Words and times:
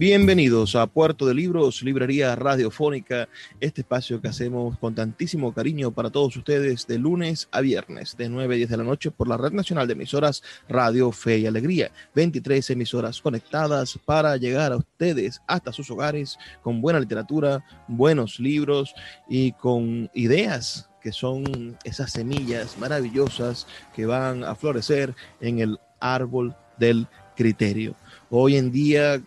Bienvenidos 0.00 0.76
a 0.76 0.86
Puerto 0.86 1.26
de 1.26 1.34
Libros, 1.34 1.82
Librería 1.82 2.34
Radiofónica, 2.34 3.28
este 3.60 3.82
espacio 3.82 4.18
que 4.18 4.28
hacemos 4.28 4.78
con 4.78 4.94
tantísimo 4.94 5.52
cariño 5.52 5.90
para 5.90 6.08
todos 6.08 6.34
ustedes 6.38 6.86
de 6.86 6.98
lunes 6.98 7.50
a 7.52 7.60
viernes, 7.60 8.16
de 8.16 8.30
9 8.30 8.54
a 8.54 8.56
10 8.56 8.70
de 8.70 8.76
la 8.78 8.84
noche 8.84 9.10
por 9.10 9.28
la 9.28 9.36
Red 9.36 9.52
Nacional 9.52 9.86
de 9.86 9.92
Emisoras 9.92 10.42
Radio 10.70 11.12
Fe 11.12 11.40
y 11.40 11.46
Alegría. 11.46 11.90
23 12.14 12.70
emisoras 12.70 13.20
conectadas 13.20 13.98
para 14.06 14.38
llegar 14.38 14.72
a 14.72 14.78
ustedes 14.78 15.42
hasta 15.46 15.70
sus 15.70 15.90
hogares 15.90 16.38
con 16.62 16.80
buena 16.80 16.98
literatura, 16.98 17.62
buenos 17.86 18.40
libros 18.40 18.94
y 19.28 19.52
con 19.52 20.10
ideas 20.14 20.88
que 21.02 21.12
son 21.12 21.76
esas 21.84 22.10
semillas 22.10 22.78
maravillosas 22.78 23.66
que 23.94 24.06
van 24.06 24.44
a 24.44 24.54
florecer 24.54 25.14
en 25.42 25.58
el 25.58 25.78
árbol 26.00 26.56
del 26.78 27.06
criterio. 27.36 27.94
Hoy 28.30 28.56
en 28.56 28.72
día 28.72 29.20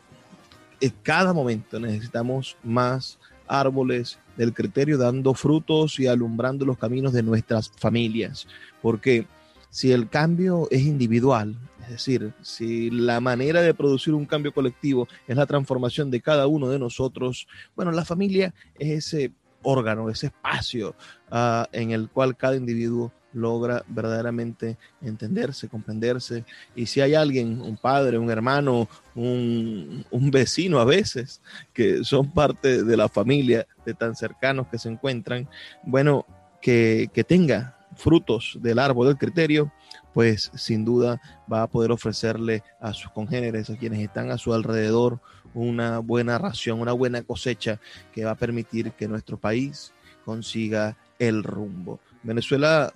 en 0.84 0.94
cada 1.02 1.32
momento 1.32 1.80
necesitamos 1.80 2.58
más 2.62 3.18
árboles 3.48 4.20
del 4.36 4.54
criterio 4.54 4.98
dando 4.98 5.34
frutos 5.34 5.98
y 6.00 6.08
alumbrando 6.08 6.66
los 6.66 6.78
caminos 6.78 7.14
de 7.14 7.24
nuestras 7.24 7.72
familias. 7.78 8.48
Porque 8.82 9.26
si 9.70 9.94
el 9.94 10.10
cambio 10.10 10.68
es 10.72 10.82
individual, 10.82 11.56
es 11.84 11.90
decir, 11.90 12.34
si 12.42 12.90
la 12.90 13.22
manera 13.22 13.62
de 13.62 13.74
producir 13.74 14.14
un 14.14 14.26
cambio 14.26 14.54
colectivo 14.54 15.08
es 15.26 15.38
la 15.38 15.46
transformación 15.46 16.12
de 16.12 16.20
cada 16.20 16.48
uno 16.48 16.68
de 16.68 16.80
nosotros, 16.80 17.48
bueno, 17.78 17.92
la 17.92 18.04
familia 18.04 18.54
es 18.78 19.08
ese 19.08 19.32
órgano, 19.62 20.10
ese 20.10 20.28
espacio 20.28 20.96
uh, 21.32 21.64
en 21.72 21.92
el 21.92 22.10
cual 22.10 22.36
cada 22.36 22.58
individuo 22.58 23.14
logra 23.34 23.84
verdaderamente 23.88 24.78
entenderse, 25.02 25.68
comprenderse. 25.68 26.46
Y 26.76 26.86
si 26.86 27.02
hay 27.02 27.16
alguien, 27.16 27.62
un 27.62 27.78
padre, 27.78 28.18
un 28.18 28.30
hermano, 28.30 28.88
un, 29.16 30.06
un, 30.10 30.32
vecino 30.32 30.80
a 30.80 30.86
veces, 30.86 31.42
que 31.74 32.04
son 32.04 32.32
parte 32.32 32.84
de 32.84 32.98
la 32.98 33.10
familia, 33.10 33.68
de 33.86 33.94
tan 33.94 34.16
cercanos 34.16 34.68
que 34.68 34.78
se 34.78 34.90
encuentran, 34.90 35.48
bueno, 35.84 36.26
que, 36.62 37.10
que 37.14 37.24
tenga 37.24 37.78
frutos 37.96 38.58
del 38.62 38.80
árbol 38.80 39.08
del 39.08 39.18
criterio, 39.18 39.72
pues 40.14 40.52
sin 40.56 40.86
duda 40.86 41.22
va 41.52 41.64
a 41.64 41.68
poder 41.68 41.92
ofrecerle 41.92 42.64
a 42.80 42.94
sus 42.94 43.12
congéneres, 43.12 43.70
a 43.70 43.78
quienes 43.78 44.00
están 44.00 44.32
a 44.32 44.38
su 44.38 44.54
alrededor, 44.54 45.20
una 45.54 46.00
buena 46.00 46.38
ración, 46.38 46.80
una 46.80 46.94
buena 46.94 47.22
cosecha 47.22 47.80
que 48.14 48.26
va 48.26 48.32
a 48.32 48.36
permitir 48.36 48.92
que 48.92 49.08
nuestro 49.08 49.38
país 49.38 49.94
consiga 50.26 50.98
el 51.20 51.44
rumbo. 51.44 52.00
Venezuela 52.24 52.94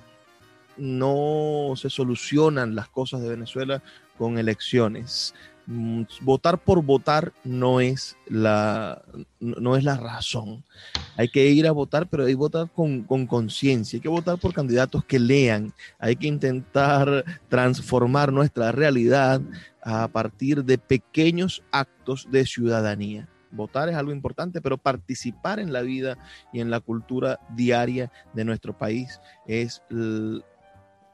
no 0.77 1.73
se 1.75 1.89
solucionan 1.89 2.75
las 2.75 2.89
cosas 2.89 3.21
de 3.21 3.29
Venezuela 3.29 3.81
con 4.17 4.37
elecciones. 4.37 5.33
Mm, 5.69 6.03
votar 6.21 6.57
por 6.63 6.81
votar 6.81 7.33
no 7.43 7.81
es 7.81 8.15
la, 8.27 9.03
no 9.41 9.75
es 9.75 9.83
la 9.83 9.97
razón. 9.97 10.63
Hay 11.17 11.27
que 11.27 11.45
ir 11.47 11.67
a 11.67 11.73
votar, 11.73 12.07
pero 12.07 12.23
hay 12.23 12.31
que 12.31 12.37
votar 12.37 12.69
con 12.71 13.03
conciencia. 13.27 13.97
hay 13.97 14.01
que 14.01 14.07
votar 14.07 14.37
por 14.37 14.53
candidatos 14.53 15.03
que 15.03 15.19
lean. 15.19 15.73
Hay 15.99 16.15
que 16.15 16.27
intentar 16.27 17.25
transformar 17.49 18.31
nuestra 18.31 18.71
realidad 18.71 19.41
a 19.83 20.07
partir 20.07 20.63
de 20.63 20.77
pequeños 20.77 21.61
actos 21.71 22.27
de 22.31 22.45
ciudadanía. 22.45 23.27
Votar 23.51 23.89
es 23.89 23.95
algo 23.95 24.11
importante, 24.11 24.61
pero 24.61 24.77
participar 24.77 25.59
en 25.59 25.73
la 25.73 25.81
vida 25.81 26.17
y 26.53 26.61
en 26.61 26.69
la 26.69 26.79
cultura 26.79 27.39
diaria 27.55 28.11
de 28.33 28.45
nuestro 28.45 28.77
país 28.77 29.19
es 29.47 29.81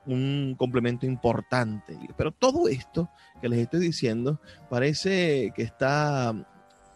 un 0.06 0.56
complemento 0.58 1.06
importante. 1.06 1.98
Pero 2.18 2.32
todo 2.32 2.68
esto 2.68 3.10
que 3.42 3.50
les 3.50 3.60
estoy 3.60 3.80
diciendo 3.80 4.40
parece 4.70 5.52
que 5.56 5.64
está, 5.64 6.34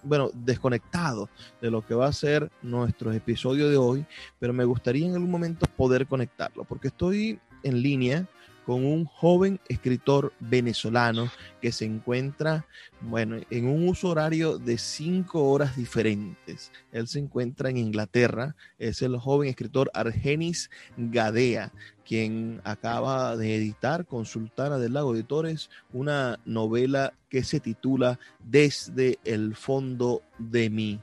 bueno, 0.03 0.29
desconectado 0.34 1.29
de 1.62 1.72
lo 1.72 1.85
que 1.85 1.95
va 1.95 2.07
a 2.07 2.13
ser 2.13 2.51
nuestro 2.62 3.12
episodio 3.12 3.69
de 3.69 3.78
hoy, 3.78 4.06
pero 4.40 4.53
me 4.53 4.66
gustaría 4.66 5.07
en 5.07 5.13
algún 5.13 5.31
momento 5.31 5.66
poder 5.75 6.07
conectarlo, 6.07 6.63
porque 6.63 6.90
estoy 6.90 7.40
en 7.63 7.81
línea 7.81 8.28
con 8.67 8.83
un 8.83 9.05
joven 9.05 9.61
escritor 9.69 10.33
venezolano 10.41 11.31
que 11.61 11.72
se 11.72 11.85
encuentra, 11.85 12.66
bueno, 13.00 13.38
en 13.50 13.66
un 13.66 13.88
uso 13.88 14.09
horario 14.09 14.59
de 14.59 14.78
cinco 14.78 15.50
horas 15.50 15.78
diferentes. 15.78 16.73
Él 16.91 17.07
se 17.07 17.19
encuentra 17.19 17.69
en 17.69 17.77
Inglaterra, 17.77 18.57
es 18.77 19.01
el 19.01 19.16
joven 19.16 19.47
escritor 19.47 19.89
Argenis 19.94 20.69
Gadea, 20.97 21.72
quien 22.06 22.59
acaba 22.66 23.38
de 23.38 23.56
editar 23.56 24.06
con 24.06 24.25
Sultana 24.25 24.77
del 24.77 24.95
Lago 24.95 25.16
Editores 25.16 25.69
una 25.94 26.38
novela 26.44 27.13
que 27.29 27.45
se 27.45 27.61
titula 27.61 28.19
Desde 28.44 29.17
el 29.23 29.56
fondo 29.56 30.23
de 30.39 30.69
mí. 30.69 31.00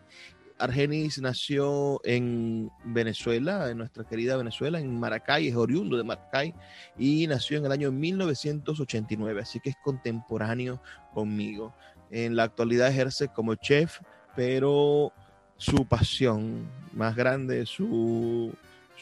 Argenis 0.64 1.20
nació 1.20 2.00
en 2.04 2.70
Venezuela, 2.84 3.70
en 3.70 3.78
nuestra 3.78 4.04
querida 4.04 4.36
Venezuela, 4.36 4.80
en 4.80 4.98
Maracay, 4.98 5.48
es 5.48 5.56
oriundo 5.56 5.96
de 5.96 6.04
Maracay 6.04 6.54
y 6.98 7.26
nació 7.26 7.58
en 7.58 7.66
el 7.66 7.72
año 7.72 7.92
1989, 7.92 9.42
así 9.42 9.60
que 9.60 9.70
es 9.70 9.76
contemporáneo 9.84 10.80
conmigo. 11.12 11.74
En 12.10 12.34
la 12.34 12.44
actualidad 12.44 12.88
ejerce 12.88 13.28
como 13.28 13.54
chef, 13.56 14.00
pero 14.34 15.12
su 15.56 15.86
pasión 15.86 16.66
más 16.92 17.14
grande, 17.14 17.66
su 17.66 18.52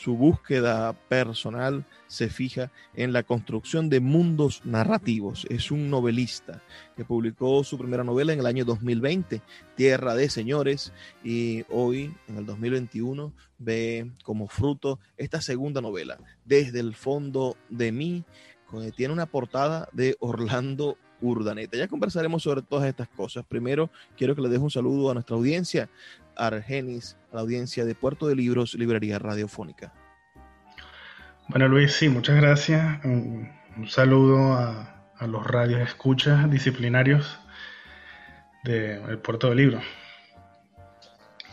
su 0.02 0.16
búsqueda 0.16 0.94
personal 1.08 1.84
se 2.08 2.28
fija 2.28 2.72
en 2.94 3.12
la 3.12 3.22
construcción 3.22 3.88
de 3.88 4.00
mundos 4.00 4.62
narrativos. 4.64 5.46
Es 5.48 5.70
un 5.70 5.90
novelista 5.90 6.60
que 6.96 7.04
publicó 7.04 7.62
su 7.62 7.78
primera 7.78 8.02
novela 8.02 8.32
en 8.32 8.40
el 8.40 8.46
año 8.46 8.64
2020, 8.64 9.42
Tierra 9.76 10.16
de 10.16 10.28
Señores, 10.28 10.92
y 11.22 11.62
hoy, 11.70 12.12
en 12.26 12.36
el 12.36 12.46
2021, 12.46 13.32
ve 13.58 14.10
como 14.24 14.48
fruto 14.48 14.98
esta 15.16 15.40
segunda 15.40 15.80
novela, 15.80 16.18
Desde 16.44 16.80
el 16.80 16.96
fondo 16.96 17.56
de 17.70 17.92
mí, 17.92 18.24
tiene 18.96 19.12
una 19.12 19.26
portada 19.26 19.88
de 19.92 20.16
Orlando 20.18 20.96
Urdaneta. 21.20 21.76
Ya 21.76 21.88
conversaremos 21.88 22.42
sobre 22.42 22.62
todas 22.62 22.88
estas 22.88 23.08
cosas. 23.08 23.44
Primero, 23.46 23.90
quiero 24.16 24.34
que 24.34 24.42
le 24.42 24.48
deje 24.48 24.62
un 24.62 24.70
saludo 24.70 25.10
a 25.10 25.14
nuestra 25.14 25.36
audiencia. 25.36 25.88
Argenis, 26.36 27.16
a 27.32 27.36
la 27.36 27.42
audiencia 27.42 27.84
de 27.84 27.94
Puerto 27.94 28.28
de 28.28 28.36
Libros, 28.36 28.74
Librería 28.74 29.18
Radiofónica. 29.18 29.92
Bueno, 31.48 31.68
Luis, 31.68 31.92
sí, 31.92 32.08
muchas 32.08 32.36
gracias. 32.36 33.04
Un, 33.04 33.50
saludo 33.86 34.54
a, 34.54 34.88
los 35.26 35.46
radios 35.46 35.80
escuchas 35.80 36.50
disciplinarios 36.50 37.38
del 38.64 39.18
Puerto 39.18 39.50
de 39.50 39.54
Libros. 39.54 39.84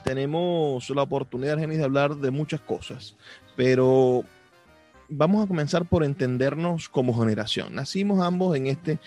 Tenemos 0.03 0.89
la 0.89 1.03
oportunidad, 1.03 1.53
Argenis, 1.53 1.77
de 1.77 1.83
hablar 1.83 2.15
de 2.15 2.31
muchas 2.31 2.61
cosas, 2.61 3.15
pero 3.55 4.23
vamos 5.09 5.43
a 5.43 5.47
comenzar 5.47 5.85
por 5.85 6.03
entendernos 6.03 6.89
como 6.89 7.19
generación. 7.19 7.75
Nacimos 7.75 8.21
ambos 8.21 8.55
en 8.55 8.65
este, 8.67 8.99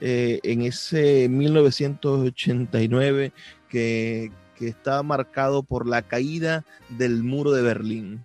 eh, 0.00 0.40
en 0.42 0.62
ese 0.62 1.28
1989 1.28 3.32
que, 3.68 4.30
que 4.58 4.68
está 4.68 5.02
marcado 5.02 5.62
por 5.62 5.86
la 5.86 6.02
caída 6.02 6.64
del 6.88 7.22
muro 7.22 7.52
de 7.52 7.62
Berlín, 7.62 8.24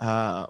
uh, 0.00 0.46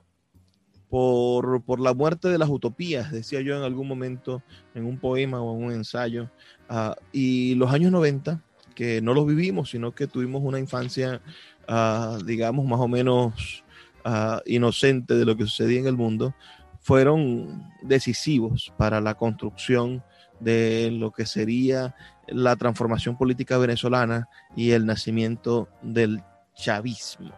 por, 0.88 1.62
por, 1.62 1.80
la 1.80 1.94
muerte 1.94 2.28
de 2.28 2.38
las 2.38 2.48
utopías, 2.48 3.10
decía 3.10 3.40
yo 3.40 3.56
en 3.56 3.62
algún 3.62 3.88
momento 3.88 4.42
en 4.74 4.84
un 4.84 4.98
poema 4.98 5.42
o 5.42 5.56
en 5.56 5.64
un 5.64 5.72
ensayo, 5.72 6.30
uh, 6.70 6.94
y 7.12 7.54
los 7.56 7.72
años 7.72 7.92
90 7.92 8.40
que 8.76 9.00
no 9.00 9.14
los 9.14 9.26
vivimos, 9.26 9.70
sino 9.70 9.92
que 9.92 10.06
tuvimos 10.06 10.42
una 10.44 10.60
infancia, 10.60 11.20
ah, 11.66 12.18
digamos, 12.24 12.64
más 12.66 12.78
o 12.78 12.86
menos 12.86 13.64
ah, 14.04 14.40
inocente 14.46 15.14
de 15.14 15.24
lo 15.24 15.36
que 15.36 15.44
sucedía 15.44 15.80
en 15.80 15.88
el 15.88 15.96
mundo, 15.96 16.34
fueron 16.80 17.64
decisivos 17.82 18.72
para 18.76 19.00
la 19.00 19.14
construcción 19.14 20.04
de 20.38 20.90
lo 20.92 21.10
que 21.10 21.26
sería 21.26 21.96
la 22.28 22.56
transformación 22.56 23.16
política 23.16 23.58
venezolana 23.58 24.28
y 24.56 24.72
el 24.72 24.86
nacimiento 24.86 25.68
del 25.82 26.22
chavismo. 26.54 27.32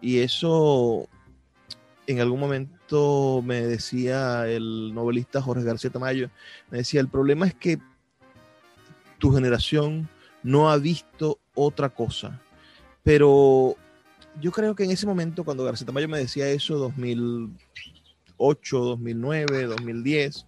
Y 0.00 0.18
eso 0.18 1.08
en 2.06 2.20
algún 2.20 2.40
momento 2.40 3.42
me 3.44 3.62
decía 3.62 4.46
el 4.46 4.92
novelista 4.94 5.40
Jorge 5.40 5.64
García 5.64 5.90
Tamayo, 5.90 6.30
me 6.70 6.78
decía, 6.78 7.00
el 7.00 7.08
problema 7.08 7.46
es 7.46 7.54
que 7.54 7.78
tu 9.18 9.32
generación 9.32 10.08
no 10.42 10.70
ha 10.70 10.76
visto 10.76 11.38
otra 11.54 11.88
cosa. 11.88 12.40
Pero 13.02 13.76
yo 14.40 14.52
creo 14.52 14.74
que 14.74 14.84
en 14.84 14.90
ese 14.90 15.06
momento, 15.06 15.44
cuando 15.44 15.64
García 15.64 15.86
Tamayo 15.86 16.08
me 16.08 16.18
decía 16.18 16.48
eso, 16.48 16.76
2008, 16.76 18.78
2009, 18.78 19.66
2010, 19.66 20.46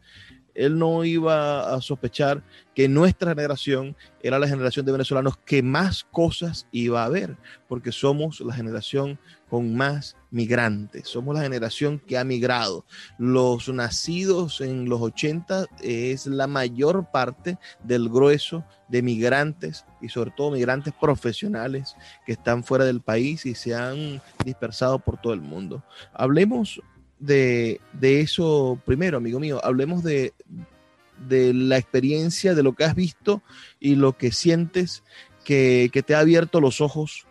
él 0.57 0.79
no 0.79 1.05
iba 1.05 1.75
a 1.75 1.81
sospechar 1.81 2.43
que 2.75 2.89
nuestra 2.89 3.31
generación 3.31 3.97
era 4.23 4.39
la 4.39 4.49
generación 4.49 4.85
de 4.85 4.93
venezolanos 4.93 5.37
que 5.39 5.63
más 5.63 6.05
cosas 6.05 6.67
iba 6.73 7.05
a 7.05 7.09
ver, 7.09 7.37
porque 7.69 7.93
somos 7.93 8.41
la 8.41 8.55
generación 8.55 9.19
con 9.49 9.77
más 9.77 10.17
migrantes, 10.31 11.09
somos 11.09 11.35
la 11.35 11.43
generación 11.43 11.99
que 11.99 12.19
ha 12.19 12.25
migrado. 12.25 12.85
Los 13.19 13.69
nacidos 13.69 14.61
en 14.61 14.89
los 14.89 15.01
80 15.01 15.67
es 15.83 16.27
la 16.27 16.47
mayor 16.47 17.11
parte 17.13 17.59
del 17.85 18.09
grueso 18.09 18.65
de 18.89 19.03
migrantes 19.03 19.85
y 20.01 20.09
sobre 20.09 20.33
todo 20.33 20.51
migrantes 20.51 20.93
profesionales 21.01 21.97
que 22.25 22.33
están 22.33 22.65
fuera 22.65 22.85
del 22.85 23.01
país 23.01 23.47
y 23.47 23.55
se 23.55 23.75
han 23.75 24.21
dispersado 24.45 24.99
por 24.99 25.21
todo 25.21 25.33
el 25.33 25.41
mundo. 25.41 25.85
Hablemos 26.13 26.81
de, 27.19 27.81
eso 28.01 28.81
primero, 28.85 29.19
amigo 29.19 29.41
mío. 29.41 29.61
Hablemos 29.65 30.03
de, 30.03 30.33
la 31.29 31.79
experiencia, 31.79 32.55
de 32.55 32.63
lo 32.63 32.75
que 32.75 32.85
has 32.85 32.95
visto 32.95 33.43
y 33.81 33.95
lo 33.95 34.17
que 34.17 34.33
sientes 34.33 35.03
que, 35.45 35.91
te 36.07 36.15
ha 36.15 36.21
abierto 36.21 36.61
los 36.61 36.81
ojos 36.81 37.27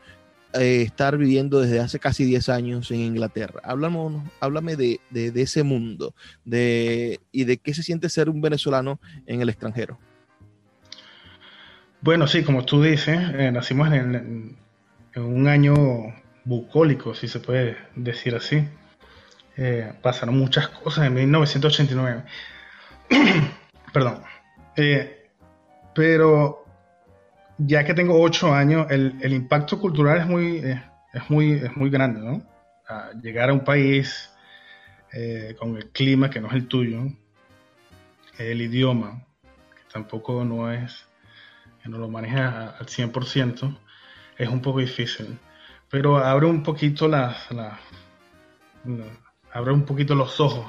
eh, 0.53 0.81
estar 0.81 1.17
viviendo 1.17 1.59
desde 1.59 1.79
hace 1.79 1.99
casi 1.99 2.23
10 2.23 2.49
años 2.49 2.91
en 2.91 3.01
Inglaterra. 3.01 3.61
Háblame, 3.63 4.23
háblame 4.39 4.75
de, 4.75 4.99
ese 5.13 5.63
mundo 5.63 6.15
de, 6.45 7.19
y 7.31 7.43
de 7.43 7.57
qué 7.57 7.73
se 7.73 7.83
siente 7.83 8.09
ser 8.09 8.29
un 8.29 8.41
venezolano 8.41 8.99
en 9.25 9.41
el 9.41 9.49
extranjero. 9.49 9.99
Bueno, 12.01 12.27
sí, 12.27 12.43
como 12.43 12.63
tú 12.65 12.83
dices, 12.83 13.19
eh, 13.33 13.51
nacimos 13.51 13.91
en, 13.91 14.55
en, 15.13 15.23
un 15.23 15.47
año 15.47 15.73
bucólico, 16.43 17.15
si 17.15 17.27
se 17.27 17.39
puede 17.39 17.77
decir 17.95 18.35
así. 18.35 18.63
Eh, 19.57 19.93
pasaron 20.01 20.37
muchas 20.37 20.67
cosas 20.67 21.07
en 21.07 21.13
1989. 21.13 22.23
Perdón. 23.93 24.21
Eh, 24.75 25.29
pero 25.93 26.65
ya 27.57 27.85
que 27.85 27.93
tengo 27.93 28.21
8 28.21 28.53
años, 28.53 28.87
el, 28.89 29.33
impacto 29.33 29.79
cultural 29.79 30.19
es 30.19 30.27
muy, 30.27 30.57
eh, 30.57 30.83
es 31.13 31.29
muy, 31.29 31.53
es 31.53 31.75
muy 31.77 31.89
grande, 31.89 32.19
¿no? 32.19 32.43
llegar 33.23 33.49
a 33.49 33.53
un 33.53 33.63
país 33.63 34.31
con 35.57 35.75
el 35.75 35.89
clima 35.91 36.29
que 36.29 36.39
no 36.39 36.49
es 36.49 36.53
el 36.53 36.67
tuyo, 36.67 37.07
el 38.37 38.61
idioma, 38.61 39.25
que 39.41 39.91
tampoco 39.91 40.43
no 40.43 40.71
es, 40.71 41.07
que 41.81 41.89
no 41.89 41.97
lo 41.97 42.09
maneja 42.09 42.75
al 42.77 42.85
100%, 42.85 43.79
es 44.37 44.49
un 44.49 44.61
poco 44.61 44.79
difícil. 44.79 45.39
Pero 45.89 46.17
abre 46.17 46.45
un 46.45 46.61
poquito 46.61 47.07
las 47.07 47.47
abre 49.55 49.71
un 49.71 49.85
poquito 49.85 50.15
los 50.15 50.41
ojos 50.41 50.65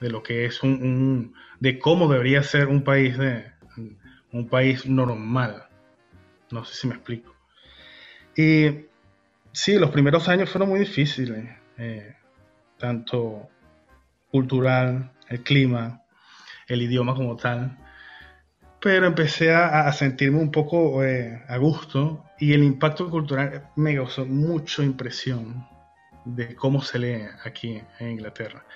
de 0.00 0.10
lo 0.10 0.20
que 0.20 0.46
es 0.46 0.60
un, 0.64 1.32
de 1.60 1.78
cómo 1.78 2.08
debería 2.08 2.42
ser 2.42 2.66
un 2.66 2.82
país 2.82 3.16
de 3.16 3.52
un 4.32 4.48
país 4.48 4.84
normal. 4.84 5.68
No 6.50 6.64
sé 6.64 6.74
si 6.74 6.88
me 6.88 6.94
explico. 6.94 7.36
Y 8.36 8.86
sí, 9.52 9.78
los 9.78 9.90
primeros 9.90 10.28
años 10.28 10.50
fueron 10.50 10.70
muy 10.70 10.80
difíciles, 10.80 11.56
eh, 11.78 12.16
tanto 12.78 13.48
cultural, 14.32 15.12
el 15.28 15.44
clima, 15.44 16.02
el 16.66 16.82
idioma 16.82 17.14
como 17.14 17.36
tal. 17.36 17.78
Pero 18.80 19.06
empecé 19.06 19.54
a, 19.54 19.90
sentirme 19.92 20.40
un 20.40 20.50
poco 20.50 21.04
eh, 21.04 21.44
a 21.46 21.56
gusto 21.58 22.24
y 22.40 22.54
el 22.54 22.64
impacto 22.64 23.08
cultural 23.08 23.70
me 23.76 23.94
causó 23.94 24.26
mucha 24.26 24.82
impresión 24.82 25.75
de 26.26 26.54
cómo 26.56 26.82
se 26.82 26.98
lee 26.98 27.22
aquí 27.44 27.80
en 28.00 28.10
Inglaterra. 28.10 28.66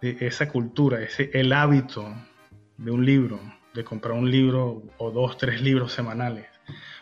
De 0.00 0.16
esa 0.20 0.48
cultura, 0.48 1.00
ese, 1.00 1.30
el 1.32 1.52
hábito 1.52 2.12
de 2.76 2.90
un 2.90 3.06
libro, 3.06 3.40
de 3.72 3.84
comprar 3.84 4.14
un 4.14 4.30
libro 4.30 4.82
o 4.98 5.10
dos, 5.10 5.38
tres 5.38 5.62
libros 5.62 5.92
semanales. 5.92 6.46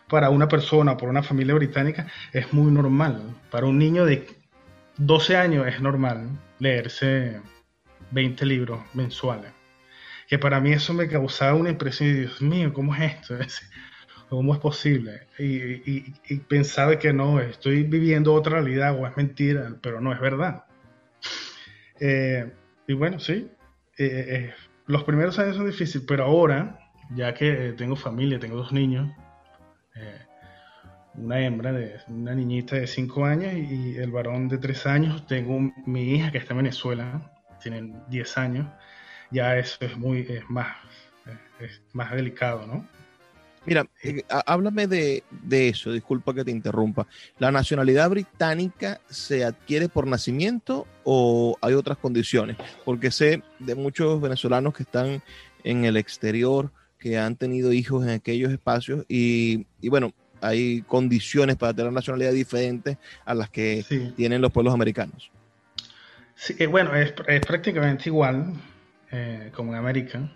Para 0.09 0.31
una 0.31 0.49
persona, 0.49 0.97
por 0.97 1.09
una 1.09 1.23
familia 1.23 1.55
británica, 1.55 2.07
es 2.33 2.53
muy 2.53 2.71
normal. 2.71 3.37
Para 3.51 3.67
un 3.67 3.79
niño 3.79 4.05
de 4.05 4.27
12 4.99 5.37
años 5.37 5.67
es 5.67 5.81
normal 5.81 6.29
leerse 6.59 7.41
20 8.11 8.45
libros 8.45 8.81
mensuales. 8.93 9.53
Que 10.29 10.39
para 10.39 10.61
mí 10.61 10.73
eso 10.73 10.93
me 10.93 11.09
causaba 11.09 11.55
una 11.55 11.71
impresión 11.71 12.13
de, 12.13 12.21
Dios 12.21 12.43
mío, 12.43 12.73
¿cómo 12.73 12.95
es 12.95 13.15
esto? 13.15 13.35
¿Cómo 14.31 14.55
es 14.55 14.61
posible? 14.61 15.27
Y, 15.41 16.39
pensaba 16.49 16.97
que 17.01 17.13
no, 17.13 17.41
estoy 17.41 17.83
viviendo 17.83 18.33
otra 18.33 18.61
realidad 18.61 18.97
o 18.97 19.05
es 19.05 19.17
mentira, 19.17 19.75
pero 19.83 20.01
no 20.01 20.13
es 20.13 20.21
verdad. 20.21 20.67
Eh, 21.99 22.49
y 22.87 22.93
bueno, 22.93 23.19
sí, 23.19 23.51
eh, 23.99 24.27
eh, 24.29 24.55
los 24.87 25.03
primeros 25.03 25.37
años 25.41 25.57
son 25.57 25.67
difíciles, 25.67 26.07
pero 26.07 26.27
ahora, 26.27 26.79
ya 27.13 27.35
que 27.35 27.75
tengo 27.77 27.97
familia, 27.97 28.39
tengo 28.39 28.57
dos 28.57 28.71
niños, 28.71 29.11
una 31.15 31.41
hembra, 31.41 31.75
una 32.07 32.33
niñita 32.33 32.77
de 32.77 32.87
5 32.87 33.25
años 33.25 33.53
y 33.53 33.97
el 33.97 34.13
varón 34.13 34.47
de 34.47 34.59
3 34.59 34.87
años, 34.87 35.27
tengo 35.27 35.59
mi 35.87 36.15
hija 36.15 36.31
que 36.31 36.39
está 36.39 36.55
en 36.55 36.59
Venezuela, 36.59 37.33
tienen 37.61 38.01
10 38.09 38.39
años, 38.39 38.69
ya 39.33 39.59
eso 39.59 39.77
es 39.81 39.99
muy, 39.99 40.21
es 40.21 40.49
más, 40.49 40.77
es 41.59 41.83
más 41.93 42.13
delicado, 42.13 42.65
¿no? 42.69 42.87
Mira, 43.67 43.87
eh, 44.03 44.23
háblame 44.47 44.87
de, 44.87 45.23
eso, 45.51 45.93
disculpa 45.93 46.35
que 46.35 46.45
te 46.45 46.51
interrumpa. 46.51 47.07
¿La 47.39 47.53
nacionalidad 47.53 48.09
británica 48.09 49.01
se 49.09 49.45
adquiere 49.45 49.89
por 49.89 50.07
nacimiento 50.07 50.87
o 51.05 51.57
hay 51.61 51.75
otras 51.75 51.99
condiciones? 51.99 52.57
Porque 52.85 53.11
sé 53.11 53.43
de 53.59 53.75
muchos 53.75 54.21
venezolanos 54.21 54.73
que 54.75 54.85
están 54.85 55.23
en 55.63 55.85
el 55.85 55.99
exterior, 55.99 56.73
que 56.99 57.19
han 57.19 57.37
tenido 57.37 57.73
hijos 57.73 58.05
en 58.05 58.11
aquellos 58.11 58.51
espacios 58.51 59.05
y, 59.09 59.67
bueno, 59.83 60.13
hay 60.41 60.81
condiciones 60.83 61.57
para 61.57 61.75
tener 61.75 61.93
nacionalidad 61.93 62.33
diferentes 62.33 62.97
a 63.27 63.35
las 63.35 63.51
que 63.51 63.85
tienen 64.17 64.41
los 64.41 64.53
pueblos 64.53 64.73
americanos. 64.73 65.31
Sí, 66.35 66.57
eh, 66.59 66.67
bueno, 66.67 66.95
es, 66.95 67.13
prácticamente 67.13 68.09
igual 68.09 68.55
eh, 69.11 69.51
como 69.55 69.73
en 69.73 69.79
América. 69.79 70.33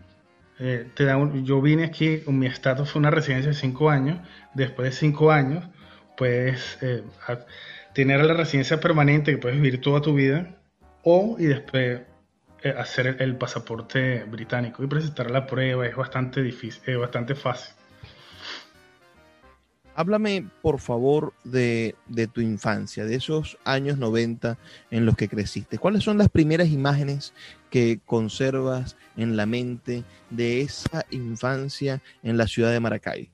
Eh, 0.58 0.88
te 0.94 1.06
yo 1.42 1.60
vine 1.60 1.84
aquí, 1.84 2.22
mi 2.26 2.46
estatus 2.46 2.90
fue 2.90 3.00
una 3.00 3.10
residencia 3.10 3.50
de 3.50 3.56
cinco 3.56 3.90
años. 3.90 4.20
Después 4.54 4.90
de 4.90 4.96
cinco 4.96 5.30
años, 5.30 5.64
puedes 6.16 6.78
eh, 6.80 7.02
tener 7.92 8.24
la 8.24 8.34
residencia 8.34 8.80
permanente 8.80 9.32
que 9.32 9.38
puedes 9.38 9.60
vivir 9.60 9.80
toda 9.80 10.00
tu 10.00 10.14
vida. 10.14 10.56
O 11.02 11.36
y 11.38 11.46
después 11.46 12.02
eh, 12.62 12.74
hacer 12.78 13.16
el, 13.20 13.36
pasaporte 13.36 14.24
británico 14.24 14.82
y 14.82 14.86
presentar 14.86 15.30
la 15.30 15.46
prueba. 15.46 15.86
Es 15.86 15.96
bastante 15.96 16.42
difícil, 16.42 16.82
es 16.86 16.98
bastante 16.98 17.34
fácil. 17.34 17.74
Háblame, 19.96 20.48
por 20.60 20.80
favor, 20.80 21.32
de, 21.44 21.94
tu 22.32 22.40
infancia, 22.40 23.04
de 23.04 23.14
esos 23.14 23.56
años 23.64 23.96
90 23.98 24.58
en 24.90 25.06
los 25.06 25.16
que 25.16 25.28
creciste. 25.28 25.78
¿Cuáles 25.78 26.02
son 26.02 26.18
las 26.18 26.28
primeras 26.28 26.68
imágenes 26.68 27.32
que 27.70 28.00
conservas 28.04 28.96
en 29.16 29.36
la 29.36 29.46
mente 29.46 30.02
de 30.30 30.62
esa 30.62 31.04
infancia 31.10 32.02
en 32.24 32.36
la 32.36 32.48
ciudad 32.48 32.72
de 32.72 32.80
Maracay? 32.80 33.30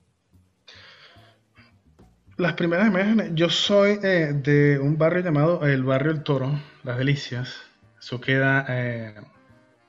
Las 2.37 2.53
primeras 2.53 2.87
imágenes, 2.87 3.31
yo 3.33 3.49
soy 3.49 3.99
eh, 4.03 4.33
de 4.33 4.79
un 4.79 4.97
barrio 4.97 5.23
llamado 5.23 5.65
el 5.65 5.83
barrio 5.83 6.11
El 6.11 6.23
Toro, 6.23 6.59
Las 6.83 6.97
Delicias. 6.97 7.55
Eso 7.99 8.21
queda 8.21 8.65
eh, 8.69 9.15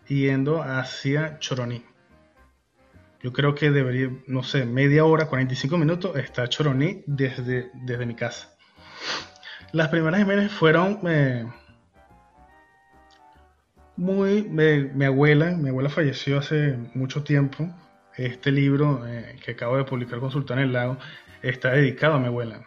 yendo 0.08 0.62
hacia 0.62 1.38
Choroní. 1.38 1.82
Yo 3.22 3.32
creo 3.32 3.54
que 3.54 3.70
debería, 3.70 4.10
no 4.26 4.42
sé, 4.42 4.64
media 4.64 5.04
hora, 5.04 5.26
45 5.26 5.78
minutos, 5.78 6.16
está 6.16 6.48
Choroní 6.48 7.02
desde, 7.06 7.70
desde 7.74 8.06
mi 8.06 8.14
casa. 8.14 8.52
Las 9.72 9.88
primeras 9.88 10.20
imágenes 10.20 10.52
fueron 10.52 11.00
eh, 11.06 11.46
muy... 13.96 14.42
mi 14.42 15.04
abuela, 15.04 15.52
mi 15.52 15.68
abuela 15.68 15.88
falleció 15.88 16.38
hace 16.38 16.76
mucho 16.94 17.22
tiempo. 17.22 17.68
Este 18.16 18.50
libro 18.50 19.06
eh, 19.06 19.36
que 19.44 19.52
acabo 19.52 19.76
de 19.76 19.84
publicar 19.84 20.18
con 20.18 20.30
Sultán 20.30 20.58
el 20.58 20.72
Lago 20.72 20.98
está 21.42 21.70
dedicado 21.70 22.14
a 22.14 22.18
mi 22.18 22.26
abuela. 22.26 22.66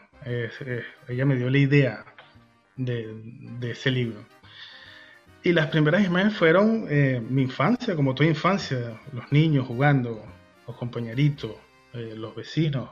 ella 1.08 1.26
me 1.26 1.36
dio 1.36 1.50
la 1.50 1.58
idea 1.58 2.06
de, 2.78 3.72
ese 3.72 3.92
libro. 3.92 4.26
Y 5.44 5.54
las 5.54 5.68
primeras 5.68 6.06
imágenes 6.06 6.36
fueron 6.36 6.88
eh, 6.90 7.22
mi 7.30 7.44
infancia, 7.44 7.96
como 7.96 8.16
toda 8.16 8.30
infancia, 8.30 9.00
los 9.14 9.32
niños 9.32 9.68
jugando, 9.68 10.26
los 10.68 10.76
compañeritos, 10.78 11.52
eh, 11.94 12.14
los 12.16 12.36
vecinos, 12.36 12.90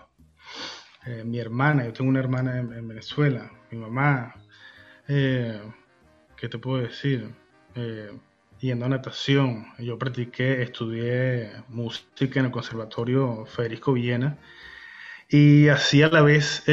eh, 1.05 1.23
mi 1.25 1.39
hermana, 1.39 1.85
yo 1.85 1.93
tengo 1.93 2.09
una 2.09 2.19
hermana 2.19 2.59
en, 2.59 2.87
Venezuela, 2.87 3.51
mi 3.71 3.77
mamá, 3.77 4.35
¿qué 5.05 6.49
te 6.49 6.57
puedo 6.57 6.81
decir? 6.81 7.29
yendo 8.59 8.85
a 8.85 8.89
natación, 8.89 9.65
yo 9.79 9.97
practiqué, 9.97 10.61
estudié 10.61 11.51
música 11.67 12.39
en 12.39 12.45
el 12.45 12.51
Conservatorio 12.51 13.45
Federico 13.45 13.91
Villena 13.91 14.37
y 15.27 15.67
hacía 15.67 16.05
a 16.05 16.11
la 16.11 16.21
vez 16.21 16.63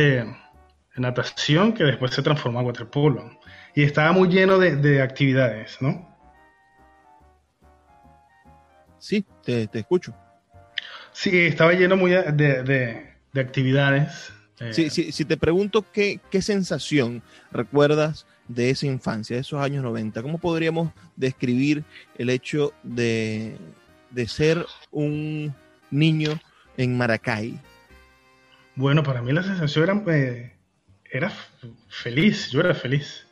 natación 1.01 1.73
que 1.73 1.85
después 1.85 2.13
se 2.13 2.23
transformó 2.23 2.61
en 2.61 2.67
waterpolo. 2.67 3.31
Y 3.75 3.83
estaba 3.83 4.13
muy 4.13 4.29
lleno 4.29 4.59
de, 4.59 5.03
actividades, 5.03 5.79
¿no? 5.81 6.09
Sí, 8.99 9.25
te, 9.43 9.69
escucho. 9.73 10.15
Sí, 11.13 11.39
estaba 11.39 11.73
lleno 11.73 11.97
muy 11.97 12.13
de, 12.13 13.07
actividades. 13.35 14.33
Eh. 14.59 14.91
Sí, 14.91 15.13
si 15.13 15.25
te 15.25 15.37
pregunto 15.37 15.85
qué, 15.93 16.21
qué 16.31 16.43
sensación 16.43 17.23
recuerdas 17.51 18.27
de 18.49 18.71
esa 18.71 18.87
infancia, 18.87 19.37
de 19.37 19.43
esos 19.43 19.61
años 19.61 19.83
90, 19.85 20.23
¿cómo 20.23 20.39
podríamos 20.39 20.93
describir 21.17 21.85
el 22.19 22.31
hecho 22.31 22.73
de, 22.83 23.57
de 24.11 24.29
ser 24.29 24.67
un 24.91 25.55
niño 25.91 26.39
en 26.77 26.99
Maracay? 26.99 27.59
Bueno, 28.75 29.03
para 29.03 29.23
mí 29.23 29.33
la 29.33 29.43
sensación 29.43 29.85
era 29.85 30.17
eh, 30.17 30.53
era 31.11 31.33
feliz, 31.89 32.51
yo 32.51 32.61
era 32.61 32.75
feliz. 32.75 33.27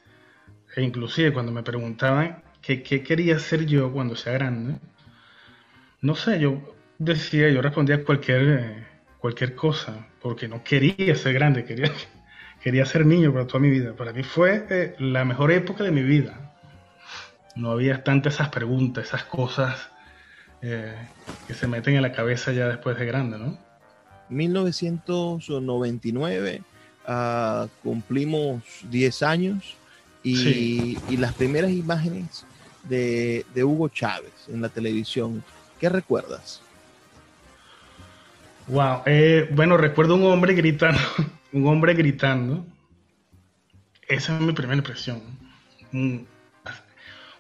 E 0.76 0.82
inclusive 0.82 1.32
cuando 1.32 1.52
me 1.52 1.62
preguntaban 1.62 2.42
qué, 2.61 2.82
quería 2.82 3.38
ser 3.38 3.66
yo 3.66 3.92
cuando 3.92 4.14
sea 4.14 4.35
grande, 4.35 4.76
no 6.00 6.14
sé, 6.14 6.38
yo 6.38 6.76
decía, 6.99 7.49
yo 7.50 7.62
respondía 7.62 8.05
cualquier, 8.05 8.43
eh, 8.43 8.85
cualquier 9.19 9.55
cosa, 9.55 10.09
porque 10.21 10.49
no 10.49 10.64
quería 10.64 11.14
ser 11.14 11.33
grande, 11.35 11.64
quería, 11.64 11.93
quería 12.62 12.85
ser 12.85 13.07
niño 13.07 13.33
para 13.33 13.47
toda 13.47 13.61
mi 13.61 13.71
vida. 13.71 13.95
Para 13.95 14.12
mí 14.12 14.23
fue 14.23 14.67
eh, 14.69 14.95
la 14.99 15.25
mejor 15.25 15.50
época 15.52 15.85
de 15.85 15.90
mi 15.90 16.02
vida. 16.02 16.55
No 17.57 17.71
había 17.71 18.05
tantas 18.05 18.35
esas 18.35 18.50
preguntas, 18.50 19.07
esas 19.07 19.25
cosas 19.25 19.88
eh, 20.62 20.95
que 21.47 21.55
se 21.55 21.67
meten 21.67 21.95
en 21.95 22.02
la 22.02 22.12
cabeza 22.12 22.52
ya 22.52 22.69
después 22.69 22.99
de 22.99 23.07
grande, 23.07 23.38
¿no? 23.38 23.57
1999 24.28 26.62
Ah, 27.11 27.69
cumplimos 27.83 28.62
10 28.90 29.23
años 29.23 29.76
y, 30.23 30.99
las 31.17 31.33
primeras 31.33 31.71
imágenes 31.71 32.45
de, 32.87 33.47
Hugo 33.64 33.88
Chávez 33.88 34.31
en 34.47 34.61
la 34.61 34.69
televisión, 34.69 35.43
¿qué 35.81 35.88
recuerdas? 35.88 36.61
Wow, 38.68 39.00
eh, 39.06 39.48
bueno, 39.50 39.78
recuerdo 39.78 40.14
un 40.14 40.25
hombre 40.25 40.52
gritando, 40.52 41.00
un 41.52 41.66
hombre 41.66 41.94
gritando. 41.94 42.66
Esa 44.06 44.34
es 44.34 44.40
mi 44.42 44.52
primera 44.52 44.76
impresión. 44.76 45.22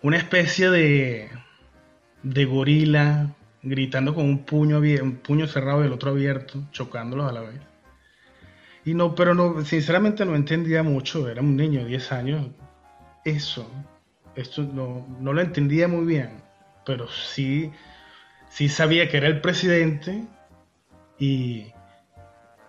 una 0.00 0.16
especie 0.16 0.70
de, 0.70 1.28
de 2.22 2.44
gorila 2.46 3.34
gritando 3.62 4.14
con 4.14 4.24
un 4.24 4.44
puño, 4.46 4.78
un 4.78 5.16
puño 5.16 5.46
cerrado 5.46 5.82
y 5.82 5.86
el 5.86 5.92
otro 5.92 6.12
abierto, 6.12 6.66
chocándolos 6.72 7.28
a 7.28 7.34
la 7.34 7.40
vez. 7.42 7.60
Y 8.86 8.94
no, 8.94 9.14
pero 9.14 9.34
no, 9.34 9.62
sinceramente 9.66 10.24
no 10.24 10.34
entendía 10.34 10.82
mucho, 10.82 11.28
era 11.28 11.42
un 11.42 11.56
niño 11.56 11.80
de 11.80 11.88
10 11.88 12.12
años. 12.12 12.46
Eso, 13.26 13.70
esto 14.34 14.62
no, 14.62 15.06
no 15.20 15.34
lo 15.34 15.42
entendía 15.42 15.88
muy 15.88 16.06
bien, 16.06 16.42
pero 16.86 17.06
sí, 17.08 17.70
sí 18.48 18.70
sabía 18.70 19.10
que 19.10 19.18
era 19.18 19.26
el 19.26 19.42
presidente 19.42 20.26
y, 21.18 21.72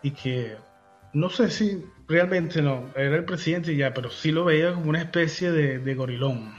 y 0.01 0.11
que, 0.11 0.55
no 1.13 1.29
sé 1.29 1.49
si 1.49 1.83
realmente 2.07 2.61
no, 2.61 2.89
era 2.95 3.15
el 3.15 3.25
presidente 3.25 3.75
ya, 3.75 3.93
pero 3.93 4.09
sí 4.09 4.31
lo 4.31 4.45
veía 4.45 4.73
como 4.73 4.89
una 4.89 4.99
especie 4.99 5.51
de, 5.51 5.95
gorilón. 5.95 6.53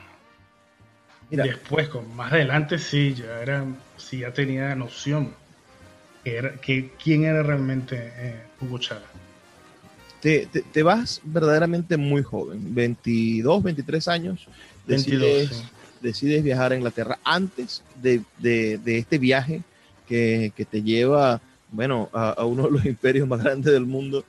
Y 1.31 1.37
después, 1.37 1.89
con, 1.89 2.15
más 2.17 2.33
adelante, 2.33 2.79
sí, 2.79 3.15
ya 3.15 3.41
era, 3.41 3.65
sí 3.97 4.19
ya 4.19 4.33
tenía 4.33 4.75
noción 4.75 5.33
que 6.25 6.37
era, 6.37 6.53
que 6.57 6.91
quién 7.03 7.25
era 7.25 7.43
realmente 7.43 8.13
eh, 8.17 8.43
Hugo 8.61 8.79
Chávez. 8.79 9.05
Te, 10.21 10.83
vas 10.83 11.21
verdaderamente 11.25 11.97
muy 11.97 12.23
joven, 12.23 12.75
22, 12.75 13.63
23 13.63 14.09
años, 14.09 14.49
decides, 14.87 15.65
decides 16.03 16.45
viajar 16.45 16.73
a 16.73 16.77
Inglaterra 16.77 17.19
antes 17.25 17.83
de, 18.03 18.23
este 18.85 19.19
viaje 19.19 19.63
que, 20.07 20.53
te 20.71 20.83
lleva, 20.83 21.41
bueno, 21.73 22.09
a, 22.13 22.45
uno 22.45 22.65
de 22.65 22.71
los 22.71 22.85
imperios 22.87 23.29
más 23.29 23.43
grandes 23.43 23.73
del 23.73 23.87
mundo. 23.87 24.25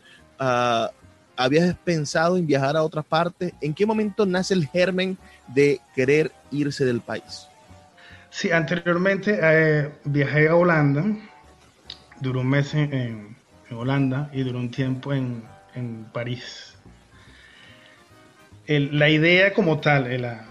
¿Habías 1.38 1.76
pensado 1.76 2.38
en 2.38 2.46
viajar 2.46 2.76
a 2.76 2.84
otras 2.84 3.06
partes? 3.06 3.54
¿En 3.62 3.74
qué 3.74 3.86
momento 3.86 4.26
nace 4.26 4.54
el 4.54 4.68
germen 4.68 5.18
de 5.48 5.80
querer 5.96 6.32
irse 6.52 6.86
del 6.86 7.02
país? 7.02 7.48
Sí, 8.30 8.52
anteriormente 8.52 9.40
eh, 9.42 9.92
viajé 10.06 10.48
a 10.48 10.56
Holanda, 10.56 11.04
duró 12.20 12.42
un 12.42 12.50
mes 12.50 12.74
en 12.74 13.36
Holanda 13.72 14.30
y 14.34 14.44
duró 14.44 14.60
un 14.60 14.72
tiempo 14.72 15.14
en, 15.14 15.44
en 15.76 16.06
París. 16.12 16.76
la 18.68 19.10
idea 19.10 19.54
como 19.54 19.80
tal, 19.80 20.08
eh, 20.08 20.18
la, 20.18 20.46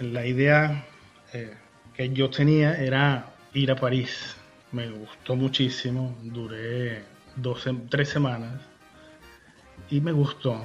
la 0.00 0.26
idea 0.26 0.84
eh, 1.32 1.54
que 1.94 2.10
yo 2.10 2.30
tenía 2.30 2.74
era 2.74 3.26
ir 3.52 3.70
a 3.70 3.76
París. 3.76 4.35
Me 4.76 4.90
gustó 4.90 5.36
muchísimo, 5.36 6.14
duré 6.22 7.02
dos, 7.36 7.64
tres 7.88 8.10
semanas 8.10 8.60
y 9.88 10.02
me 10.02 10.12
gustó. 10.12 10.62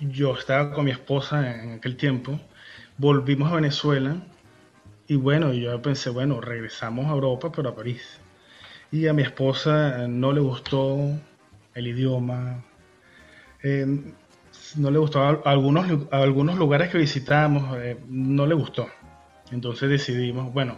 Yo 0.00 0.36
estaba 0.36 0.70
con 0.70 0.84
mi 0.84 0.90
esposa 0.90 1.62
en 1.62 1.72
aquel 1.72 1.96
tiempo, 1.96 2.38
volvimos 2.98 3.50
a 3.50 3.54
Venezuela 3.54 4.18
y 5.08 5.16
bueno, 5.16 5.54
yo 5.54 5.80
pensé, 5.80 6.10
bueno, 6.10 6.42
regresamos 6.42 7.06
a 7.06 7.12
Europa, 7.12 7.50
pero 7.50 7.70
a 7.70 7.74
París. 7.74 8.20
Y 8.92 9.06
a 9.06 9.14
mi 9.14 9.22
esposa 9.22 10.06
no 10.06 10.34
le 10.34 10.40
gustó 10.40 10.98
el 11.74 11.86
idioma. 11.86 12.66
Eh, 13.62 14.12
no 14.76 14.90
le 14.90 14.98
gustó 14.98 15.42
algunos, 15.46 15.86
algunos 16.12 16.58
lugares 16.58 16.90
que 16.90 16.98
visitamos, 16.98 17.78
eh, 17.78 17.96
no 18.08 18.46
le 18.46 18.54
gustó. 18.54 18.86
Entonces 19.52 19.88
decidimos, 19.88 20.52
bueno, 20.52 20.76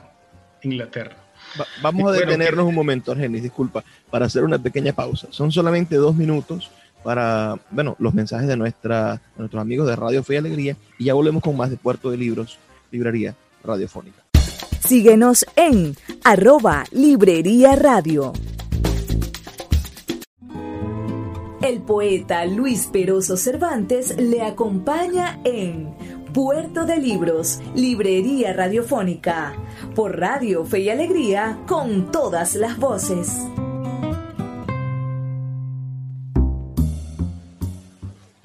Inglaterra. 0.63 1.26
Vamos 1.83 2.09
a 2.09 2.13
detenernos 2.13 2.67
un 2.67 2.75
momento, 2.75 3.13
Argenis, 3.13 3.43
disculpa, 3.43 3.85
para 4.11 4.27
hacer 4.27 4.45
una 4.45 4.59
pequeña 4.59 4.93
pausa. 4.93 5.29
Son 5.31 5.51
solamente 5.53 5.97
dos 5.97 6.15
minutos 6.15 6.71
para, 7.03 7.59
bueno, 7.71 7.97
los 7.99 8.15
mensajes 8.15 8.49
de, 8.49 8.57
nuestra, 8.57 9.21
nuestros 9.37 9.61
amigos 9.61 9.87
de 9.87 9.97
Radio 9.97 10.25
Fe 10.25 10.35
y 10.35 10.37
Alegría 10.39 10.77
y 10.99 11.05
ya 11.05 11.15
volvemos 11.15 11.43
con 11.43 11.57
más 11.57 11.71
de 11.71 11.77
Puerto 11.77 12.11
de 12.11 12.17
Libros, 12.17 12.59
Librería 12.91 13.35
Radiofónica. 13.63 14.23
Síguenos 14.81 15.47
en 15.57 15.97
arroba 16.25 16.85
Librería 16.93 17.77
Radio. 17.77 18.33
El 21.63 21.81
poeta 21.83 22.45
Luis 22.45 22.87
Peroso 22.93 23.37
Cervantes 23.37 24.17
le 24.17 24.43
acompaña 24.43 25.41
en 25.43 25.95
Puerto 26.33 26.85
de 26.85 26.99
Libros, 26.99 27.61
Librería 27.75 28.53
Radiofónica, 28.53 29.55
por 29.97 30.21
Radio 30.21 30.63
Fe 30.67 30.81
y 30.81 30.91
Alegría, 30.91 31.59
con 31.67 32.13
todas 32.13 32.55
las 32.55 32.77
voces. 32.77 33.33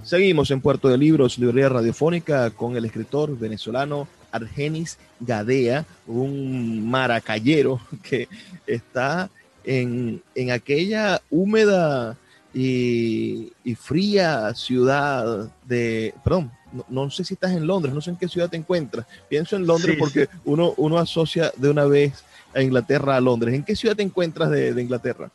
Seguimos 0.02 0.50
en 0.52 0.62
Puerto 0.62 0.88
de 0.88 0.98
Libros, 0.98 1.38
Librería 1.38 1.68
Radiofónica, 1.68 2.52
con 2.52 2.78
el 2.78 2.86
escritor 2.86 3.38
venezolano 3.38 4.08
Argenis 4.32 4.98
Gadea, 5.20 5.86
un 6.08 6.90
maracayero 6.90 7.82
que 8.02 8.30
está 8.66 9.30
en, 9.66 10.24
en 10.36 10.52
aquella 10.52 11.22
húmeda 11.30 12.16
y, 12.54 13.54
fría 13.76 14.54
ciudad 14.54 15.50
de, 15.66 16.14
perdón, 16.24 16.52
no, 16.90 17.10
sé 17.10 17.24
si 17.24 17.34
estás 17.34 17.52
en 17.52 17.66
Londres, 17.66 17.94
no 17.94 18.02
sé 18.02 18.12
en 18.12 18.18
qué 18.18 18.28
ciudad 18.28 18.50
te 18.50 18.58
encuentras. 18.58 19.06
Pienso 19.30 19.56
en 19.56 19.66
Londres 19.66 19.96
porque 19.98 20.28
Uno, 20.46 20.74
uno 20.78 20.98
asocia 20.98 21.52
de 21.56 21.70
una 21.70 21.86
vez 21.86 22.24
a 22.54 22.62
Inglaterra 22.62 23.16
a 23.16 23.22
Londres. 23.22 23.54
¿En 23.54 23.64
qué 23.64 23.76
ciudad 23.76 23.96
te 23.96 24.04
encuentras 24.04 24.50
de, 24.50 24.82
Inglaterra? 24.82 25.30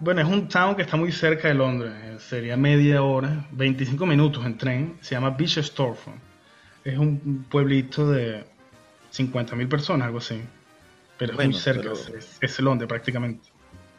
Bueno, 0.00 0.20
es 0.20 0.26
un 0.26 0.48
town 0.48 0.74
que 0.74 0.82
está 0.82 0.96
muy 0.96 1.12
cerca 1.12 1.48
de 1.48 1.54
Londres. 1.54 1.92
Sería 2.18 2.56
media 2.56 3.02
hora, 3.02 3.46
25 3.52 4.04
minutos 4.06 4.44
en 4.44 4.58
tren. 4.58 4.96
Se 5.00 5.14
llama 5.14 5.30
Bishopstorm. 5.30 5.96
Es 6.84 6.98
un 6.98 7.46
pueblito 7.48 8.10
de 8.10 8.44
50.000 9.14 9.68
personas, 9.68 10.06
algo 10.06 10.18
así. 10.18 10.40
Pero 11.16 11.38
es 11.38 11.46
muy 11.46 11.54
cerca, 11.54 11.92
es 12.40 12.60
Londres 12.60 12.88
prácticamente 12.88 13.53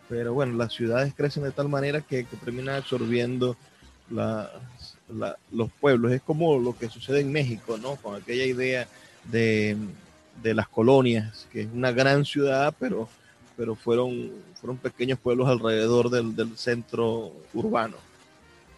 pero 0.07 0.33
bueno, 0.33 0.53
las 0.55 0.73
ciudades 0.73 1.13
crecen 1.15 1.43
de 1.43 1.51
tal 1.51 1.69
manera 1.69 2.01
que, 2.01 2.25
que 2.25 2.37
terminan 2.37 2.75
absorbiendo 2.75 3.57
los 5.51 5.71
pueblos. 5.79 6.11
Es 6.11 6.21
como 6.21 6.57
lo 6.59 6.77
que 6.77 6.89
sucede 6.89 7.21
en 7.21 7.31
México, 7.31 7.77
¿no? 7.77 7.95
Con 7.97 8.15
aquella 8.15 8.45
idea 8.45 8.87
de, 9.25 9.77
las 10.43 10.67
colonias, 10.67 11.47
que 11.51 11.61
es 11.61 11.67
una 11.73 11.91
gran 11.91 12.25
ciudad, 12.25 12.73
pero, 12.79 13.07
pero 13.57 13.75
fueron, 13.75 14.31
fueron 14.59 14.77
pequeños 14.77 15.19
pueblos 15.19 15.49
alrededor 15.49 16.09
del, 16.09 16.57
centro 16.57 17.31
urbano. 17.53 17.97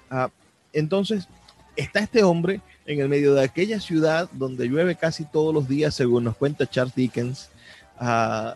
Ah, 0.09 0.29
entonces, 0.71 1.27
está 1.75 1.99
este 1.99 2.23
hombre 2.23 2.61
en 2.85 3.01
el 3.01 3.09
medio 3.09 3.33
de 3.33 3.43
aquella 3.43 3.79
ciudad 3.79 4.29
donde 4.31 4.67
llueve 4.67 4.95
casi 4.95 5.25
todos 5.25 5.53
los 5.53 5.67
días, 5.67 5.95
según 5.95 6.23
nos 6.23 6.37
cuenta 6.37 6.69
Charles 6.69 6.95
Dickens. 6.95 7.49
Ah, 7.99 8.55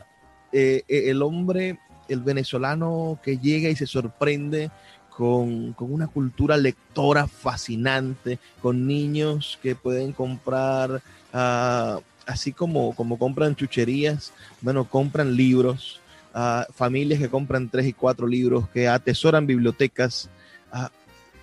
eh, 0.54 0.84
eh, 0.88 1.10
el 1.10 1.22
hombre, 1.22 1.80
el 2.14 2.22
venezolano 2.22 3.20
que 3.24 3.38
llega 3.38 3.70
y 3.70 3.76
se 3.76 3.88
sorprende 3.88 4.72
con, 5.10 5.76
una 5.80 6.08
cultura 6.08 6.58
lectora 6.58 7.28
fascinante, 7.28 8.40
con 8.62 8.88
niños 8.88 9.60
que 9.62 9.76
pueden 9.76 10.14
comprar, 10.14 11.02
ah, 11.34 12.00
así 12.26 12.52
como, 12.52 12.96
como 12.96 13.20
compran 13.20 13.56
chucherías, 13.56 14.34
bueno, 14.62 14.86
compran 14.86 15.36
libros, 15.36 16.00
uh, 16.34 16.72
familias 16.74 17.20
que 17.20 17.30
compran 17.30 17.70
tres 17.70 17.88
y 17.88 17.94
cuatro 17.94 18.26
libros, 18.26 18.70
que 18.70 18.88
atesoran 18.88 19.46
bibliotecas. 19.46 20.30
Ah, 20.72 20.90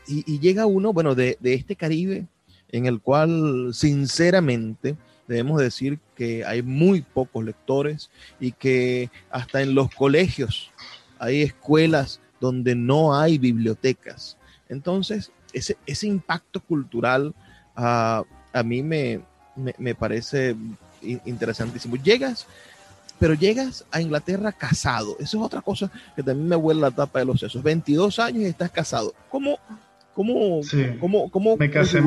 y, 0.07 0.39
llega 0.39 0.65
uno, 0.65 0.93
bueno, 0.95 1.15
de, 1.15 1.37
de 1.39 1.55
este 1.55 1.77
Caribe, 1.77 2.27
en 2.71 2.87
el 2.87 3.01
cual 3.01 3.71
sinceramente 3.75 4.97
debemos 5.29 5.61
decir 5.61 6.01
que 6.17 6.45
hay 6.45 6.63
muy 6.63 7.03
pocos 7.03 7.45
lectores 7.45 8.11
y 8.41 8.53
que 8.53 9.11
hasta 9.31 9.61
en 9.63 9.75
los 9.75 9.95
colegios 9.95 10.73
hay 11.19 11.43
escuelas 11.43 12.21
donde 12.41 12.75
no 12.75 13.15
hay 13.15 13.39
bibliotecas. 13.39 14.37
Entonces, 14.69 15.31
ese, 15.53 16.07
impacto 16.07 16.61
cultural 16.61 17.35
ah, 17.77 18.23
a 18.53 18.63
mí 18.63 18.83
me, 18.83 19.21
parece 19.99 20.57
interesantísimo. 21.03 21.97
Llegas, 21.97 22.47
pero 23.19 23.35
llegas 23.35 23.85
a 23.91 24.01
Inglaterra 24.01 24.53
casado. 24.53 25.17
Eso 25.21 25.39
es 25.39 25.45
otra 25.45 25.61
cosa 25.61 25.91
que 26.17 26.23
también 26.23 26.49
me 26.49 26.57
huele 26.57 26.81
la 26.81 26.91
tapa 26.91 27.19
de 27.19 27.27
los 27.27 27.41
sesos. 27.41 27.63
22 27.63 28.19
años 28.19 28.43
y 28.43 28.47
estás 28.47 28.71
casado. 28.71 29.15
¿Cómo, 29.31 29.59
cómo, 30.19 30.61
cómo, 30.99 31.31
cómo 31.31 31.57
me 31.57 31.71
casé 31.71 32.03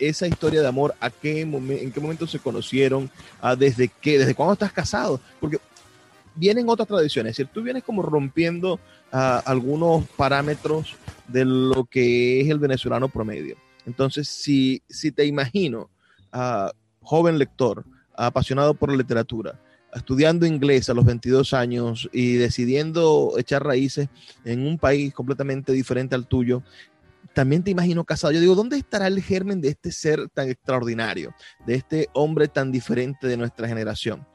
esa 0.00 0.26
historia 0.26 0.62
de 0.62 0.66
amor? 0.66 0.96
¿A 0.98 1.10
qué 1.10 1.42
¿En 1.42 1.92
qué 1.92 2.00
momento 2.00 2.26
se 2.26 2.40
conocieron? 2.40 3.08
¿A 3.40 3.54
¿Desde 3.54 3.88
qué? 4.00 4.18
¿Desde 4.18 4.34
cuándo 4.34 4.54
estás 4.54 4.72
casado? 4.72 5.20
Porque 5.38 5.58
vienen 6.34 6.68
otras 6.68 6.88
tradiciones. 6.88 7.30
Es 7.30 7.36
decir, 7.36 7.52
tú 7.54 7.62
vienes 7.62 7.84
como 7.84 8.02
rompiendo 8.02 8.80
algunos 9.12 10.06
parámetros 10.16 10.96
de 11.28 11.44
lo 11.44 11.84
que 11.84 12.40
es 12.40 12.48
el 12.50 12.58
venezolano 12.58 13.08
promedio. 13.08 13.54
Entonces, 13.86 14.26
si, 14.26 14.82
si 14.88 15.12
te 15.12 15.24
imagino, 15.24 15.88
joven 17.00 17.38
lector, 17.38 17.84
apasionado 18.16 18.74
por 18.74 18.90
la 18.90 18.96
literatura, 18.96 19.54
estudiando 19.94 20.46
inglés 20.46 20.90
a 20.90 20.94
los 20.94 21.04
22 21.04 21.54
años 21.54 22.08
y 22.12 22.34
decidiendo 22.34 23.34
echar 23.38 23.64
raíces 23.64 24.08
en 24.44 24.66
un 24.66 24.78
país 24.78 25.14
completamente 25.14 25.72
diferente 25.72 26.16
al 26.16 26.26
tuyo, 26.26 26.62
también 27.34 27.62
te 27.62 27.70
imagino 27.70 28.04
casado. 28.04 28.32
Yo 28.32 28.40
digo, 28.40 28.54
¿dónde 28.54 28.76
estará 28.76 29.06
el 29.06 29.22
germen 29.22 29.60
de 29.60 29.68
este 29.68 29.92
ser 29.92 30.28
tan 30.30 30.48
extraordinario, 30.48 31.34
de 31.66 31.74
este 31.74 32.08
hombre 32.12 32.48
tan 32.48 32.72
diferente 32.72 33.26
de 33.26 33.36
nuestra 33.36 33.68
generación? 33.68 34.26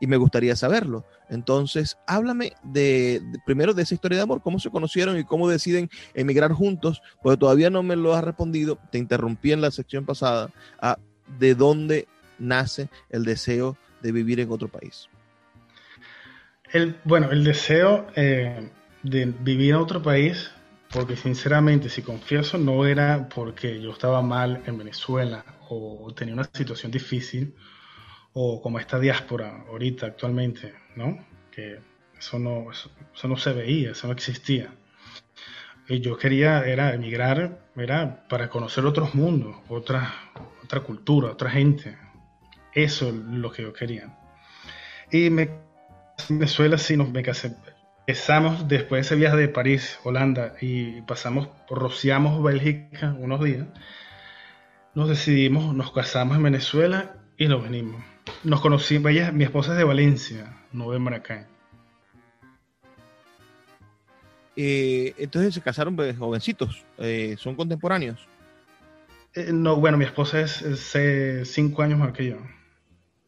Y 0.00 0.06
me 0.06 0.16
gustaría 0.16 0.56
saberlo. 0.56 1.04
Entonces, 1.28 1.98
háblame 2.06 2.54
de, 2.62 3.22
primero 3.44 3.74
de 3.74 3.82
esa 3.82 3.94
historia 3.94 4.16
de 4.16 4.22
amor, 4.22 4.42
cómo 4.42 4.58
se 4.58 4.70
conocieron 4.70 5.18
y 5.18 5.24
cómo 5.24 5.48
deciden 5.48 5.90
emigrar 6.14 6.52
juntos, 6.52 7.02
porque 7.22 7.36
todavía 7.36 7.70
no 7.70 7.82
me 7.82 7.96
lo 7.96 8.14
has 8.14 8.24
respondido, 8.24 8.78
te 8.90 8.98
interrumpí 8.98 9.52
en 9.52 9.60
la 9.60 9.70
sección 9.70 10.06
pasada, 10.06 10.50
a 10.80 10.98
de 11.38 11.54
dónde 11.54 12.08
nace 12.38 12.88
el 13.10 13.24
deseo 13.24 13.76
de 14.02 14.12
vivir 14.12 14.40
en 14.40 14.50
otro 14.50 14.68
país. 14.68 15.08
El, 16.72 16.96
bueno, 17.04 17.30
el 17.30 17.44
deseo 17.44 18.06
eh, 18.16 18.70
de 19.02 19.26
vivir 19.26 19.70
en 19.70 19.76
otro 19.76 20.02
país, 20.02 20.50
porque 20.92 21.16
sinceramente, 21.16 21.88
si 21.88 22.02
confieso, 22.02 22.58
no 22.58 22.84
era 22.84 23.28
porque 23.28 23.80
yo 23.80 23.92
estaba 23.92 24.22
mal 24.22 24.62
en 24.66 24.78
Venezuela 24.78 25.44
o 25.68 26.12
tenía 26.14 26.34
una 26.34 26.50
situación 26.52 26.90
difícil, 26.90 27.54
o 28.32 28.60
como 28.60 28.78
esta 28.78 28.98
diáspora 28.98 29.64
ahorita 29.68 30.06
actualmente, 30.06 30.74
¿no? 30.96 31.26
Que 31.50 31.80
eso 32.18 32.38
no, 32.38 32.70
eso, 32.70 32.90
no 33.24 33.36
se 33.36 33.52
veía, 33.52 33.92
eso 33.92 34.06
no 34.06 34.12
existía. 34.12 34.74
Y 35.88 36.00
yo 36.00 36.16
quería 36.16 36.64
era 36.64 36.94
emigrar, 36.94 37.66
era 37.76 38.28
para 38.28 38.48
conocer 38.48 38.84
otros 38.84 39.14
mundos, 39.14 39.56
otra, 39.68 40.12
otra 40.62 40.80
cultura, 40.80 41.32
otra 41.32 41.50
gente. 41.50 41.96
Eso 42.72 43.08
es 43.08 43.14
lo 43.14 43.50
que 43.50 43.62
yo 43.62 43.72
quería. 43.72 44.16
Y 45.10 45.30
me, 45.30 45.42
en 45.42 46.38
Venezuela 46.38 46.78
sí 46.78 46.96
nos 46.96 47.10
me 47.10 47.22
casé. 47.22 47.56
Empezamos 48.10 48.66
después 48.66 48.98
de 48.98 49.06
ese 49.06 49.14
viaje 49.14 49.36
de 49.36 49.46
París, 49.46 50.00
Holanda, 50.02 50.56
y 50.60 51.00
pasamos, 51.02 51.48
rociamos 51.68 52.42
Bélgica 52.42 53.14
unos 53.16 53.40
días. 53.40 53.68
Nos 54.96 55.08
decidimos, 55.08 55.72
nos 55.76 55.92
casamos 55.92 56.36
en 56.36 56.42
Venezuela 56.42 57.14
y 57.38 57.46
nos 57.46 57.62
venimos. 57.62 58.02
Nos 58.42 58.60
conocimos, 58.62 59.12
ella, 59.12 59.30
mi 59.30 59.44
esposa 59.44 59.70
es 59.70 59.78
de 59.78 59.84
Valencia, 59.84 60.56
no 60.72 60.90
de 60.90 60.98
Maracay. 60.98 61.46
Eh, 64.56 65.14
entonces 65.16 65.54
se 65.54 65.60
casaron 65.60 65.94
pues, 65.94 66.18
jovencitos, 66.18 66.84
eh, 66.98 67.36
son 67.38 67.54
contemporáneos. 67.54 68.26
Eh, 69.36 69.52
no, 69.52 69.76
bueno, 69.76 69.96
mi 69.96 70.04
esposa 70.04 70.40
es, 70.40 71.48
cinco 71.48 71.82
años 71.82 72.00
más 72.00 72.12
que 72.12 72.26
yo. 72.26 72.38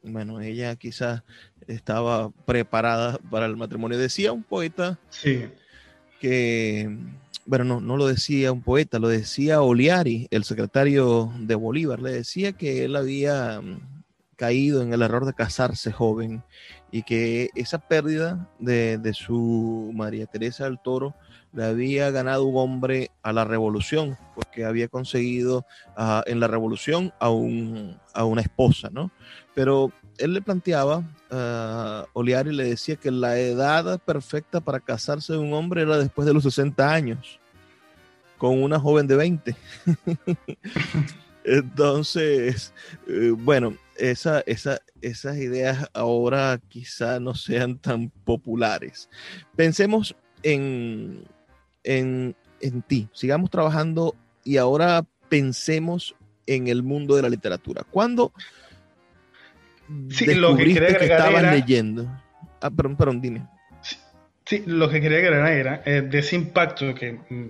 Bueno, 0.02 0.40
ella 0.40 0.76
quizás 0.76 1.22
estaba 1.66 2.30
preparada 2.44 3.18
para 3.30 3.46
el 3.46 3.56
matrimonio. 3.56 3.98
Decía 3.98 4.32
un 4.32 4.42
poeta 4.42 4.98
sí. 5.10 5.48
que, 6.20 6.96
bueno, 7.46 7.64
no, 7.64 7.80
no 7.80 7.96
lo 7.96 8.06
decía 8.06 8.52
un 8.52 8.62
poeta, 8.62 8.98
lo 8.98 9.08
decía 9.08 9.62
Oliari, 9.62 10.28
el 10.30 10.44
secretario 10.44 11.32
de 11.38 11.54
Bolívar, 11.54 12.00
le 12.00 12.12
decía 12.12 12.52
que 12.52 12.84
él 12.84 12.96
había 12.96 13.60
caído 14.42 14.82
en 14.82 14.92
el 14.92 15.02
error 15.02 15.24
de 15.24 15.34
casarse 15.34 15.92
joven 15.92 16.42
y 16.90 17.04
que 17.04 17.50
esa 17.54 17.78
pérdida 17.78 18.48
de, 18.58 19.12
su 19.14 19.92
María 19.94 20.26
Teresa 20.26 20.64
del 20.64 20.80
Toro 20.80 21.14
le 21.52 21.64
había 21.64 22.10
ganado 22.10 22.44
un 22.44 22.56
hombre 22.56 23.10
a 23.22 23.32
la 23.32 23.44
revolución, 23.44 24.16
porque 24.34 24.64
había 24.64 24.88
conseguido 24.88 25.66
ah, 25.96 26.22
en 26.26 26.40
la 26.40 26.48
revolución 26.48 27.12
a, 27.18 27.30
un, 27.30 27.98
a 28.14 28.24
una 28.24 28.40
esposa, 28.40 28.88
¿no? 28.90 29.10
Pero 29.54 29.92
él 30.18 30.34
le 30.34 30.42
planteaba, 30.42 30.98
uh, 31.30 32.06
Oliari 32.12 32.52
le 32.52 32.64
decía 32.64 32.96
que 32.96 33.10
la 33.10 33.38
edad 33.38 34.00
perfecta 34.00 34.60
para 34.60 34.80
casarse 34.80 35.32
de 35.32 35.38
un 35.38 35.52
hombre 35.52 35.82
era 35.82 35.98
después 35.98 36.26
de 36.26 36.34
los 36.34 36.42
60 36.44 36.92
años, 36.92 37.38
con 38.38 38.62
una 38.62 38.78
joven 38.78 39.06
de 39.06 39.16
20. 39.16 39.56
Entonces, 41.44 42.72
eh, 43.08 43.32
bueno, 43.36 43.76
esa, 43.96 44.42
esas 44.46 45.36
ideas 45.36 45.88
ahora 45.92 46.60
quizá 46.68 47.18
no 47.20 47.34
sean 47.34 47.78
tan 47.78 48.10
populares. 48.10 49.08
Pensemos 49.56 50.14
en, 50.42 51.24
en, 51.84 52.34
ti, 52.86 53.08
sigamos 53.12 53.50
trabajando 53.50 54.14
y 54.44 54.56
ahora 54.56 55.04
pensemos 55.28 56.14
en 56.46 56.68
el 56.68 56.82
mundo 56.82 57.16
de 57.16 57.22
la 57.22 57.28
literatura. 57.28 57.84
¿Cuándo 57.90 58.32
sí, 60.10 60.34
lo 60.34 60.56
que, 60.56 60.74
que 60.74 61.04
estabas 61.04 61.42
leyendo? 61.42 62.06
Ah, 62.60 62.70
perdón, 62.70 62.96
perdón, 62.96 63.20
dime. 63.20 63.46
Sí, 64.44 64.62
lo 64.66 64.88
que 64.90 65.00
quería 65.00 65.18
agregar 65.18 65.52
era 65.52 65.82
eh, 65.84 66.02
de 66.02 66.18
ese 66.18 66.36
impacto 66.36 66.94
que 66.94 67.12
mm, 67.12 67.48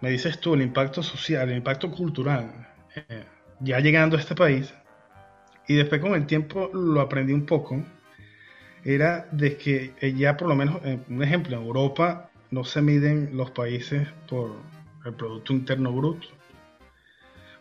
me 0.00 0.10
dices 0.10 0.40
tú, 0.40 0.54
el 0.54 0.62
impacto 0.62 1.02
social, 1.02 1.48
el 1.48 1.56
impacto 1.56 1.90
cultural. 1.90 2.68
Eh, 2.96 3.24
ya 3.60 3.78
llegando 3.80 4.16
a 4.16 4.20
este 4.20 4.34
país, 4.34 4.72
y 5.68 5.74
después 5.74 6.00
con 6.00 6.14
el 6.14 6.26
tiempo 6.26 6.70
lo 6.72 7.00
aprendí 7.00 7.32
un 7.32 7.46
poco, 7.46 7.82
era 8.84 9.28
de 9.30 9.56
que 9.56 9.92
ya 10.16 10.36
por 10.36 10.48
lo 10.48 10.56
menos, 10.56 10.80
eh, 10.84 10.98
un 11.08 11.22
ejemplo, 11.22 11.56
en 11.56 11.62
Europa 11.62 12.29
no 12.50 12.64
se 12.64 12.82
miden 12.82 13.36
los 13.36 13.50
países 13.52 14.08
por 14.28 14.56
el 15.04 15.14
Producto 15.14 15.52
Interno 15.52 15.92
Bruto. 15.92 16.28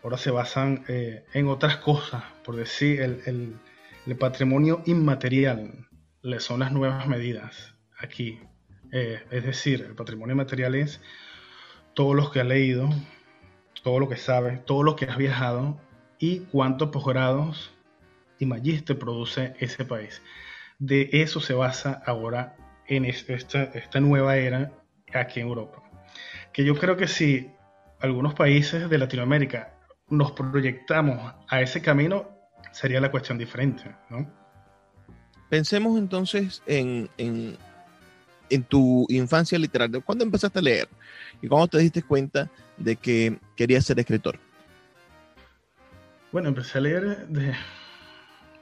Ahora 0.04 0.17
se 0.17 0.32
basan 0.32 0.84
eh, 0.88 1.25
en 1.34 1.47
otras 1.47 1.78
cosas, 1.78 2.23
por 2.43 2.56
decir, 2.56 3.02
el, 3.02 3.56
patrimonio 4.17 4.82
inmaterial 4.88 5.88
son 6.39 6.62
las 6.62 6.71
nuevas 6.71 7.08
medidas 7.08 7.75
aquí. 7.99 8.39
Eh, 8.91 9.21
es 9.30 9.43
decir, 9.43 9.86
el 9.88 9.93
patrimonio 9.93 10.34
inmaterial 10.34 10.73
es 10.73 10.99
todo 11.93 12.15
lo 12.15 12.32
que 12.32 12.39
has 12.39 12.47
leído, 12.47 12.89
todo 13.84 13.99
lo 13.99 14.10
que 14.10 14.17
sabes, 14.17 14.65
todo 14.65 14.82
lo 14.82 14.95
que 14.95 15.06
has 15.06 15.17
viajado 15.17 15.80
y 16.17 16.39
cuántos 16.52 16.89
posgrados 16.89 17.71
y 18.39 18.45
magíster 18.47 18.97
produce 18.97 19.54
ese 19.60 19.86
país. 19.86 20.23
De 20.80 21.10
eso 21.12 21.39
se 21.39 21.54
basa 21.54 22.02
ahora 22.06 22.56
en 22.88 23.06
esta, 23.06 23.36
esta 23.36 23.99
nueva 23.99 24.38
era 24.38 24.71
aquí 25.13 25.39
en 25.39 25.48
Europa. 25.48 25.82
Que 26.54 26.63
yo 26.63 26.76
creo 26.76 26.98
que 26.98 27.08
si 27.08 27.52
algunos 28.00 28.34
países 28.34 28.89
de 28.89 28.98
Latinoamérica 28.98 29.74
nos 30.10 30.32
proyectamos 30.32 31.34
a 31.48 31.62
ese 31.62 31.82
camino, 31.82 32.30
sería 32.72 33.00
la 33.02 33.12
cuestión 33.12 33.38
diferente, 33.38 33.95
¿no? 34.10 34.32
Pensemos 35.50 35.98
entonces 35.98 36.62
en, 36.67 37.10
en, 37.17 37.58
en 38.50 38.63
tu 38.63 39.06
infancia 39.10 39.58
literaria. 39.58 40.00
¿Cuándo 40.02 40.24
empezaste 40.24 40.60
a 40.60 40.62
leer? 40.62 40.88
¿Y 41.41 41.48
cuándo 41.48 41.67
te 41.67 41.80
diste 41.80 42.04
cuenta 42.04 42.50
de 42.78 42.95
que 42.95 43.39
querías 43.56 43.86
ser 43.86 44.00
escritor? 44.00 44.39
Bueno, 46.32 46.50
empecé 46.50 46.78
a 46.78 46.82
leer 46.82 47.28
de... 47.28 47.56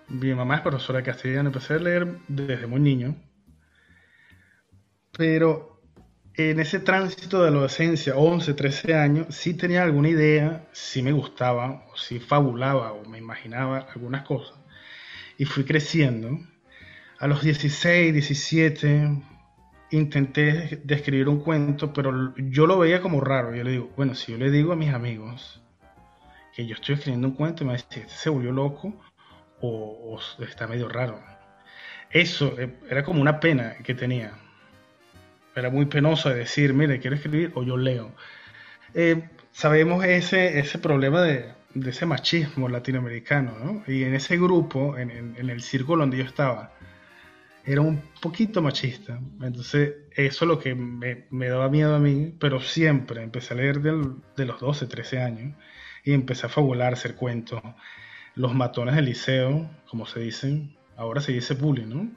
Mi 0.09 0.33
mamá 0.33 0.55
es 0.55 0.61
profesora 0.61 0.99
de 0.99 1.03
castellano, 1.03 1.49
empecé 1.49 1.73
a 1.73 1.79
leer 1.79 2.07
desde 2.29 2.65
muy 2.65 2.79
niño. 2.79 3.15
Pero 5.17 5.76
en 6.37 6.59
ese 6.59 6.79
tránsito 6.79 7.41
de 7.41 7.49
adolescencia, 7.49 8.15
11, 8.15 8.53
13 8.53 8.95
años, 8.95 9.35
sí 9.35 9.55
tenía 9.55 9.83
alguna 9.83 10.09
idea, 10.09 10.67
sí 10.71 11.01
me 11.01 11.11
gustaba, 11.11 11.85
o 11.91 11.97
sí 11.97 12.19
fabulaba, 12.19 12.93
o 12.93 13.03
me 13.05 13.17
imaginaba 13.17 13.87
algunas 13.93 14.23
cosas. 14.25 14.57
Y 15.37 15.45
fui 15.45 15.63
creciendo. 15.63 16.39
A 17.19 17.27
los 17.27 17.41
16, 17.41 18.13
17, 18.13 19.23
intenté 19.91 20.81
describir 20.83 21.27
un 21.27 21.39
cuento, 21.39 21.91
pero 21.91 22.35
yo 22.37 22.67
lo 22.67 22.77
veía 22.77 23.01
como 23.01 23.19
raro. 23.21 23.55
Yo 23.55 23.63
le 23.63 23.71
digo, 23.71 23.91
bueno, 23.97 24.13
si 24.13 24.31
yo 24.31 24.37
le 24.37 24.51
digo 24.51 24.73
a 24.73 24.75
mis 24.75 24.93
amigos 24.93 25.61
que 26.55 26.67
yo 26.67 26.75
estoy 26.75 26.95
escribiendo 26.95 27.27
un 27.27 27.33
cuento, 27.33 27.65
me 27.65 27.73
dicen, 27.73 28.03
¿este 28.03 28.09
se 28.09 28.29
volvió 28.29 28.51
loco 28.51 28.93
o, 29.61 30.19
está 30.39 30.67
medio 30.67 30.87
raro. 30.87 31.19
Eso 32.09 32.59
eh, 32.59 32.79
era 32.89 33.03
como 33.03 33.21
una 33.21 33.39
pena 33.39 33.77
que 33.83 33.93
tenía. 33.93 34.33
Era 35.57 35.69
muy 35.69 35.85
penoso 35.85 36.29
de 36.29 36.35
decir, 36.35 36.73
mire, 36.73 36.99
quiero 36.99 37.15
escribir 37.15 37.51
o 37.55 37.63
yo 37.63 37.77
leo. 37.77 38.13
Eh, 38.93 39.27
sabemos 39.51 40.05
ese, 40.05 40.59
ese 40.59 40.77
problema 40.77 41.21
de, 41.21 41.51
ese 41.85 42.05
machismo 42.05 42.69
latinoamericano, 42.69 43.57
¿no? 43.57 43.83
Y 43.87 44.03
en 44.03 44.13
ese 44.13 44.37
grupo, 44.37 44.97
en, 44.97 45.35
el 45.37 45.61
círculo 45.61 46.03
donde 46.03 46.17
yo 46.17 46.23
estaba, 46.23 46.73
era 47.65 47.81
un 47.81 48.01
poquito 48.21 48.61
machista. 48.61 49.19
Entonces, 49.41 49.95
eso 50.11 50.45
es 50.45 50.47
lo 50.47 50.59
que 50.59 50.75
me, 50.75 51.47
daba 51.49 51.69
miedo 51.69 51.95
a 51.95 51.99
mí, 51.99 52.33
pero 52.39 52.61
siempre 52.61 53.23
empecé 53.23 53.53
a 53.53 53.57
leer 53.57 53.81
de 53.81 54.45
los 54.45 54.59
12, 54.59 54.85
13 54.85 55.21
años 55.21 55.55
y 56.03 56.13
empecé 56.13 56.45
a 56.45 56.49
fabular, 56.49 56.93
hacer 56.93 57.15
cuentos 57.15 57.61
los 58.37 58.53
matones 58.53 58.95
del 58.95 59.05
liceo, 59.05 59.69
como 59.89 60.05
se 60.05 60.19
dicen, 60.19 60.77
ahora 60.95 61.19
se 61.19 61.31
dice 61.31 61.55
bullying, 61.55 61.87
¿no? 61.87 62.11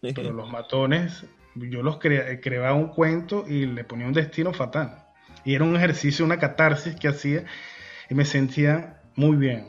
Pero 0.00 0.32
los 0.32 0.50
matones, 0.50 1.26
yo 1.70 1.82
los 1.82 1.98
creaba 1.98 2.74
un 2.74 2.88
cuento 2.88 3.44
y 3.48 3.66
le 3.66 3.84
ponía 3.84 4.06
un 4.06 4.12
destino 4.12 4.52
fatal. 4.52 5.04
Y 5.44 5.54
era 5.54 5.64
un 5.64 5.76
ejercicio, 5.76 6.24
una 6.24 6.38
catarsis 6.38 6.94
que 6.96 7.08
hacía 7.08 7.44
y 8.10 8.14
me 8.14 8.24
sentía 8.24 9.02
muy 9.16 9.36
bien. 9.36 9.66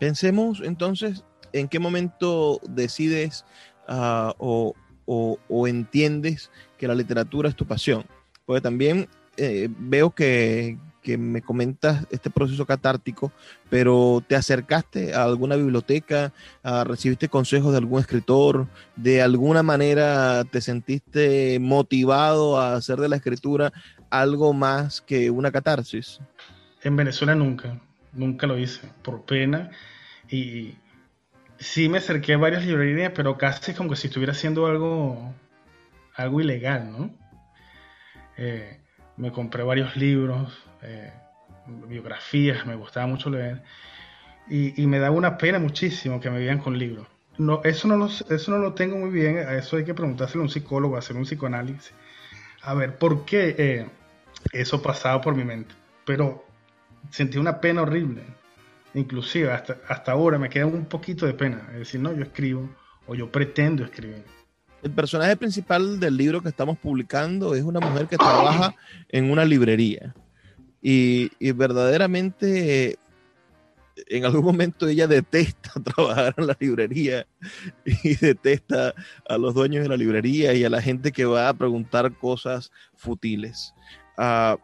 Pensemos 0.00 0.60
entonces 0.64 1.24
en 1.52 1.68
qué 1.68 1.78
momento 1.78 2.60
decides 2.68 3.44
ah, 3.88 4.34
o, 4.38 4.74
entiendes 5.66 6.50
que 6.78 6.88
la 6.88 6.94
literatura 6.94 7.48
es 7.48 7.56
tu 7.56 7.66
pasión. 7.66 8.04
Porque 8.44 8.60
también 8.60 9.08
eh, 9.36 9.68
veo 9.78 10.10
que, 10.10 10.78
que 11.04 11.18
me 11.18 11.42
comentas 11.42 12.06
este 12.10 12.30
proceso 12.30 12.64
catártico, 12.66 13.30
pero 13.68 14.24
te 14.26 14.34
acercaste 14.34 15.14
a 15.14 15.22
alguna 15.22 15.54
biblioteca, 15.54 16.32
recibiste 16.84 17.28
consejos 17.28 17.72
de 17.72 17.78
algún 17.78 18.00
escritor, 18.00 18.66
de 18.96 19.22
alguna 19.22 19.62
manera 19.62 20.42
te 20.44 20.60
sentiste 20.60 21.58
motivado 21.60 22.58
a 22.58 22.74
hacer 22.74 22.98
de 22.98 23.10
la 23.10 23.16
escritura 23.16 23.72
algo 24.10 24.54
más 24.54 25.02
que 25.02 25.30
una 25.30 25.52
catarsis. 25.52 26.20
En 26.82 26.96
Venezuela 26.96 27.34
nunca, 27.34 27.78
nunca 28.12 28.46
lo 28.46 28.58
hice, 28.58 28.88
por 29.02 29.24
pena. 29.24 29.70
Y 30.30 30.74
sí 31.58 31.88
me 31.88 31.98
acerqué 31.98 32.32
a 32.32 32.38
varias 32.38 32.64
librerías, 32.64 33.12
pero 33.14 33.36
casi 33.36 33.74
como 33.74 33.90
que 33.90 33.96
si 33.96 34.06
estuviera 34.06 34.32
haciendo 34.32 34.66
algo, 34.66 35.34
algo 36.16 36.40
ilegal, 36.40 36.90
¿no? 36.90 37.10
Eh, 38.36 38.80
me 39.16 39.30
compré 39.32 39.62
varios 39.62 39.96
libros, 39.96 40.63
eh, 40.84 41.12
biografías, 41.66 42.66
me 42.66 42.74
gustaba 42.74 43.06
mucho 43.06 43.30
leer, 43.30 43.62
y, 44.48 44.86
me 44.86 44.98
daba 44.98 45.16
una 45.16 45.38
pena 45.38 45.58
muchísimo 45.58 46.20
que 46.20 46.30
me 46.30 46.38
vean 46.38 46.58
con 46.58 46.78
libros. 46.78 47.06
No, 47.38 47.62
eso, 47.64 47.88
no 47.88 47.96
lo, 48.58 48.74
tengo 48.74 48.96
muy 48.96 49.10
bien, 49.10 49.38
a 49.38 49.54
eso 49.54 49.76
hay 49.76 49.84
que 49.84 49.94
preguntárselo 49.94 50.42
a 50.42 50.44
un 50.44 50.50
psicólogo, 50.50 50.96
hacer 50.96 51.16
un 51.16 51.24
psicoanálisis. 51.24 51.92
A 52.62 52.74
ver, 52.74 52.96
¿por 52.98 53.24
qué 53.24 53.54
eh, 53.58 53.86
eso 54.52 54.82
pasaba 54.82 55.20
por 55.20 55.34
mi 55.34 55.44
mente? 55.44 55.74
Pero 56.04 56.44
sentí 57.10 57.38
una 57.38 57.60
pena 57.60 57.82
horrible. 57.82 58.22
Inclusive 58.94 59.50
hasta, 59.50 59.78
hasta 59.88 60.12
ahora 60.12 60.38
me 60.38 60.48
queda 60.48 60.66
un 60.66 60.84
poquito 60.84 61.26
de 61.26 61.34
pena. 61.34 61.66
Es 61.72 61.78
decir, 61.78 62.00
no, 62.00 62.12
yo 62.12 62.22
escribo 62.22 62.68
o 63.06 63.14
yo 63.14 63.32
pretendo 63.32 63.82
escribir. 63.84 64.24
El 64.82 64.90
personaje 64.92 65.36
principal 65.36 65.98
del 65.98 66.16
libro 66.16 66.42
que 66.42 66.50
estamos 66.50 66.78
publicando 66.78 67.54
es 67.54 67.62
una 67.62 67.80
mujer 67.80 68.06
que 68.06 68.18
trabaja 68.18 68.74
en 69.08 69.30
una 69.30 69.44
librería. 69.44 70.14
Y, 70.86 71.30
verdaderamente 71.52 72.98
en 74.08 74.24
algún 74.26 74.44
momento 74.44 74.86
ella 74.86 75.06
detesta 75.06 75.72
trabajar 75.84 76.34
en 76.36 76.46
la 76.48 76.56
librería 76.60 77.26
y 77.86 78.16
detesta 78.16 78.92
a 79.26 79.38
los 79.38 79.54
dueños 79.54 79.82
de 79.84 79.88
la 79.88 79.96
librería 79.96 80.52
y 80.52 80.62
a 80.62 80.68
la 80.68 80.82
gente 80.82 81.10
que 81.10 81.24
va 81.24 81.48
a 81.48 81.54
preguntar 81.54 82.12
cosas 82.18 82.70
futiles. 82.96 83.72
Ah, 84.18 84.58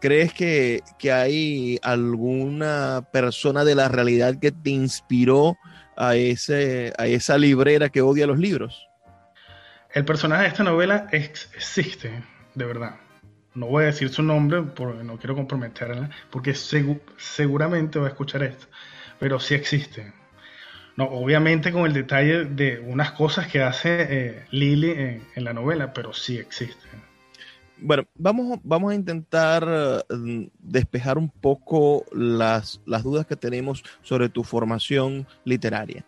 ¿Crees 0.00 0.32
que, 0.32 0.82
hay 1.12 1.80
alguna 1.82 3.04
persona 3.12 3.64
de 3.64 3.74
la 3.74 3.88
realidad 3.88 4.38
que 4.38 4.52
te 4.52 4.70
inspiró 4.70 5.58
a, 5.96 6.14
ese, 6.14 6.92
a 6.98 7.08
esa 7.08 7.36
librera 7.36 7.88
que 7.88 8.00
odia 8.00 8.28
los 8.28 8.38
libros? 8.38 8.86
El 9.92 10.04
personaje 10.04 10.42
de 10.42 10.48
esta 10.50 10.62
novela 10.62 11.08
existe, 11.10 12.22
de 12.54 12.64
verdad. 12.64 13.07
No 13.58 13.66
voy 13.66 13.82
a 13.82 13.86
decir 13.86 14.08
su 14.08 14.22
nombre 14.22 14.62
porque 14.62 15.02
no 15.02 15.18
quiero 15.18 15.34
comprometerla, 15.34 16.10
porque 16.30 16.54
seguramente 16.54 17.98
va 17.98 18.06
a 18.06 18.10
escuchar 18.10 18.44
esto, 18.44 18.66
pero 19.18 19.40
sí 19.40 19.54
existe. 19.54 20.12
No, 20.96 21.06
obviamente 21.06 21.72
con 21.72 21.84
el 21.84 21.92
detalle 21.92 22.44
de 22.44 22.78
unas 22.78 23.10
cosas 23.12 23.48
que 23.48 23.60
hace 23.60 24.06
eh, 24.08 24.44
Lily 24.52 25.20
en, 25.34 25.44
la 25.44 25.52
novela, 25.52 25.92
pero 25.92 26.12
sí 26.12 26.38
existe. 26.38 26.86
Bueno, 27.78 28.04
vamos, 28.14 28.60
vamos 28.62 28.92
a 28.92 28.94
intentar 28.94 30.04
mm, 30.08 30.44
despejar 30.60 31.18
un 31.18 31.28
poco 31.28 32.04
las, 32.12 32.80
las 32.86 33.02
dudas 33.02 33.26
que 33.26 33.34
tenemos 33.34 33.82
sobre 34.02 34.28
tu 34.28 34.44
formación 34.44 35.26
literaria. 35.44 36.04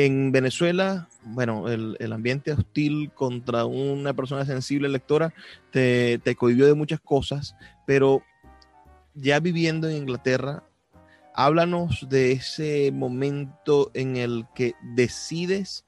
En 0.00 0.30
Venezuela, 0.30 1.08
bueno, 1.24 1.68
el, 1.68 2.12
ambiente 2.12 2.52
hostil 2.52 3.10
contra 3.12 3.64
una 3.64 4.14
persona 4.14 4.44
sensible 4.44 4.88
lectora 4.88 5.34
te, 5.72 6.20
te 6.22 6.36
cohibió 6.36 6.66
de 6.66 6.74
muchas 6.74 7.00
cosas, 7.00 7.56
pero 7.84 8.22
ya 9.14 9.40
viviendo 9.40 9.88
en 9.88 9.96
Inglaterra, 9.96 10.62
háblanos 11.34 12.06
de 12.08 12.30
ese 12.30 12.92
momento 12.92 13.90
en 13.92 14.14
el 14.14 14.46
que 14.54 14.74
decides 14.94 15.84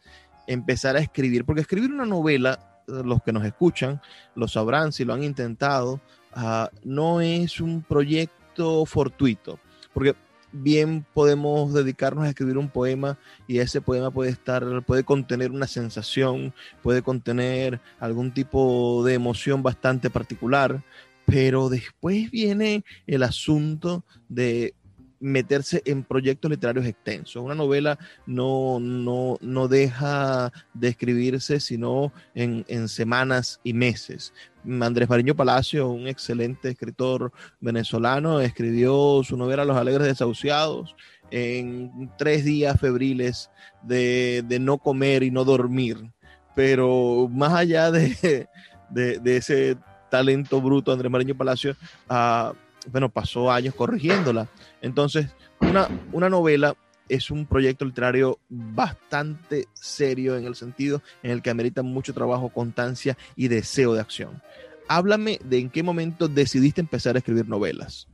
empezar 0.49 0.97
a 0.97 1.01
escribir, 1.01 1.45
porque 1.45 1.61
escribir 1.61 1.93
una 1.93 2.05
novela, 2.05 2.83
los 2.89 3.23
que 3.23 3.33
nos 3.33 3.45
escuchan 3.45 4.03
lo 4.35 4.49
sabrán 4.49 4.91
si 4.91 5.05
lo 5.05 5.15
han 5.15 5.23
intentado, 5.23 6.01
ah, 6.33 6.69
no 6.83 7.21
es 7.21 7.61
un 7.61 7.85
proyecto 7.85 8.85
fortuito, 8.87 9.61
porque 9.95 10.17
bien 10.53 11.05
podemos 11.15 11.73
dedicarnos 11.73 12.25
a 12.25 12.29
escribir 12.29 12.59
un 12.59 12.69
poema 12.69 13.19
y 13.47 13.59
ese 13.59 13.81
poema 13.81 14.11
puede 14.11 14.31
estar, 14.31 14.65
puede 14.85 15.05
contener 15.05 15.51
una 15.51 15.67
sensación, 15.67 16.53
puede 16.83 17.03
contener 17.03 17.81
algún 17.99 18.33
tipo 18.33 19.05
de 19.05 19.15
emoción 19.15 19.63
bastante 19.63 20.11
particular, 20.11 20.83
pero 21.25 21.69
después 21.69 22.31
viene 22.31 22.85
el 23.07 23.23
asunto 23.23 24.05
de 24.29 24.75
meterse 25.21 25.83
en 25.85 26.03
proyectos 26.03 26.51
literarios 26.51 26.87
extensos. 26.87 27.43
Una 27.43 27.55
novela 27.55 27.99
no, 28.27 28.81
no, 28.81 29.37
no 29.41 29.69
deja 29.69 30.51
de 30.75 30.89
escribirse 30.89 31.61
sino 31.61 32.13
en, 32.35 32.65
en, 32.69 32.89
semanas 32.89 33.61
y 33.63 33.75
meses. 33.75 34.33
Andrés 34.65 35.09
Mariño 35.09 35.37
Palacio, 35.37 35.89
un 35.89 36.09
excelente 36.09 36.71
escritor 36.71 37.33
venezolano, 37.61 38.41
escribió 38.41 39.23
su 39.23 39.37
novela 39.37 39.65
Los 39.65 39.77
Alegres 39.77 40.07
Desahuciados 40.07 40.97
en 41.31 42.11
tres 42.19 42.45
días 42.45 42.79
febriles 42.81 43.51
de, 43.83 44.43
de 44.47 44.59
no 44.59 44.79
comer 44.79 45.23
y 45.23 45.31
no 45.31 45.45
dormir. 45.45 46.11
Pero 46.55 47.29
más 47.31 47.53
allá 47.53 47.91
de, 47.91 48.49
de, 48.91 49.37
ese 49.37 49.77
talento 50.11 50.61
bruto, 50.61 50.93
Andrés 50.93 51.11
Mariño 51.11 51.37
Palacio, 51.37 51.77
uh, 52.11 52.53
bueno, 52.91 53.09
pasó 53.09 53.51
años 53.51 53.75
corrigiéndola. 53.75 54.49
Entonces, 54.81 55.27
una, 55.61 55.89
una 56.13 56.29
novela 56.29 56.77
es 57.09 57.31
un 57.31 57.45
proyecto 57.45 57.85
literario 57.85 58.39
bastante 58.49 59.67
serio 59.75 60.37
en 60.37 60.47
el 60.47 60.55
sentido 60.55 61.03
en 61.23 61.33
el 61.33 61.43
que 61.43 61.51
amerita 61.51 61.83
mucho 61.83 62.15
trabajo, 62.15 62.49
constancia 62.49 63.19
y 63.37 63.49
deseo 63.49 63.95
de 63.95 64.01
acción. 64.01 64.41
Háblame 64.89 65.39
de 65.45 65.59
en 65.59 65.71
qué 65.71 65.83
momento 65.83 66.29
decidiste 66.29 66.81
empezar 66.81 67.17
a 67.17 67.19
escribir 67.19 67.49
novelas. 67.49 68.09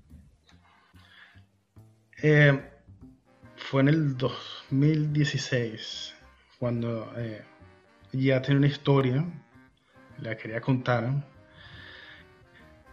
Eh, 2.23 2.59
fue 3.57 3.83
en 3.83 3.89
el 3.89 4.17
2016, 4.17 6.15
cuando 6.59 7.13
eh, 7.17 7.43
ya 8.13 8.41
tenía 8.41 8.59
una 8.59 8.69
historia, 8.69 9.25
la 10.19 10.37
quería 10.37 10.61
contar, 10.61 11.27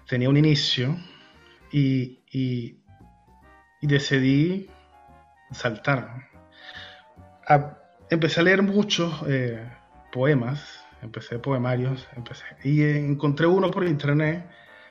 tenía 0.07 0.29
un 0.29 0.37
inicio 0.37 0.97
y, 1.73 2.19
y, 2.31 2.77
decidí 3.81 4.69
saltar. 5.51 6.29
empecé 8.09 8.39
a 8.39 8.43
leer 8.43 8.61
muchos 8.61 9.23
eh, 9.27 9.67
poemas, 10.11 10.85
empecé 11.01 11.39
poemarios, 11.39 12.07
empecé, 12.15 12.45
y 12.63 12.83
encontré 12.83 13.47
uno 13.47 13.69
por 13.71 13.85
internet 13.85 14.47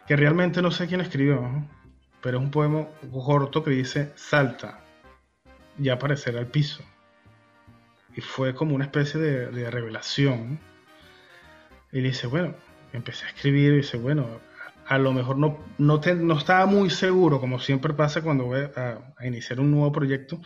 que 0.06 0.16
realmente 0.16 0.60
no 0.60 0.70
sé 0.70 0.88
quién 0.88 1.00
escribió, 1.00 1.40
pero 2.20 2.38
es 2.38 2.44
un 2.44 2.50
poema 2.50 2.88
corto 3.10 3.62
que 3.64 3.70
dice 3.70 4.12
salta 4.16 4.80
y 5.78 5.88
aparecer 5.88 6.36
al 6.36 6.48
piso. 6.48 6.82
Y 8.14 8.20
fue 8.20 8.54
como 8.54 8.74
una 8.74 8.84
especie 8.84 9.18
de, 9.18 9.70
revelación. 9.70 10.60
Y 11.92 12.00
dice, 12.00 12.26
bueno, 12.26 12.54
empecé 12.92 13.24
a 13.24 13.28
escribir 13.28 13.72
y 13.72 13.76
dice, 13.76 13.96
bueno, 13.96 14.26
a 14.92 14.98
lo 14.98 15.14
mejor 15.14 15.38
no, 15.38 15.58
no, 15.78 16.00
no 16.16 16.36
estaba 16.36 16.66
muy 16.66 16.90
seguro, 16.90 17.40
como 17.40 17.58
siempre 17.58 17.94
pasa 17.94 18.20
cuando 18.20 18.44
voy 18.44 18.60
a, 18.76 19.14
iniciar 19.24 19.58
un 19.58 19.70
nuevo 19.70 19.90
proyecto, 19.90 20.38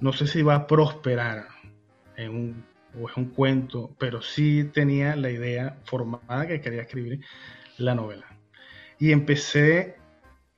no 0.00 0.12
sé 0.12 0.26
si 0.26 0.42
va 0.42 0.54
a 0.54 0.66
prosperar 0.66 1.46
en 2.14 2.30
un, 2.30 2.64
o 3.00 3.08
es 3.08 3.16
un 3.16 3.30
cuento, 3.30 3.96
pero 3.98 4.20
sí 4.20 4.64
tenía 4.64 5.16
la 5.16 5.30
idea 5.30 5.78
formada 5.84 6.46
que 6.46 6.60
quería 6.60 6.82
escribir 6.82 7.24
la 7.78 7.94
novela. 7.94 8.26
Y 8.98 9.12
empecé 9.12 9.96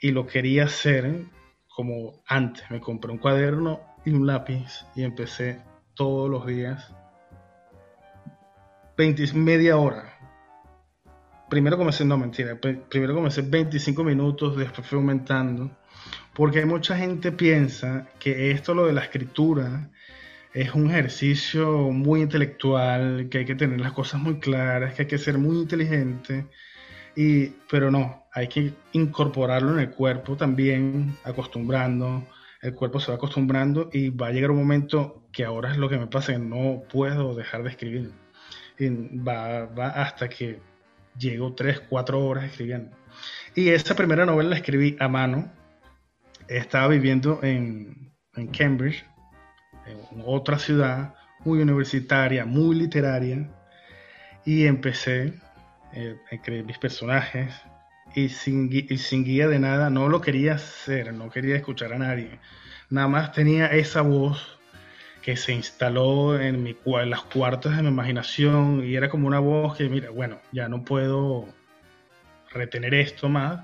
y 0.00 0.10
lo 0.10 0.26
quería 0.26 0.64
hacer 0.64 1.26
como 1.68 2.20
antes. 2.26 2.68
Me 2.72 2.80
compré 2.80 3.12
un 3.12 3.18
cuaderno 3.18 3.80
y 4.04 4.10
un 4.10 4.26
lápiz 4.26 4.84
y 4.96 5.04
empecé 5.04 5.62
todos 5.94 6.28
los 6.28 6.44
días 6.44 6.92
20, 8.96 9.32
media 9.34 9.76
hora. 9.76 10.17
Primero 11.48 11.78
comencé, 11.78 12.04
no 12.04 12.18
mentira, 12.18 12.58
primero 12.60 13.14
comencé 13.14 13.40
25 13.40 14.04
minutos, 14.04 14.56
después 14.56 14.86
fui 14.86 14.98
aumentando, 14.98 15.70
porque 16.34 16.66
mucha 16.66 16.96
gente 16.96 17.32
piensa 17.32 18.06
que 18.18 18.50
esto, 18.50 18.74
lo 18.74 18.86
de 18.86 18.92
la 18.92 19.02
escritura, 19.02 19.90
es 20.52 20.74
un 20.74 20.90
ejercicio 20.90 21.90
muy 21.90 22.20
intelectual, 22.20 23.28
que 23.30 23.38
hay 23.38 23.44
que 23.46 23.54
tener 23.54 23.80
las 23.80 23.92
cosas 23.92 24.20
muy 24.20 24.38
claras, 24.40 24.94
que 24.94 25.02
hay 25.02 25.08
que 25.08 25.16
ser 25.16 25.38
muy 25.38 25.56
inteligente, 25.56 26.46
y, 27.16 27.46
pero 27.70 27.90
no, 27.90 28.26
hay 28.32 28.48
que 28.48 28.74
incorporarlo 28.92 29.72
en 29.72 29.80
el 29.80 29.90
cuerpo 29.90 30.36
también, 30.36 31.16
acostumbrando, 31.24 32.26
el 32.60 32.74
cuerpo 32.74 33.00
se 33.00 33.10
va 33.10 33.16
acostumbrando 33.16 33.88
y 33.92 34.10
va 34.10 34.28
a 34.28 34.32
llegar 34.32 34.50
un 34.50 34.58
momento 34.58 35.22
que 35.32 35.44
ahora 35.44 35.70
es 35.70 35.78
lo 35.78 35.88
que 35.88 35.98
me 35.98 36.08
pasa, 36.08 36.32
que 36.32 36.38
no 36.38 36.82
puedo 36.92 37.34
dejar 37.34 37.62
de 37.62 37.70
escribir. 37.70 38.12
Va, 38.80 39.66
va 39.66 39.88
hasta 39.88 40.28
que 40.28 40.60
llego 41.18 41.54
tres, 41.54 41.80
cuatro 41.80 42.24
horas 42.24 42.44
escribiendo. 42.44 42.96
Y 43.54 43.70
esa 43.70 43.96
primera 43.96 44.24
novela 44.24 44.50
la 44.50 44.56
escribí 44.56 44.96
a 45.00 45.08
mano. 45.08 45.52
Estaba 46.46 46.88
viviendo 46.88 47.40
en, 47.42 48.12
en 48.36 48.46
Cambridge, 48.48 49.04
en 49.86 50.22
otra 50.24 50.58
ciudad 50.58 51.14
muy 51.44 51.60
universitaria, 51.60 52.44
muy 52.44 52.76
literaria. 52.76 53.50
Y 54.44 54.66
empecé 54.66 55.34
eh, 55.92 56.16
a 56.30 56.34
escribir 56.34 56.64
mis 56.64 56.78
personajes, 56.78 57.54
y 58.14 58.28
sin 58.30 58.70
guía 58.70 59.48
de 59.48 59.58
nada, 59.58 59.90
no 59.90 60.08
lo 60.08 60.20
quería 60.20 60.54
hacer, 60.54 61.12
no 61.12 61.30
quería 61.30 61.56
escuchar 61.56 61.92
a 61.92 61.98
nadie. 61.98 62.40
Nada 62.90 63.08
más 63.08 63.32
tenía 63.32 63.66
esa 63.66 64.00
voz 64.00 64.57
que 65.28 65.36
se 65.36 65.52
instaló 65.52 66.40
en, 66.40 66.62
mi, 66.62 66.74
en 66.86 67.10
las 67.10 67.20
cuartas 67.20 67.76
de 67.76 67.82
mi 67.82 67.88
imaginación 67.90 68.82
y 68.82 68.94
era 68.94 69.10
como 69.10 69.26
una 69.26 69.40
voz 69.40 69.76
que, 69.76 69.86
mira, 69.86 70.08
bueno, 70.08 70.38
ya 70.52 70.70
no 70.70 70.86
puedo 70.86 71.46
retener 72.50 72.94
esto 72.94 73.28
más, 73.28 73.60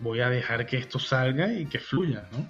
voy 0.00 0.20
a 0.20 0.28
dejar 0.28 0.66
que 0.66 0.76
esto 0.76 0.98
salga 0.98 1.50
y 1.50 1.64
que 1.64 1.78
fluya, 1.78 2.28
¿no? 2.30 2.46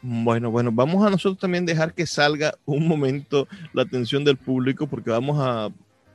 Bueno, 0.00 0.50
bueno, 0.50 0.72
vamos 0.72 1.06
a 1.06 1.10
nosotros 1.10 1.38
también 1.38 1.66
dejar 1.66 1.92
que 1.92 2.06
salga 2.06 2.54
un 2.64 2.88
momento 2.88 3.46
la 3.74 3.82
atención 3.82 4.24
del 4.24 4.38
público 4.38 4.86
porque 4.86 5.10
vamos 5.10 5.36
a 5.38 5.68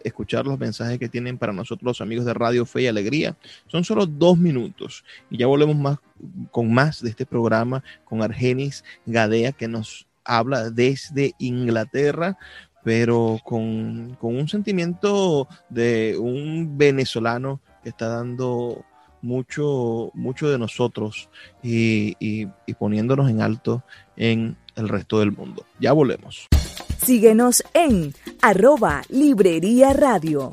escuchar 0.04 0.44
los 0.44 0.58
mensajes 0.58 0.98
que 0.98 1.08
tienen 1.08 1.38
para 1.38 1.54
nosotros 1.54 1.86
los 1.86 2.02
amigos 2.02 2.26
de 2.26 2.34
Radio 2.34 2.66
Fe 2.66 2.82
y 2.82 2.88
Alegría. 2.88 3.38
Son 3.68 3.84
solo 3.84 4.08
dos 4.08 4.40
minutos 4.40 5.06
y 5.30 5.38
ya 5.38 5.46
volvemos 5.46 5.76
más 5.76 6.00
con 6.50 6.74
más 6.74 7.04
de 7.04 7.12
este 7.12 7.28
programa 7.28 7.84
con 8.06 8.24
Argenis 8.24 8.84
Gadea 9.06 9.52
que 9.52 9.68
nos 9.68 10.07
habla 10.28 10.70
desde 10.70 11.34
Inglaterra 11.40 12.38
pero 12.88 13.38
con, 13.44 14.18
un 14.22 14.48
sentimiento 14.48 15.50
de 15.70 16.16
un 16.18 16.78
venezolano 16.78 17.60
que 17.84 17.90
está 17.90 18.08
dando 18.08 18.86
mucho, 19.22 20.10
mucho 20.14 20.50
de 20.50 20.58
nosotros 20.58 21.30
y, 21.62 22.16
y 22.18 22.74
poniéndonos 22.76 23.30
en 23.30 23.42
alto 23.42 23.84
en 24.16 24.56
el 24.78 24.88
resto 24.88 25.20
del 25.20 25.34
mundo. 25.34 25.66
Ya 25.82 25.92
volvemos. 25.92 26.48
Síguenos 27.04 27.62
en 27.74 28.14
arroba 28.42 29.02
Librería 29.10 29.92
Radio. 29.92 30.50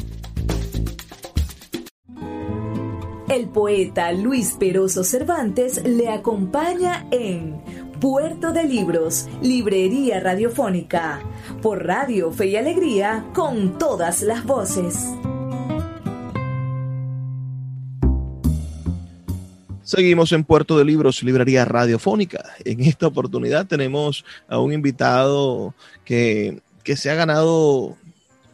El 3.28 3.48
poeta 3.48 4.12
Luis 4.12 4.56
Peroso 4.58 5.02
Cervantes 5.02 5.82
le 5.84 6.08
acompaña 6.08 7.06
en 7.10 7.62
Puerto 8.04 8.52
de 8.52 8.64
Libros, 8.64 9.30
Librería 9.40 10.20
Radiofónica, 10.20 11.22
por 11.62 11.86
Radio 11.86 12.30
Fe 12.32 12.48
y 12.48 12.56
Alegría, 12.56 13.24
con 13.32 13.78
todas 13.78 14.20
las 14.20 14.44
voces. 14.44 15.08
Seguimos 19.84 20.32
en 20.32 20.44
Puerto 20.44 20.76
de 20.76 20.84
Libros, 20.84 21.22
librería 21.22 21.64
radiofónica. 21.64 22.44
En 22.66 22.82
esta 22.82 23.06
oportunidad 23.06 23.66
tenemos 23.66 24.22
a 24.48 24.58
un 24.58 24.74
invitado 24.74 25.74
que, 26.04 26.60
se 26.84 27.10
ha 27.10 27.14
ganado, 27.14 27.96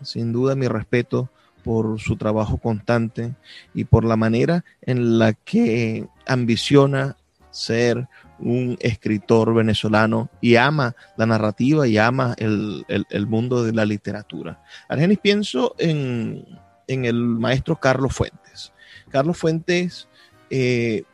sin 0.00 0.32
duda, 0.32 0.54
mi 0.54 0.68
respeto 0.68 1.28
por 1.64 1.98
su 1.98 2.14
trabajo 2.14 2.58
constante 2.58 3.34
y 3.74 3.82
por 3.82 4.04
la 4.04 4.14
manera 4.14 4.64
en 4.82 5.18
la 5.18 5.32
que 5.32 6.06
ambiciona 6.24 7.16
ser 7.50 8.06
un 8.40 8.76
escritor 8.80 9.54
venezolano 9.54 10.30
y 10.40 10.56
ama 10.56 10.94
la 11.16 11.26
narrativa 11.26 11.86
y 11.86 11.98
ama 11.98 12.34
el, 12.38 13.26
mundo 13.26 13.64
de 13.64 13.72
la 13.72 13.84
literatura. 13.84 14.62
Argenis, 14.88 15.18
pienso 15.18 15.74
en, 15.78 16.46
el 16.86 17.14
maestro 17.14 17.76
Carlos 17.76 18.14
Fuentes. 18.14 18.72
Carlos 19.10 19.36
Fuentes 19.36 20.08
eh, 20.48 21.04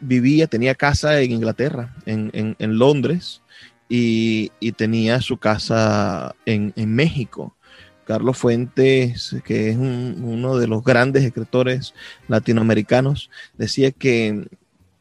vivía, 0.00 0.46
tenía 0.46 0.74
casa 0.74 1.20
en 1.20 1.32
Inglaterra, 1.32 1.94
en, 2.06 2.78
Londres, 2.78 3.42
y, 3.88 4.50
tenía 4.72 5.20
su 5.20 5.38
casa 5.38 6.34
en, 6.46 6.72
México. 6.94 7.54
Carlos 8.04 8.38
Fuentes, 8.38 9.36
que 9.44 9.70
es 9.70 9.76
uno 9.76 10.56
de 10.56 10.66
los 10.66 10.82
grandes 10.82 11.24
escritores 11.24 11.94
latinoamericanos, 12.26 13.30
decía 13.56 13.90
que, 13.90 14.48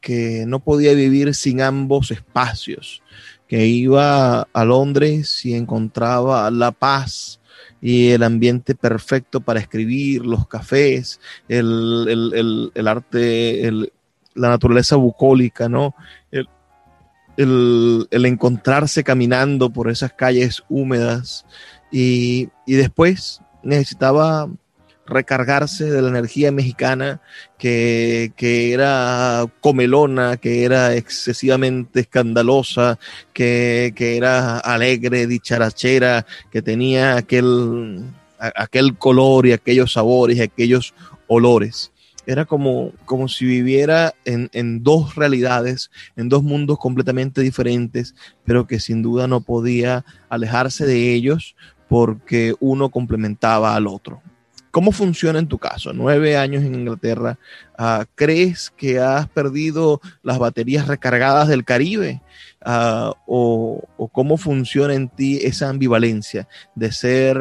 que 0.02 0.46
no 0.48 0.60
podía 0.60 0.94
vivir 0.94 1.34
sin 1.34 1.62
ambos 1.62 2.12
espacios, 2.12 3.02
que 3.48 3.66
iba 3.66 4.42
a 4.42 4.66
Londres 4.66 5.46
y 5.46 5.54
encontraba 5.54 6.50
la 6.52 6.72
paz 6.72 7.40
y 7.82 8.10
el 8.10 8.24
ambiente 8.24 8.76
perfecto 8.76 9.42
para 9.42 9.60
escribir, 9.60 10.26
los 10.26 10.48
cafés, 10.48 11.20
el, 11.48 12.72
el 12.74 12.88
arte, 12.88 13.68
el, 13.68 13.92
la 14.38 14.50
naturaleza 14.50 14.96
bucólica, 14.96 15.68
¿no? 15.68 15.96
El, 16.32 18.08
encontrarse 18.12 19.04
caminando 19.04 19.70
por 19.70 19.92
esas 19.92 20.14
calles 20.14 20.64
húmedas 20.70 21.46
y, 21.92 22.50
después 22.66 23.42
necesitaba 23.62 24.50
recargarse 25.08 25.86
de 25.86 26.02
la 26.02 26.10
energía 26.10 26.52
mexicana 26.52 27.22
que, 27.58 28.32
era 28.38 29.46
comelona, 29.62 30.38
que 30.38 30.64
era 30.64 30.96
excesivamente 30.96 32.02
escandalosa, 32.02 33.00
que, 33.34 33.94
era 33.98 34.60
alegre, 34.60 35.28
dicharachera, 35.28 36.26
que 36.52 36.62
tenía 36.62 37.18
aquel, 37.18 38.04
aquel 38.38 38.98
color 38.98 39.48
y 39.48 39.54
aquellos 39.54 39.94
sabores 39.94 40.38
y 40.38 40.42
aquellos 40.42 40.94
olores. 41.28 41.92
era 42.26 42.46
como, 42.46 42.92
como 43.06 43.30
si 43.30 43.46
viviera 43.46 44.14
en, 44.26 44.50
en, 44.52 44.84
dos 44.84 45.16
realidades, 45.16 45.90
en 46.18 46.28
dos 46.28 46.44
mundos 46.44 46.78
completamente 46.78 47.42
diferentes, 47.42 48.16
pero 48.44 48.68
que 48.68 48.80
sin 48.80 49.02
duda 49.02 49.28
no 49.28 49.42
podía 49.42 50.04
alejarse 50.30 50.86
de 50.86 51.14
ellos 51.14 51.56
porque 51.88 52.54
uno 52.60 52.90
complementaba 52.90 53.76
al 53.76 53.88
otro. 53.88 54.22
¿Cómo 54.78 54.92
funciona 54.92 55.40
en 55.40 55.48
tu 55.48 55.58
caso? 55.58 55.92
Nueve 55.92 56.38
años 56.38 56.64
en 56.64 56.76
Inglaterra. 56.76 57.40
Ah, 57.76 58.06
¿Crees 58.14 58.72
que 58.78 59.00
has 59.00 59.28
perdido 59.28 60.02
las 60.22 60.38
baterías 60.38 60.88
recargadas 60.88 61.48
del 61.48 61.66
Caribe? 61.66 62.22
Ah, 62.64 63.12
o, 63.26 63.84
cómo 64.12 64.38
funciona 64.38 64.94
en 64.94 65.10
ti 65.10 65.40
esa 65.42 65.70
ambivalencia 65.70 66.48
de 66.76 66.92
ser 66.92 67.40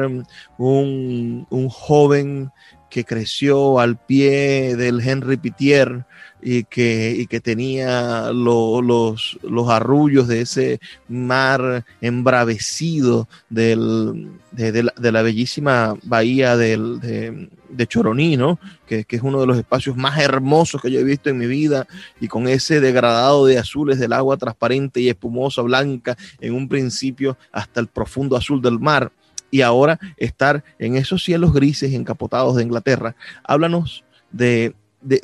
un, 0.57 1.45
un 1.47 1.69
joven 1.69 2.49
que 2.89 3.05
creció 3.05 3.79
al 3.79 3.97
pie 3.97 4.75
del 4.75 5.07
Henry 5.07 5.37
Pitier 5.37 6.07
y 6.41 6.63
que, 6.65 7.25
que 7.29 7.39
tenía 7.39 8.31
los, 8.31 9.37
los, 9.41 9.69
arrullos 9.69 10.27
de 10.27 10.41
ese 10.41 10.79
mar 11.07 11.83
embravecido 11.99 13.27
del, 13.49 14.29
de, 14.51 15.11
la, 15.11 15.21
bellísima 15.21 15.95
bahía 16.03 16.55
del, 16.55 16.99
de, 16.99 17.49
de, 17.69 17.87
Choroní, 17.87 18.37
que, 18.85 19.03
que, 19.03 19.15
es 19.15 19.21
uno 19.23 19.41
de 19.41 19.47
los 19.47 19.57
espacios 19.57 19.97
más 19.97 20.19
hermosos 20.19 20.81
que 20.81 20.91
yo 20.91 20.99
he 20.99 21.03
visto 21.03 21.29
en 21.29 21.37
mi 21.37 21.47
vida, 21.47 21.87
y 22.21 22.27
con 22.27 22.47
ese 22.47 22.79
degradado 22.79 23.45
de 23.45 23.57
azules 23.57 23.99
del 23.99 24.13
agua 24.13 24.37
transparente 24.37 25.01
y 25.01 25.09
espumosa 25.09 25.61
blanca 25.63 26.17
en 26.39 26.53
un 26.53 26.67
principio 26.67 27.37
hasta 27.51 27.79
el 27.79 27.87
profundo 27.87 28.35
azul 28.35 28.61
del 28.61 28.79
mar 28.79 29.11
y 29.49 29.61
ahora 29.61 29.99
estar 30.17 30.63
en 30.77 30.97
esos 30.97 31.23
cielos 31.23 31.53
grises 31.53 31.93
encapotados 31.93 32.55
de 32.55 32.63
Inglaterra. 32.63 33.15
Háblanos 33.43 34.03
de, 34.31 34.75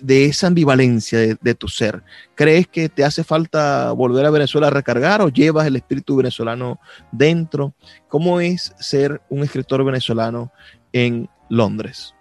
esa 0.07 0.47
ambivalencia 0.47 1.19
de, 1.19 1.55
tu 1.55 1.67
ser. 1.67 2.03
¿Crees 2.35 2.67
que 2.67 2.89
te 2.89 3.03
hace 3.03 3.23
falta 3.23 3.91
volver 3.91 4.25
a 4.25 4.29
Venezuela 4.29 4.67
a 4.67 4.71
recargar 4.71 5.21
o 5.21 5.29
llevas 5.29 5.67
el 5.67 5.75
espíritu 5.75 6.15
venezolano 6.15 6.79
dentro? 7.11 7.73
¿Cómo 8.07 8.39
es 8.39 8.73
ser 8.79 9.21
un 9.29 9.43
escritor 9.43 9.83
venezolano 9.83 10.51
en 10.91 11.29
Londres? 11.49 12.13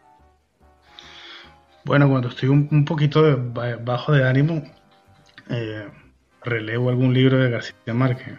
Bueno, 1.85 2.09
cuando 2.09 2.29
estoy 2.29 2.49
un, 2.49 2.85
poquito 2.85 3.37
bajo 3.85 4.13
de 4.13 4.29
ánimo, 4.29 4.63
eh, 5.51 5.89
relevo 6.45 6.91
algún 6.91 7.13
libro 7.13 7.39
de 7.39 7.51
García 7.51 7.95
Márquez. 7.95 8.39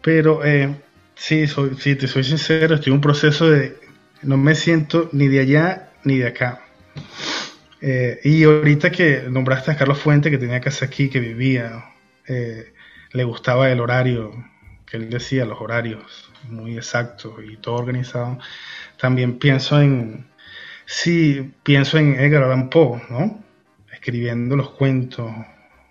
Pero 0.00 0.44
eh, 0.44 0.74
Sí, 1.16 1.46
soy, 1.46 1.70
sí, 1.78 1.96
te 1.96 2.06
soy 2.06 2.24
sincero, 2.24 2.74
estoy 2.74 2.90
en 2.90 2.96
un 2.96 3.00
proceso 3.00 3.48
de... 3.48 3.78
No 4.22 4.36
me 4.36 4.54
siento 4.54 5.08
ni 5.12 5.28
de 5.28 5.40
allá 5.40 5.90
ni 6.04 6.18
de 6.18 6.28
acá. 6.28 6.60
Eh, 7.80 8.20
y 8.24 8.44
ahorita 8.44 8.90
que 8.90 9.24
nombraste 9.28 9.70
a 9.70 9.76
Carlos 9.76 9.98
Fuente, 9.98 10.30
que 10.30 10.38
tenía 10.38 10.60
casa 10.60 10.86
aquí, 10.86 11.08
que 11.08 11.20
vivía, 11.20 11.84
eh, 12.26 12.72
le 13.12 13.24
gustaba 13.24 13.70
el 13.70 13.80
horario, 13.80 14.32
que 14.86 14.96
él 14.96 15.10
decía, 15.10 15.44
los 15.44 15.60
horarios 15.60 16.30
muy 16.48 16.76
exactos 16.76 17.34
y 17.44 17.56
todo 17.56 17.76
organizado. 17.76 18.38
También 18.98 19.38
pienso 19.38 19.80
en, 19.80 20.26
sí, 20.86 21.52
pienso 21.62 21.98
en 21.98 22.18
Edgar 22.18 22.44
Allan 22.44 22.70
Poe, 22.70 23.02
¿no? 23.10 23.42
Escribiendo 23.92 24.56
los 24.56 24.70
cuentos, 24.70 25.30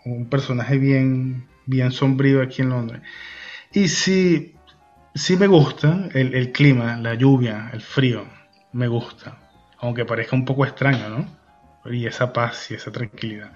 un 0.06 0.30
personaje 0.30 0.78
bien, 0.78 1.48
bien 1.66 1.92
sombrío 1.92 2.42
aquí 2.42 2.62
en 2.62 2.70
Londres. 2.70 3.02
Y 3.74 3.90
sí, 3.90 4.56
Sí 5.16 5.38
me 5.38 5.48
gusta 5.48 6.10
el, 6.14 6.52
clima, 6.52 6.98
la 6.98 7.14
lluvia, 7.14 7.70
el 7.72 7.80
frío, 7.80 8.26
me 8.74 8.90
gusta, 8.90 9.38
aunque 9.80 10.04
parezca 10.04 10.36
un 10.36 10.44
poco 10.44 10.66
extraño, 10.66 11.08
¿no? 11.08 11.26
Y 11.92 12.06
esa 12.06 12.34
paz 12.34 12.72
y 12.72 12.76
esa 12.76 12.92
tranquilidad. 12.92 13.54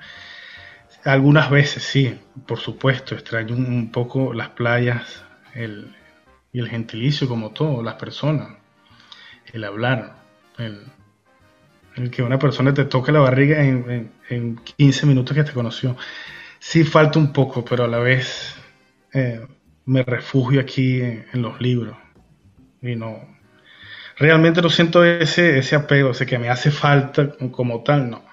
Algunas 1.06 1.50
veces 1.50 1.84
sí, 1.84 2.20
por 2.46 2.60
supuesto, 2.60 3.16
extraño 3.16 3.56
un, 3.56 3.92
poco 3.92 4.34
las 4.34 4.50
playas 4.50 5.24
y 5.56 6.60
el 6.60 6.70
gentilicio 6.70 7.28
como 7.28 7.52
todo, 7.52 7.82
las 7.82 7.96
personas, 7.96 8.58
el 9.54 9.64
hablar, 9.64 10.16
el, 10.58 10.92
que 12.12 12.22
una 12.22 12.38
persona 12.38 12.74
te 12.74 12.86
toque 12.86 13.12
la 13.12 13.20
barriga 13.20 13.64
en, 13.64 14.12
15 14.78 15.06
minutos 15.06 15.36
que 15.36 15.44
te 15.44 15.54
conoció. 15.54 15.96
Sí 16.60 16.84
falta 16.84 17.20
un 17.20 17.34
poco, 17.34 17.64
pero 17.64 17.86
a 17.86 17.88
la 17.88 18.00
vez... 18.00 18.56
Eh, 19.14 19.48
me 19.90 20.04
refugio 20.04 20.62
aquí 20.62 21.02
en, 21.02 21.42
los 21.42 21.60
libros. 21.60 21.98
Y 22.82 22.96
no. 22.96 23.39
Realmente 24.20 24.62
no 24.62 24.70
siento 24.70 25.04
ese, 25.04 25.60
ese 25.60 25.76
apego, 25.76 26.12
ese 26.12 26.26
que 26.26 26.38
me 26.38 26.50
hace 26.50 26.72
falta 26.72 27.32
como 27.52 27.82
tal, 27.84 28.10
no. 28.10 28.30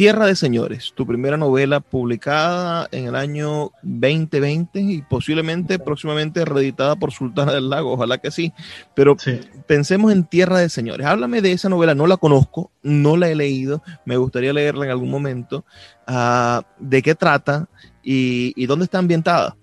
Tierra 0.00 0.24
de 0.24 0.34
Señores, 0.34 0.94
tu 0.94 1.06
primera 1.06 1.36
novela 1.36 1.80
publicada 1.80 2.88
en 2.90 3.08
el 3.08 3.14
año 3.14 3.72
2020 3.82 4.80
y 4.80 5.02
posiblemente 5.02 5.78
próximamente 5.78 6.46
reeditada 6.46 6.96
por 6.96 7.12
Sultana 7.12 7.52
del 7.52 7.68
Lago, 7.68 7.92
ojalá 7.92 8.16
que 8.16 8.30
sí. 8.30 8.54
Pero 8.94 9.18
pensemos 9.66 10.10
en 10.10 10.24
Tierra 10.24 10.58
de 10.58 10.70
Señores. 10.70 11.06
Háblame 11.06 11.42
de 11.42 11.52
esa 11.52 11.68
novela, 11.68 11.94
no 11.94 12.06
la 12.06 12.16
conozco, 12.16 12.72
no 12.82 13.18
la 13.18 13.28
he 13.28 13.34
leído, 13.34 13.82
me 14.06 14.16
gustaría 14.16 14.54
leerla 14.54 14.86
en 14.86 14.92
algún 14.92 15.10
momento. 15.10 15.66
Ah, 16.06 16.62
¿De 16.78 17.02
qué 17.02 17.14
trata? 17.14 17.68
¿Y, 18.02 18.64
dónde 18.64 18.86
está 18.86 18.96
ambientada? 18.96 19.58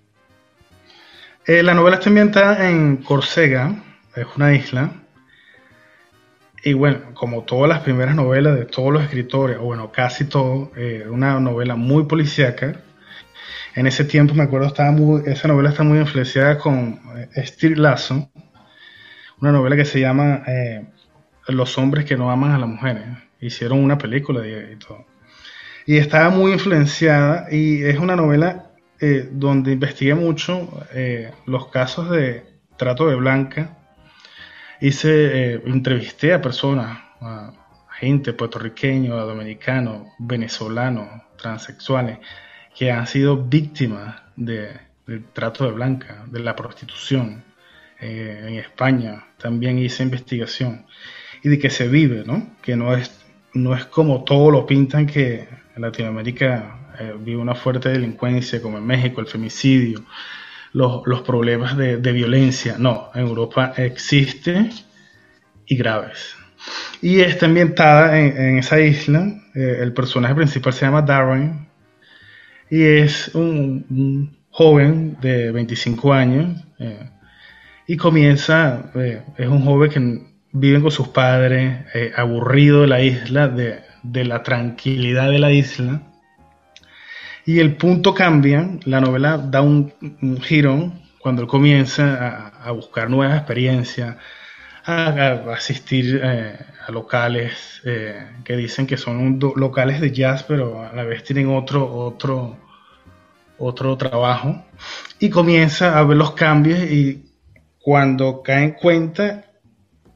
Eh, 1.48 1.64
la 1.64 1.74
novela 1.74 1.96
está 1.96 2.10
ambientada 2.10 2.70
en 2.70 2.98
Córcega, 2.98 3.74
es 4.18 4.26
una 4.36 4.54
isla. 4.54 4.92
Y 6.62 6.74
bueno, 6.74 7.14
como 7.14 7.44
todas 7.44 7.70
las 7.70 7.80
primeras 7.80 8.16
novelas 8.16 8.58
de 8.58 8.66
todos 8.66 8.92
los 8.92 9.02
escritores, 9.02 9.58
o 9.58 9.62
bueno, 9.62 9.90
casi 9.94 10.26
todo, 10.26 10.74
eh, 10.76 11.06
una 11.10 11.40
novela 11.40 11.78
muy 11.78 12.04
policíaca. 12.04 12.82
En 13.76 13.88
ese 13.88 14.04
tiempo 14.04 14.34
me 14.34 14.44
acuerdo, 14.44 14.68
estaba 14.68 14.92
muy, 14.92 15.24
esa 15.26 15.48
novela 15.48 15.70
está 15.70 15.84
muy 15.84 16.00
influenciada 16.00 16.58
con 16.58 17.00
eh, 17.16 17.46
Steve 17.46 17.78
Lasso, 17.78 18.30
una 19.40 19.54
novela 19.54 19.78
que 19.78 19.86
se 19.86 20.02
llama 20.02 20.44
Los 21.48 21.78
hombres 21.78 22.04
que 22.04 22.18
no 22.18 22.30
aman 22.30 22.52
a 22.52 22.58
las 22.58 22.68
mujeres. 22.68 23.06
Hicieron 23.40 23.80
una 23.80 23.98
película 23.98 24.42
de, 24.42 24.74
y 24.74 24.76
todo 24.76 25.06
y 25.88 25.98
estaba 25.98 26.30
muy 26.30 26.52
influenciada 26.52 27.48
y 27.50 27.84
es 27.86 27.98
una 27.98 28.18
novela 28.18 28.67
eh, 29.00 29.30
donde 29.32 29.74
investigué 29.74 30.16
mucho 30.16 30.88
eh, 30.92 31.32
los 31.46 31.68
casos 31.68 32.10
de 32.10 32.46
trato 32.78 33.08
de 33.08 33.16
blanca. 33.16 33.78
Hice, 34.82 35.54
eh, 35.54 35.62
entrevisté 35.66 36.34
a 36.34 36.42
personas, 36.42 36.98
a 37.22 37.54
gente 38.00 38.34
puertorriqueño, 38.34 39.16
dominicano, 39.16 40.14
venezolano, 40.18 41.26
transexuales, 41.38 42.18
que 42.76 42.92
han 42.92 43.06
sido 43.06 43.38
víctimas 43.38 44.22
de, 44.36 44.72
del 45.06 45.26
trato 45.26 45.66
de 45.66 45.72
blanca, 45.72 46.26
de 46.28 46.40
la 46.40 46.56
prostitución. 46.56 47.44
en 48.00 48.56
España 48.56 49.26
también 49.38 49.80
hice 49.80 50.04
investigación 50.04 50.86
y 51.44 51.50
de 51.50 51.60
que 51.60 51.70
se 51.70 51.88
vive, 51.88 52.24
¿no? 52.26 52.56
Que 52.62 52.76
no 52.76 52.96
es, 52.96 53.12
no 53.54 53.76
es 53.76 53.86
como 53.86 54.24
todo 54.24 54.52
lo 54.52 54.66
pintan 54.66 55.08
que 55.08 55.48
en 55.76 55.82
Latinoamérica 55.82 56.87
eh, 57.00 57.14
vive 57.20 57.42
una 57.42 57.56
fuerte 57.56 57.90
delincuencia, 57.90 58.62
como 58.62 58.78
en 58.78 58.86
México, 58.86 59.22
el 59.22 59.28
femicidio, 59.28 60.04
los, 60.74 61.22
problemas 61.22 61.78
de, 61.78 62.12
violencia. 62.12 62.76
No, 62.78 63.10
en 63.14 63.22
Europa 63.22 63.74
existe 63.78 64.70
y 65.66 65.76
graves. 65.78 66.36
Y 67.02 67.22
está 67.22 67.46
ambientada 67.46 68.20
en, 68.20 68.58
esa 68.58 68.80
isla. 68.80 69.28
Eh, 69.56 69.80
el 69.82 69.94
personaje 69.94 70.36
principal 70.36 70.74
se 70.74 70.86
llama 70.86 71.02
Darwin 71.02 71.68
y 72.70 72.84
es 72.84 73.34
un, 73.34 74.36
joven 74.50 75.18
de 75.22 75.52
25 75.52 76.14
años 76.14 76.64
eh, 76.80 77.10
y 77.88 77.96
comienza, 77.96 78.92
es 79.38 79.48
un 79.48 79.64
joven 79.64 79.90
que 79.90 80.28
vive 80.52 80.82
con 80.82 80.92
sus 80.92 81.10
padres, 81.10 81.86
aburrido 82.16 82.82
de 82.82 82.88
la 82.88 83.02
isla, 83.02 83.48
de, 83.48 83.82
de 84.04 84.26
la 84.26 84.44
tranquilidad 84.44 85.30
de 85.30 85.40
la 85.40 85.52
isla. 85.52 86.02
Y 87.48 87.62
el 87.62 87.78
punto 87.78 88.14
cambia, 88.14 88.70
la 88.84 89.00
novela 89.00 89.38
da 89.38 89.62
un, 89.62 89.94
giro 90.42 90.92
cuando 91.18 91.44
él 91.44 91.48
comienza 91.48 92.52
a, 92.62 92.72
buscar 92.72 93.10
nuevas 93.10 93.38
experiencias, 93.38 94.18
a, 94.84 95.32
asistir 95.54 96.20
eh, 96.22 96.58
a 96.86 96.92
locales 96.92 97.82
eh, 97.86 98.22
que 98.44 98.58
dicen 98.58 98.86
que 98.86 98.98
son 98.98 99.40
locales 99.56 100.02
de 100.02 100.12
jazz, 100.12 100.44
pero 100.44 100.82
a 100.82 100.94
la 100.94 101.06
vez 101.06 101.24
tienen 101.24 101.48
otro, 101.48 101.90
otro, 101.90 102.58
otro 103.58 103.96
trabajo. 103.96 104.66
Y 105.18 105.30
comienza 105.30 105.98
a 105.98 106.04
ver 106.04 106.18
los 106.18 106.32
cambios 106.32 106.80
y 106.80 107.32
cuando 107.80 108.44
cae 108.44 108.66
en 108.66 108.72
cuenta, 108.72 109.46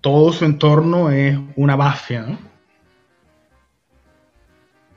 todo 0.02 0.34
su 0.34 0.44
entorno 0.44 1.10
es 1.10 1.40
una 1.56 1.78
mafia, 1.78 2.24
¿no? 2.24 2.51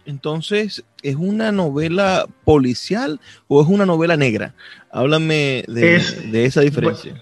Entonces, 0.07 0.84
¿es 1.02 1.16
una 1.16 1.52
novela 1.52 2.26
policial 2.44 3.20
o 3.48 3.62
es 3.62 3.68
una 3.68 3.86
novela 3.86 4.16
negra? 4.16 4.55
Háblame 4.90 5.64
de, 5.66 6.44
esa 6.44 6.61
diferencia. 6.61 7.14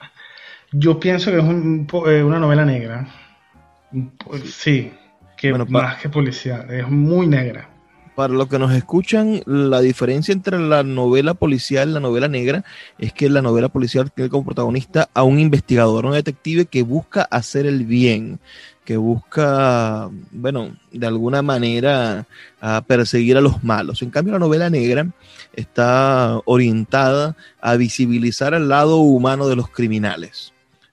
yo 0.72 0.99
pienso 0.99 1.30
que 1.30 1.39
es 1.39 1.45
eh, 1.45 2.22
una 2.22 2.39
novela 2.39 2.64
negra. 2.64 3.09
Sí. 4.45 4.93
que 5.37 5.53
más 5.53 6.01
que 6.01 6.09
policial, 6.09 6.70
es 6.70 6.89
muy 6.89 7.26
negra. 7.26 7.68
Para 8.14 8.35
los 8.35 8.49
que 8.49 8.59
nos 8.59 8.72
escuchan, 8.74 9.41
la 9.47 9.80
diferencia 9.80 10.33
entre 10.33 10.59
la 10.59 10.83
novela 10.83 11.33
policial 11.33 11.89
y 11.89 11.93
la 11.93 12.01
novela 12.01 12.28
negra 12.28 12.62
es 12.99 13.14
que 13.14 13.30
la 13.30 13.41
novela 13.41 13.70
policial 13.70 14.12
tiene 14.12 14.28
como 14.28 14.45
protagonista 14.45 15.09
a 15.14 15.22
un 15.22 15.39
investigador, 15.39 16.05
un 16.05 16.12
detective 16.12 16.66
que 16.66 16.83
busca 16.83 17.22
hacer 17.22 17.64
el 17.64 17.87
bien, 17.87 18.39
que 18.85 18.97
busca, 18.97 20.11
bueno, 20.30 20.76
de 20.91 21.07
alguna 21.07 21.43
manera 21.43 22.26
a 22.61 22.83
perseguir 22.83 23.37
a 23.37 23.41
los 23.41 23.62
malos. 23.62 24.03
En 24.03 24.11
cambio, 24.11 24.33
la 24.33 24.39
novela 24.41 24.70
negra 24.70 25.07
está 25.55 26.41
orientada 26.45 27.37
a 27.61 27.76
visibilizar 27.76 28.55
el 28.55 28.68
lado 28.68 28.97
humano 28.99 29.49
de 29.49 29.57
los 29.57 29.68
criminales 29.68 30.53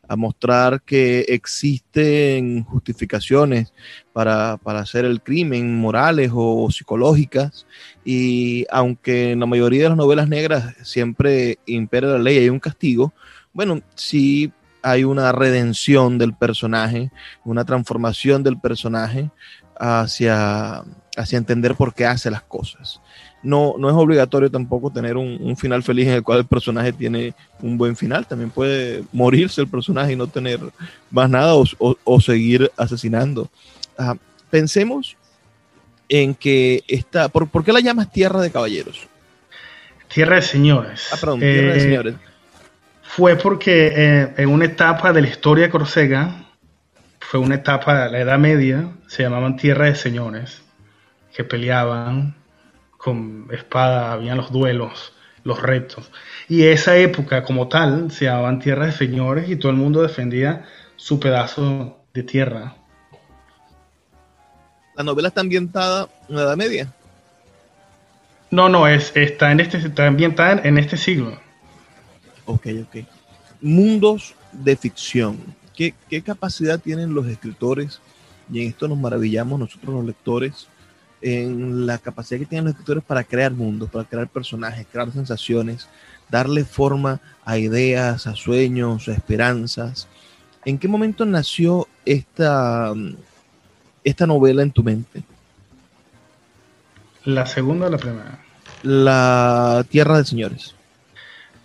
a 0.10 0.16
mostrar 0.16 0.82
que 0.82 1.20
existen 1.28 2.64
justificaciones 2.64 3.72
para, 4.12 4.54
hacer 4.66 5.06
el 5.06 5.22
crimen, 5.22 5.80
morales 5.80 6.32
o, 6.34 6.70
psicológicas, 6.72 7.68
y 8.04 8.66
aunque 8.72 9.32
en 9.32 9.40
la 9.40 9.46
mayoría 9.46 9.84
de 9.84 9.90
las 9.90 9.98
novelas 9.98 10.28
negras 10.28 10.76
siempre 10.82 11.60
impera 11.68 12.08
la 12.08 12.18
ley 12.18 12.38
y 12.38 12.40
hay 12.40 12.50
un 12.50 12.60
castigo, 12.60 13.14
bueno, 13.54 13.82
sí 13.94 14.52
hay 14.82 15.04
una 15.04 15.32
redención 15.32 16.18
del 16.18 16.34
personaje, 16.34 17.12
una 17.44 17.66
transformación 17.66 18.44
del 18.44 18.60
personaje 18.60 19.30
hacia, 19.78 20.84
hacia 21.16 21.38
entender 21.38 21.76
por 21.76 21.94
qué 21.94 22.06
hace 22.06 22.32
las 22.32 22.44
cosas 22.44 23.02
no, 23.42 23.76
no 23.78 23.90
es 23.90 23.96
obligatorio 23.96 24.52
tampoco 24.52 24.92
tener 24.92 25.18
un, 25.18 25.56
final 25.56 25.84
feliz 25.84 26.08
en 26.08 26.14
el 26.16 26.24
cual 26.24 26.40
el 26.40 26.46
personaje 26.46 26.92
tiene 26.92 27.34
un 27.62 27.78
buen 27.78 27.96
final. 27.96 28.28
También 28.28 28.50
puede 28.50 29.04
morirse 29.12 29.62
el 29.62 29.68
personaje 29.68 30.14
y 30.14 30.16
no 30.16 30.28
tener 30.28 30.60
más 31.10 31.30
nada 31.30 31.54
o, 31.56 32.22
seguir 32.22 32.72
asesinando. 32.78 33.50
pensemos 34.50 35.16
en 36.10 36.34
que 36.36 36.84
esta. 36.88 37.30
¿por, 37.30 37.64
qué 37.64 37.72
la 37.72 37.80
llamas 37.80 38.12
Tierra 38.12 38.42
de 38.42 38.52
Caballeros? 38.52 39.08
Tierra 40.14 40.38
de 40.38 40.42
Señores. 40.42 41.08
Ah, 41.14 41.18
perdón, 41.20 41.40
Tierra 41.40 41.74
de 41.74 41.78
eh, 41.78 41.82
Señores. 41.82 42.16
Fue 43.10 43.36
porque 43.36 43.88
eh, 43.88 44.34
en 44.38 44.50
una 44.50 44.66
etapa 44.66 45.12
de 45.12 45.24
la 45.24 45.28
historia 45.28 45.66
de 45.66 45.72
Corsega, 45.72 46.46
fue 47.20 47.40
una 47.40 47.56
etapa 47.56 48.04
de 48.04 48.12
la 48.12 48.20
Edad 48.20 48.38
Media, 48.38 48.92
se 49.08 49.24
llamaban 49.24 49.58
Tierra 49.58 49.86
de 49.86 49.96
Señores, 49.96 50.62
que 51.34 51.44
peleaban 51.44 52.36
con 52.98 53.48
espada, 53.52 54.14
habían 54.14 54.38
los 54.38 54.52
duelos, 54.52 55.14
los 55.44 55.60
retos. 55.60 56.12
Y 56.48 56.66
esa 56.66 56.98
época 56.98 57.44
como 57.44 57.68
tal 57.68 58.12
se 58.12 58.26
llamaban 58.26 58.60
tierras 58.60 59.00
de 59.00 59.08
señores 59.08 59.50
y 59.50 59.56
todo 59.56 59.72
el 59.72 59.78
mundo 59.80 60.04
defendía 60.04 60.68
su 60.96 61.20
pedazo 61.20 62.04
de 62.14 62.22
tierra. 62.22 62.76
¿La 64.96 65.04
novela 65.04 65.30
está 65.30 65.42
ambientada 65.42 66.10
en 66.30 66.36
la 66.36 66.44
Edad 66.44 66.58
Media? 66.58 66.94
No, 68.52 68.70
no, 68.70 68.88
es, 68.88 69.12
está, 69.16 69.52
en 69.52 69.62
este, 69.62 69.78
está 69.78 70.06
ambientada 70.06 70.62
en 70.64 70.78
este 70.78 70.96
siglo. 70.96 71.49
Ok, 72.50 72.68
ok. 72.82 73.06
Mundos 73.62 74.34
de 74.52 74.76
ficción. 74.76 75.38
¿Qué, 75.76 75.94
¿Qué 76.10 76.24
capacidad 76.24 76.80
tienen 76.80 77.14
los 77.14 77.28
escritores? 77.28 78.02
Y 78.52 78.62
en 78.62 78.70
esto 78.70 78.88
nos 78.88 78.98
maravillamos 78.98 79.60
nosotros 79.60 79.94
los 79.94 80.06
lectores 80.06 80.68
en 81.22 81.86
la 81.86 82.00
capacidad 82.00 82.40
que 82.40 82.48
tienen 82.48 82.66
los 82.66 82.72
escritores 82.72 83.04
para 83.04 83.24
crear 83.24 83.52
mundos, 83.52 83.92
para 83.92 84.04
crear 84.04 84.28
personajes, 84.28 84.88
crear 84.92 85.12
sensaciones, 85.12 85.88
darle 86.28 86.66
forma 86.66 87.22
a 87.46 87.60
ideas, 87.60 88.26
a 88.26 88.36
sueños, 88.36 89.08
a 89.08 89.14
esperanzas. 89.14 90.08
¿En 90.66 90.80
qué 90.80 90.88
momento 90.88 91.26
nació 91.28 91.88
esta, 92.04 92.94
esta 94.04 94.26
novela 94.26 94.64
en 94.64 94.72
tu 94.72 94.84
mente? 94.84 95.24
La 97.26 97.46
segunda 97.46 97.86
o 97.86 97.90
la 97.92 97.98
primera. 98.00 98.40
La 98.82 99.86
Tierra 99.88 100.18
de 100.18 100.26
Señores. 100.26 100.74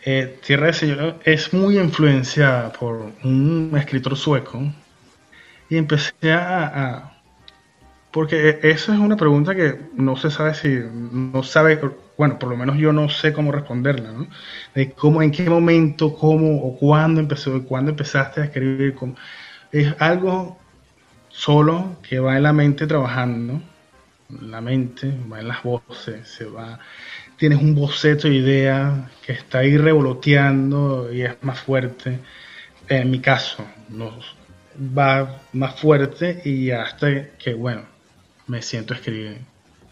Eh, 0.07 0.39
Tierra 0.45 0.67
de 0.67 0.73
Señores 0.75 1.15
es 1.25 1.53
muy 1.55 1.79
influenciada 1.79 2.73
por 2.73 3.13
un 3.23 3.73
escritor 3.77 4.17
sueco 4.17 4.61
y 5.71 5.77
empecé 5.77 6.33
a 6.33 7.15
porque 8.15 8.61
eso 8.63 8.93
es 8.93 9.01
una 9.01 9.17
pregunta 9.17 9.57
que 9.57 9.77
no 9.97 10.15
se 10.15 10.31
sabe 10.31 10.55
si, 10.55 10.79
no 10.93 11.43
sabe, 11.43 11.81
bueno, 12.17 12.39
por 12.39 12.49
lo 12.49 12.57
menos 12.57 12.77
yo 12.79 12.93
no 12.93 13.09
sé 13.09 13.33
cómo 13.33 13.51
responderla, 13.51 14.13
¿no? 14.13 14.29
De 14.73 14.93
cómo, 14.93 15.21
en 15.21 15.33
qué 15.33 15.51
momento, 15.51 16.15
cómo 16.15 16.63
o 16.63 16.79
cuándo 16.79 17.21
empezó, 17.21 17.61
cuándo 17.65 17.91
empezaste 17.91 18.41
a 18.41 18.45
escribir. 18.45 18.95
es 19.73 19.93
algo 19.99 20.57
solo 21.29 21.97
que 22.09 22.21
va 22.21 22.37
en 22.37 22.45
la 22.45 22.53
mente 22.53 22.87
trabajando, 22.87 23.61
la 24.29 24.61
mente, 24.61 25.13
va 25.31 25.41
en 25.41 25.49
las 25.49 25.65
voces, 25.65 26.29
se 26.29 26.45
va, 26.45 26.79
tienes 27.37 27.61
un 27.61 27.75
boceto 27.75 28.29
de 28.29 28.35
idea 28.35 29.11
que 29.25 29.33
está 29.33 29.59
ahí 29.59 29.77
revoloteando 29.77 31.13
y 31.13 31.23
es 31.23 31.35
más 31.43 31.61
fuerte. 31.61 32.19
En 32.89 33.11
mi 33.11 33.21
caso, 33.21 33.65
va 34.77 35.41
más 35.53 35.81
fuerte 35.81 36.43
y 36.45 36.71
hasta 36.71 37.29
que, 37.39 37.55
bueno, 37.55 37.83
me 38.47 38.61
siento 38.63 38.95
escribir. 38.95 39.39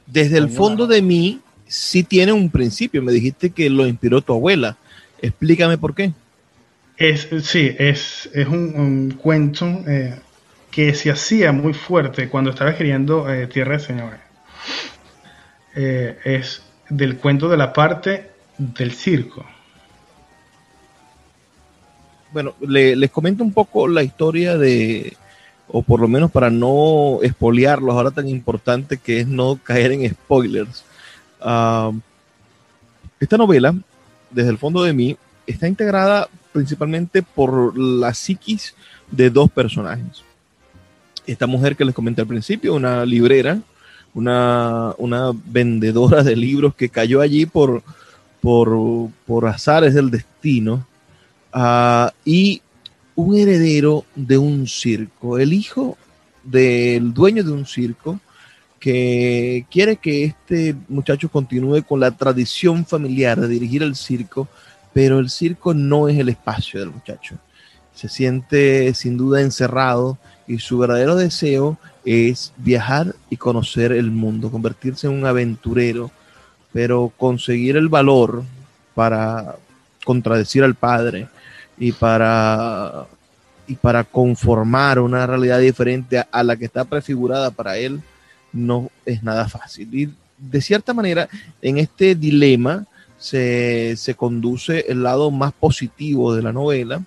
Desde 0.06 0.38
el 0.38 0.50
fondo 0.50 0.86
de 0.86 1.00
mí, 1.00 1.40
sí 1.66 2.02
tiene 2.02 2.32
un 2.32 2.50
principio. 2.50 3.02
Me 3.02 3.12
dijiste 3.12 3.50
que 3.50 3.70
lo 3.70 3.86
inspiró 3.86 4.20
tu 4.20 4.34
abuela. 4.34 4.76
Explícame 5.20 5.78
por 5.78 5.94
qué. 5.94 6.12
Es, 6.96 7.28
sí, 7.42 7.74
es, 7.78 8.28
es 8.34 8.46
un, 8.46 9.16
cuento 9.20 9.66
eh, 9.88 10.14
que 10.70 10.94
se 10.94 11.10
hacía 11.10 11.52
muy 11.52 11.72
fuerte 11.72 12.28
cuando 12.28 12.50
estaba 12.50 12.70
escribiendo 12.70 13.32
eh, 13.32 13.46
Tierra 13.46 13.78
de 13.78 13.84
Señores. 13.84 14.20
Eh, 15.74 16.18
es 16.24 16.62
del 16.96 17.16
cuento 17.16 17.48
de 17.48 17.56
la 17.56 17.72
parte 17.72 18.30
del 18.58 18.92
circo. 18.92 19.44
Bueno, 22.32 22.54
les 22.60 23.10
comento 23.10 23.42
un 23.42 23.52
poco 23.52 23.88
la 23.88 24.02
historia 24.02 24.56
de, 24.56 25.16
o 25.68 25.82
por 25.82 26.00
lo 26.00 26.08
menos 26.08 26.30
para 26.30 26.50
no 26.50 27.18
espolearlos, 27.22 27.94
ahora 27.94 28.10
tan 28.10 28.28
importante 28.28 28.98
que 28.98 29.20
es 29.20 29.26
no 29.26 29.58
caer 29.62 29.92
en 29.92 30.08
spoilers. 30.10 30.84
Ah, 31.40 31.92
esta 33.20 33.36
novela, 33.36 33.74
desde 34.30 34.50
el 34.50 34.58
fondo 34.58 34.82
de 34.82 34.92
mí, 34.92 35.16
está 35.46 35.68
integrada 35.68 36.28
principalmente 36.52 37.22
por 37.22 37.78
la 37.78 38.12
psiquis 38.12 38.74
de 39.10 39.30
dos 39.30 39.50
personajes. 39.50 40.22
Esta 41.26 41.46
mujer 41.46 41.76
que 41.76 41.84
les 41.84 41.94
comenté 41.94 42.20
al 42.20 42.26
principio, 42.26 42.74
una 42.74 43.06
librera, 43.06 43.60
una, 44.14 44.94
vendedora 45.46 46.22
de 46.22 46.36
libros 46.36 46.74
que 46.74 46.88
cayó 46.88 47.20
allí 47.20 47.46
por, 47.46 47.82
por, 48.40 49.10
por 49.26 49.46
azares 49.46 49.94
del 49.94 50.10
destino, 50.10 50.86
ah, 51.52 52.12
y 52.24 52.62
un 53.14 53.36
heredero 53.36 54.04
de 54.14 54.38
un 54.38 54.66
circo, 54.66 55.38
el 55.38 55.52
hijo 55.52 55.96
del 56.42 57.12
dueño 57.12 57.44
de 57.44 57.52
un 57.52 57.66
circo 57.66 58.18
que 58.80 59.64
quiere 59.70 59.96
que 59.96 60.24
este 60.24 60.74
muchacho 60.88 61.28
continúe 61.28 61.82
con 61.84 62.00
la 62.00 62.10
tradición 62.10 62.84
familiar 62.84 63.40
de 63.40 63.46
dirigir 63.46 63.82
el 63.82 63.94
circo, 63.94 64.48
pero 64.92 65.20
el 65.20 65.30
circo 65.30 65.72
no 65.72 66.08
es 66.08 66.18
el 66.18 66.28
espacio 66.28 66.80
del 66.80 66.90
muchacho. 66.90 67.36
Se 67.94 68.08
siente 68.08 68.92
sin 68.94 69.16
duda 69.16 69.40
encerrado 69.40 70.18
y 70.48 70.58
su 70.58 70.78
verdadero 70.78 71.14
deseo 71.14 71.78
es 72.04 72.52
viajar 72.56 73.14
y 73.30 73.36
conocer 73.36 73.92
el 73.92 74.10
mundo, 74.10 74.50
convertirse 74.50 75.06
en 75.06 75.14
un 75.14 75.26
aventurero, 75.26 76.10
pero 76.72 77.12
conseguir 77.16 77.76
el 77.76 77.88
valor 77.88 78.44
para 78.94 79.56
contradecir 80.04 80.64
al 80.64 80.74
padre, 80.74 81.28
y 81.78 81.90
para, 81.92 83.06
y 83.66 83.74
para 83.74 84.04
conformar 84.04 85.00
una 85.00 85.26
realidad 85.26 85.58
diferente 85.58 86.22
a, 86.30 86.42
la 86.44 86.56
que 86.56 86.66
está 86.66 86.84
prefigurada 86.84 87.50
para 87.50 87.76
él, 87.76 88.00
no 88.52 88.90
es 89.04 89.22
nada 89.22 89.48
fácil. 89.48 89.88
Y 89.92 90.08
de 90.38 90.60
cierta 90.60 90.94
manera, 90.94 91.28
en 91.60 91.78
este 91.78 92.14
dilema 92.14 92.86
se, 93.18 93.96
conduce 94.16 94.86
el 94.88 95.02
lado 95.02 95.30
más 95.30 95.52
positivo 95.52 96.34
de 96.34 96.42
la 96.42 96.52
novela. 96.52 97.02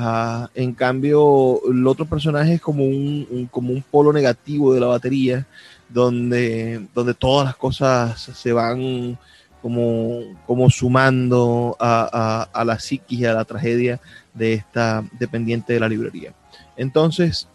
Ah, 0.00 0.48
en 0.54 0.74
cambio, 0.74 1.60
el 1.68 1.84
otro 1.84 2.06
personaje 2.06 2.54
es 2.54 2.60
como 2.60 2.84
un, 2.84 3.48
como 3.50 3.72
un 3.72 3.82
polo 3.82 4.12
negativo 4.12 4.72
de 4.72 4.78
la 4.78 4.86
batería, 4.86 5.44
donde, 5.88 6.86
donde 6.94 7.14
todas 7.14 7.46
las 7.46 7.56
cosas 7.56 8.20
se 8.20 8.52
van 8.52 9.18
como, 9.60 10.20
como 10.46 10.70
sumando 10.70 11.76
a, 11.80 12.48
la 12.64 12.78
psiquis 12.78 13.18
y 13.18 13.24
a 13.24 13.32
la 13.32 13.44
tragedia 13.44 13.98
de 14.34 14.52
esta 14.52 15.04
dependiente 15.18 15.72
de 15.72 15.80
la 15.80 15.88
librería. 15.88 16.32
Entonces, 16.76 17.48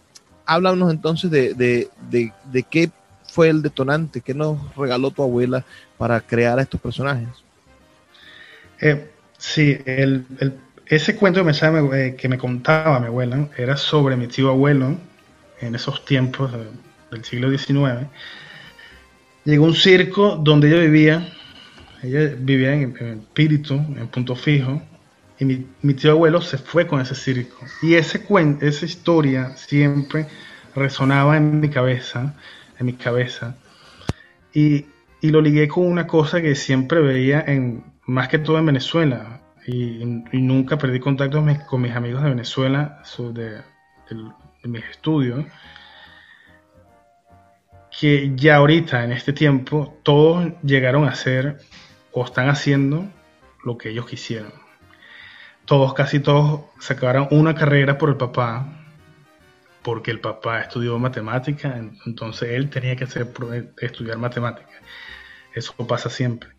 háblanos 0.44 0.92
entonces 0.92 1.30
de, 1.30 1.88
qué 2.70 2.90
fue 3.26 3.48
el 3.48 3.62
detonante, 3.62 4.20
qué 4.20 4.34
nos 4.34 4.76
regaló 4.76 5.10
tu 5.12 5.22
abuela 5.22 5.64
para 5.96 6.20
crear 6.20 6.58
a 6.58 6.62
estos 6.62 6.78
personajes. 6.78 7.28
Eh, 8.82 9.10
sí, 9.38 9.78
ese 10.86 11.16
cuento 11.16 11.44
que 11.44 11.70
me, 11.70 11.98
eh, 11.98 12.16
que 12.16 12.28
me 12.28 12.38
contaba 12.38 13.00
mi 13.00 13.06
abuela 13.06 13.48
era 13.56 13.76
sobre 13.76 14.16
mi 14.16 14.26
tío 14.26 14.50
abuelo 14.50 14.96
en 15.60 15.74
esos 15.74 16.04
tiempos 16.04 16.52
de, 16.52 16.66
del 17.10 17.24
siglo 17.24 17.50
XIX, 17.50 18.06
llegó 19.44 19.64
un 19.64 19.74
circo 19.74 20.36
donde 20.36 20.68
ella 20.68 20.80
vivía, 20.80 21.32
ella 22.02 22.34
vivía 22.38 22.74
en, 22.74 22.96
espíritu, 23.22 23.74
en 23.74 24.08
punto 24.08 24.36
fijo, 24.36 24.82
y 25.38 25.44
mi, 25.44 25.94
tío 25.94 26.12
abuelo 26.12 26.40
se 26.40 26.58
fue 26.58 26.86
con 26.86 27.00
ese 27.00 27.14
circo. 27.14 27.56
Y 27.82 27.94
ese 27.94 28.24
esa 28.60 28.84
historia 28.84 29.56
siempre 29.56 30.26
resonaba 30.74 31.36
en 31.36 31.60
mi 31.60 31.68
cabeza, 31.68 32.34
en 32.78 32.86
mi 32.86 32.92
cabeza, 32.94 33.56
y, 34.52 34.86
y 35.20 35.30
lo 35.30 35.40
ligué 35.40 35.66
con 35.68 35.86
una 35.86 36.06
cosa 36.06 36.40
que 36.40 36.54
siempre 36.54 37.00
veía 37.00 37.42
en, 37.46 37.84
más 38.06 38.28
que 38.28 38.38
todo 38.38 38.58
en 38.58 38.66
Venezuela, 38.66 39.40
y, 39.66 40.04
nunca 40.32 40.76
perdí 40.76 41.00
contacto 41.00 41.44
con 41.66 41.82
mis 41.82 41.92
amigos 41.92 42.22
de 42.22 42.30
Venezuela 42.30 43.02
de, 43.32 43.62
de 44.08 44.68
mis 44.68 44.84
estudios, 44.84 45.44
que 47.98 48.32
ya 48.34 48.56
ahorita, 48.56 49.04
en 49.04 49.12
este 49.12 49.32
tiempo, 49.32 49.98
todos 50.02 50.52
llegaron 50.62 51.06
a 51.06 51.14
ser 51.14 51.58
o 52.12 52.24
están 52.24 52.48
haciendo 52.48 53.08
lo 53.64 53.78
que 53.78 53.90
ellos 53.90 54.06
quisieron. 54.06 54.52
Todos, 55.64 55.94
casi 55.94 56.20
todos, 56.20 56.62
sacaron 56.78 57.28
una 57.30 57.54
carrera 57.54 57.96
por 57.96 58.10
el 58.10 58.16
papá, 58.16 58.66
porque 59.82 60.10
el 60.10 60.20
papá 60.20 60.60
estudió 60.60 60.98
matemática, 60.98 61.76
entonces 62.04 62.50
él 62.50 62.68
tenía 62.68 62.96
que 62.96 63.04
hacer, 63.04 63.32
estudiar 63.78 64.18
matemática. 64.18 64.72
Eso 65.54 65.74
pasa 65.86 66.10
siempre. 66.10 66.53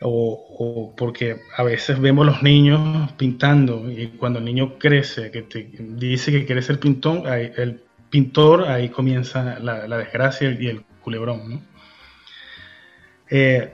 O, 0.00 0.94
porque 0.96 1.40
a 1.56 1.62
veces 1.62 1.98
vemos 1.98 2.26
los 2.26 2.42
niños 2.42 3.12
pintando 3.12 3.90
y 3.90 4.08
cuando 4.08 4.40
el 4.40 4.44
niño 4.44 4.78
crece, 4.78 5.30
que 5.30 5.42
te 5.42 5.70
dice 5.78 6.30
que 6.30 6.44
quiere 6.44 6.60
ser 6.60 6.78
pintón, 6.78 7.22
el 7.26 7.82
pintor, 8.10 8.68
ahí 8.68 8.90
comienza 8.90 9.58
la, 9.58 9.96
desgracia 9.96 10.50
y 10.50 10.66
el 10.66 10.84
culebrón. 11.02 11.50
¿no? 11.50 11.62
Eh, 13.30 13.72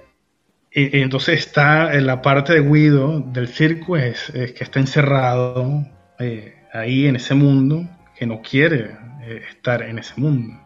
entonces 0.70 1.40
está 1.40 1.92
la 2.00 2.22
parte 2.22 2.54
de 2.54 2.60
Guido 2.62 3.20
del 3.20 3.48
circo, 3.48 3.96
es, 3.96 4.30
que 4.32 4.64
está 4.64 4.80
encerrado 4.80 5.86
eh, 6.18 6.54
ahí 6.72 7.06
en 7.06 7.16
ese 7.16 7.34
mundo, 7.34 7.86
que 8.16 8.26
no 8.26 8.40
quiere 8.40 8.96
eh, 9.22 9.42
estar 9.50 9.82
en 9.82 9.98
ese 9.98 10.14
mundo, 10.16 10.58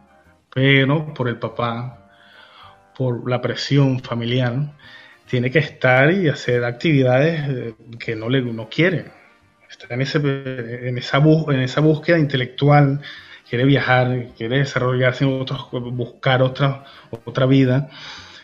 pero 0.54 1.12
por 1.12 1.28
el 1.28 1.38
papá, 1.38 2.09
por 2.96 3.28
la 3.28 3.40
presión 3.40 3.98
familiar, 4.00 4.72
tiene 5.28 5.50
que 5.50 5.58
estar 5.58 6.12
y 6.12 6.28
hacer 6.28 6.64
actividades 6.64 7.74
que 7.98 8.16
no 8.16 8.28
le 8.28 8.42
no 8.42 8.68
quiere. 8.68 9.06
Está 9.68 9.94
en, 9.94 10.02
ese, 10.02 10.18
en, 10.18 10.98
esa, 10.98 11.18
en 11.18 11.60
esa 11.60 11.80
búsqueda 11.80 12.18
intelectual 12.18 13.00
quiere 13.48 13.64
viajar, 13.64 14.28
quiere 14.36 14.58
desarrollarse 14.58 15.24
en 15.24 15.40
otros, 15.40 15.68
buscar 15.70 16.42
otra, 16.42 16.84
otra 17.24 17.46
vida. 17.46 17.88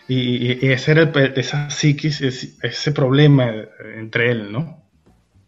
Y, 0.08 0.66
ese 0.66 0.92
era 0.92 1.12
esa 1.36 1.70
psiquis, 1.70 2.20
ese, 2.20 2.92
problema 2.92 3.50
entre 3.96 4.30
él, 4.30 4.52
¿no? 4.52 4.82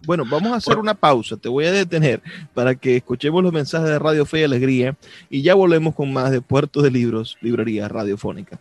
Bueno, 0.06 0.24
vamos 0.30 0.52
a 0.52 0.56
hacer 0.56 0.78
una 0.78 0.94
pausa. 0.94 1.36
Te 1.36 1.48
voy 1.48 1.64
a 1.64 1.72
detener 1.72 2.20
para 2.52 2.74
que 2.74 2.96
escuchemos 2.96 3.42
los 3.42 3.52
mensajes 3.52 3.88
de 3.88 3.98
Radio 3.98 4.26
Fe 4.26 4.40
y 4.40 4.44
Alegría 4.44 4.96
y 5.30 5.42
ya 5.42 5.54
volvemos 5.54 5.94
con 5.94 6.12
más 6.12 6.30
de 6.30 6.40
Puerto 6.40 6.82
de 6.82 6.90
Libros, 6.90 7.38
Librería 7.40 7.88
Radiofónica. 7.88 8.60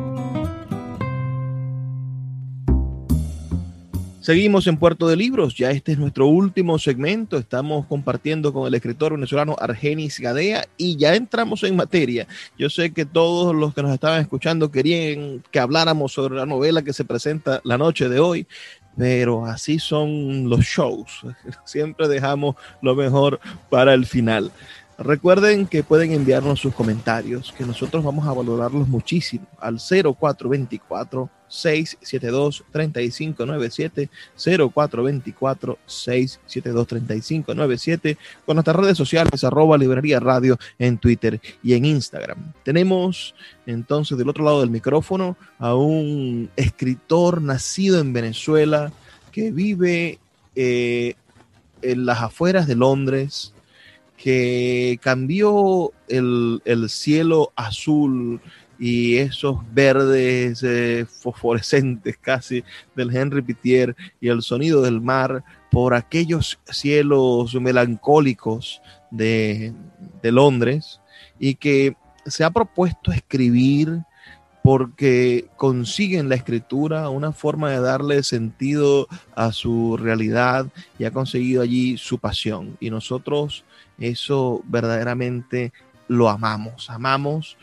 Seguimos 4.21 4.67
en 4.67 4.77
Puerto 4.77 5.07
de 5.07 5.15
Libros, 5.15 5.55
ya 5.55 5.71
este 5.71 5.93
es 5.93 5.97
nuestro 5.97 6.27
último 6.27 6.77
segmento, 6.77 7.39
estamos 7.39 7.87
compartiendo 7.87 8.53
con 8.53 8.67
el 8.67 8.73
escritor 8.75 9.13
venezolano 9.13 9.55
Argenis 9.59 10.19
Gadea 10.19 10.63
y 10.77 10.95
ya 10.95 11.15
entramos 11.15 11.63
en 11.63 11.75
materia. 11.75 12.27
Yo 12.55 12.69
sé 12.69 12.93
que 12.93 13.03
todos 13.03 13.55
los 13.55 13.73
que 13.73 13.81
nos 13.81 13.91
estaban 13.91 14.21
escuchando 14.21 14.69
querían 14.69 15.43
que 15.49 15.59
habláramos 15.59 16.11
sobre 16.11 16.35
la 16.35 16.45
novela 16.45 16.83
que 16.83 16.93
se 16.93 17.03
presenta 17.03 17.61
la 17.63 17.79
noche 17.79 18.09
de 18.09 18.19
hoy, 18.19 18.45
pero 18.95 19.47
así 19.47 19.79
son 19.79 20.47
los 20.47 20.59
shows, 20.65 21.25
siempre 21.65 22.07
dejamos 22.07 22.57
lo 22.83 22.93
mejor 22.93 23.39
para 23.71 23.95
el 23.95 24.05
final. 24.05 24.51
Recuerden 24.97 25.65
que 25.65 25.83
pueden 25.83 26.11
enviarnos 26.11 26.59
sus 26.59 26.73
comentarios, 26.75 27.53
que 27.57 27.65
nosotros 27.65 28.03
vamos 28.03 28.27
a 28.27 28.33
valorarlos 28.33 28.87
muchísimo 28.87 29.47
al 29.59 29.79
0424 29.79 31.29
672 31.47 32.63
3597 32.71 34.09
0424 34.35 35.77
672 35.85 36.87
3597 36.87 38.17
con 38.45 38.55
nuestras 38.55 38.75
redes 38.77 38.97
sociales 38.97 39.43
arroba 39.43 39.77
librería 39.77 40.19
radio 40.19 40.57
en 40.79 40.97
Twitter 40.97 41.41
y 41.61 41.73
en 41.73 41.85
Instagram. 41.85 42.53
Tenemos 42.63 43.35
entonces 43.65 44.17
del 44.17 44.29
otro 44.29 44.45
lado 44.45 44.61
del 44.61 44.69
micrófono 44.69 45.35
a 45.59 45.75
un 45.75 46.49
escritor 46.55 47.41
nacido 47.41 47.99
en 47.99 48.13
Venezuela 48.13 48.93
que 49.31 49.51
vive 49.51 50.19
eh, 50.55 51.15
en 51.81 52.05
las 52.05 52.21
afueras 52.21 52.67
de 52.67 52.75
Londres, 52.75 53.53
que 54.21 54.99
cambió 55.01 55.93
el, 56.07 56.61
cielo 56.89 57.51
azul 57.55 58.39
y 58.77 59.17
esos 59.17 59.57
verdes 59.73 60.61
eh, 60.61 61.07
fosforescentes 61.09 62.17
casi 62.17 62.63
del 62.95 63.15
Henry 63.15 63.41
Pitier 63.41 63.95
y 64.19 64.27
el 64.27 64.43
sonido 64.43 64.83
del 64.83 65.01
mar 65.01 65.43
por 65.71 65.95
aquellos 65.95 66.59
cielos 66.69 67.55
melancólicos 67.55 68.81
de, 69.09 69.73
de 70.21 70.31
Londres 70.31 71.01
y 71.39 71.55
que 71.55 71.95
se 72.27 72.43
ha 72.43 72.51
propuesto 72.51 73.11
escribir 73.11 74.03
porque 74.63 75.47
consigue 75.57 76.19
en 76.19 76.29
la 76.29 76.35
escritura 76.35 77.09
una 77.09 77.31
forma 77.31 77.71
de 77.71 77.79
darle 77.79 78.21
sentido 78.21 79.07
a 79.33 79.51
su 79.51 79.97
realidad 79.97 80.67
y 80.99 81.05
ha 81.05 81.11
conseguido 81.11 81.63
allí 81.63 81.97
su 81.97 82.19
pasión. 82.19 82.77
Y 82.79 82.91
nosotros 82.91 83.63
eso 84.01 84.61
verdaderamente 84.65 85.71
lo 86.07 86.29
amamos. 86.29 86.89
Amamos 86.89 87.57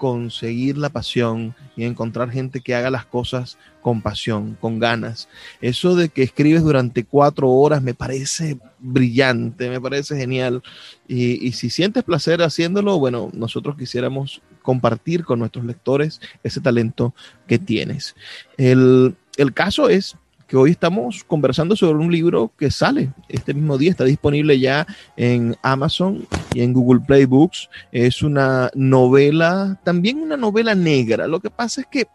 conseguir 0.00 0.78
la 0.78 0.88
pasión 0.88 1.54
y 1.76 1.84
encontrar 1.84 2.30
gente 2.30 2.62
que 2.62 2.74
haga 2.74 2.88
las 2.88 3.04
cosas 3.04 3.58
con 3.82 4.00
pasión, 4.00 4.56
con 4.58 4.78
ganas. 4.78 5.28
Eso 5.60 5.94
de 5.94 6.08
que 6.08 6.22
escribes 6.22 6.62
durante 6.62 7.04
cuatro 7.04 7.50
horas 7.50 7.82
me 7.82 7.92
parece 7.92 8.58
brillante, 8.78 9.68
me 9.68 9.78
parece 9.78 10.16
genial. 10.16 10.62
Y, 11.06 11.52
si 11.52 11.68
sientes 11.68 12.02
placer 12.02 12.40
haciéndolo, 12.40 12.98
bueno, 12.98 13.28
nosotros 13.34 13.76
quisiéramos 13.76 14.40
compartir 14.62 15.22
con 15.22 15.38
nuestros 15.38 15.66
lectores 15.66 16.22
ese 16.42 16.62
talento 16.62 17.14
que 17.46 17.58
tienes. 17.58 18.16
El, 18.56 19.16
el 19.36 19.52
caso 19.52 19.90
es 19.90 20.16
que 20.50 20.56
hoy 20.56 20.72
estamos 20.72 21.22
conversando 21.22 21.76
sobre 21.76 22.04
un 22.04 22.10
libro 22.10 22.52
que 22.58 22.72
sale 22.72 23.12
este 23.28 23.54
mismo 23.54 23.78
día, 23.78 23.92
está 23.92 24.02
disponible 24.02 24.58
ya 24.58 24.84
en 25.16 25.56
Amazon 25.62 26.26
y 26.52 26.62
en 26.62 26.72
Google 26.72 27.02
Play 27.06 27.24
Books. 27.24 27.70
Es 27.92 28.20
una 28.24 28.68
novela, 28.74 29.78
también 29.84 30.18
una 30.18 30.36
novela 30.36 30.74
negra. 30.74 31.28
Lo 31.28 31.38
que 31.38 31.50
pasa 31.50 31.82
es 31.82 31.86
que 31.86 32.08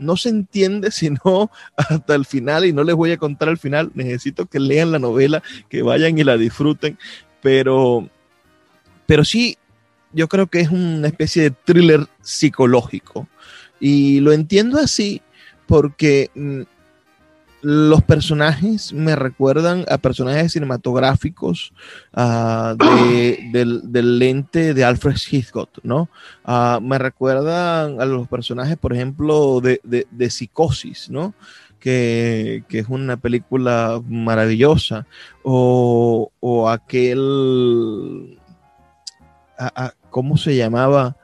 no 0.00 0.16
se 0.16 0.30
entiende 0.30 0.90
sino 0.90 1.48
hasta 1.76 2.16
el 2.16 2.24
final 2.24 2.64
y 2.64 2.72
no 2.72 2.82
les 2.82 2.96
voy 2.96 3.12
a 3.12 3.18
contar 3.18 3.50
al 3.50 3.58
final. 3.58 3.92
Necesito 3.94 4.46
que 4.46 4.58
lean 4.58 4.90
la 4.90 4.98
novela, 4.98 5.44
que 5.68 5.82
vayan 5.82 6.18
y 6.18 6.24
la 6.24 6.36
disfruten, 6.36 6.98
pero, 7.40 8.10
pero 9.06 9.24
sí, 9.24 9.58
yo 10.12 10.26
creo 10.26 10.48
que 10.48 10.58
es 10.58 10.70
una 10.70 11.06
especie 11.06 11.44
de 11.44 11.50
thriller 11.52 12.08
psicológico. 12.20 13.28
Y 13.78 14.18
lo 14.18 14.32
entiendo 14.32 14.80
así 14.80 15.22
porque 15.68 16.32
mm, 16.34 16.62
los 17.66 18.00
personajes 18.04 18.92
me 18.92 19.16
recuerdan 19.16 19.84
a 19.90 19.98
personajes 19.98 20.52
cinematográficos 20.52 21.72
ah, 22.14 22.76
del, 23.52 24.18
lente 24.20 24.72
de 24.72 24.84
Alfred 24.84 25.16
Hitchcock, 25.28 25.70
¿no? 25.82 26.08
Ah, 26.44 26.78
me 26.80 26.96
recuerdan 26.96 28.00
a 28.00 28.04
los 28.04 28.28
personajes, 28.28 28.76
por 28.76 28.92
ejemplo, 28.92 29.60
de, 29.60 30.30
Psicosis, 30.30 31.10
¿no? 31.10 31.34
Que, 31.80 32.62
es 32.68 32.88
una 32.88 33.16
película 33.16 34.00
maravillosa, 34.08 35.04
o, 35.42 36.68
aquel, 36.70 38.38
¿cómo 40.10 40.36
se 40.36 40.54
llamaba? 40.54 41.16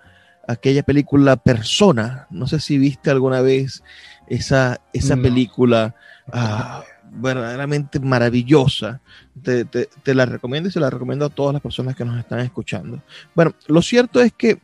Aquella 0.48 0.82
película 0.82 1.36
Persona, 1.36 2.26
no 2.30 2.48
sé 2.48 2.58
si 2.58 2.78
viste 2.78 3.12
alguna 3.12 3.42
vez 3.42 3.84
esa, 4.26 4.80
esa 4.92 5.16
película 5.16 5.94
Ah, 6.30 6.84
verdaderamente 7.10 7.98
maravillosa. 8.00 9.00
Te, 9.42 10.14
la 10.14 10.26
recomiendo 10.26 10.68
y 10.68 10.72
se 10.72 10.80
la 10.80 10.90
recomiendo 10.90 11.24
a 11.24 11.30
todas 11.30 11.52
las 11.52 11.62
personas 11.62 11.96
que 11.96 12.04
nos 12.04 12.18
están 12.18 12.40
escuchando. 12.40 13.02
Bueno, 13.34 13.54
lo 13.66 13.82
cierto 13.82 14.20
es 14.20 14.32
que 14.32 14.60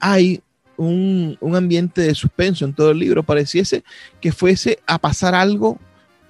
hay 0.00 0.42
un, 0.76 1.36
un 1.40 1.56
ambiente 1.56 2.00
de 2.00 2.14
suspenso 2.14 2.64
en 2.64 2.72
todo 2.72 2.90
el 2.90 2.98
libro. 2.98 3.22
Pareciese 3.22 3.84
que 4.20 4.32
fuese 4.32 4.80
a 4.86 4.98
pasar 4.98 5.34
algo 5.34 5.78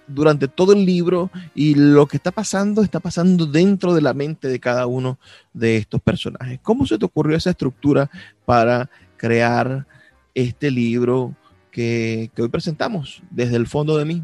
durante 0.06 0.48
todo 0.48 0.72
el 0.72 0.84
libro 0.84 1.30
y 1.54 1.74
lo 1.74 2.06
que 2.06 2.16
está 2.16 2.32
pasando 2.32 2.82
está 2.82 3.00
pasando 3.00 3.46
dentro 3.46 3.94
de 3.94 4.02
la 4.02 4.14
mente 4.14 4.48
de 4.48 4.60
cada 4.60 4.86
uno 4.86 5.18
de 5.52 5.76
estos 5.76 6.00
personajes. 6.02 6.58
¿Cómo 6.62 6.86
se 6.86 6.98
te 6.98 7.04
ocurrió 7.04 7.36
esa 7.36 7.50
estructura 7.50 8.10
para 8.44 8.90
crear 9.16 9.86
este 10.34 10.70
libro 10.70 11.34
que, 11.72 12.30
hoy 12.38 12.48
presentamos 12.48 13.22
desde 13.30 13.56
el 13.56 13.66
fondo 13.66 13.96
de 13.96 14.04
mí? 14.04 14.22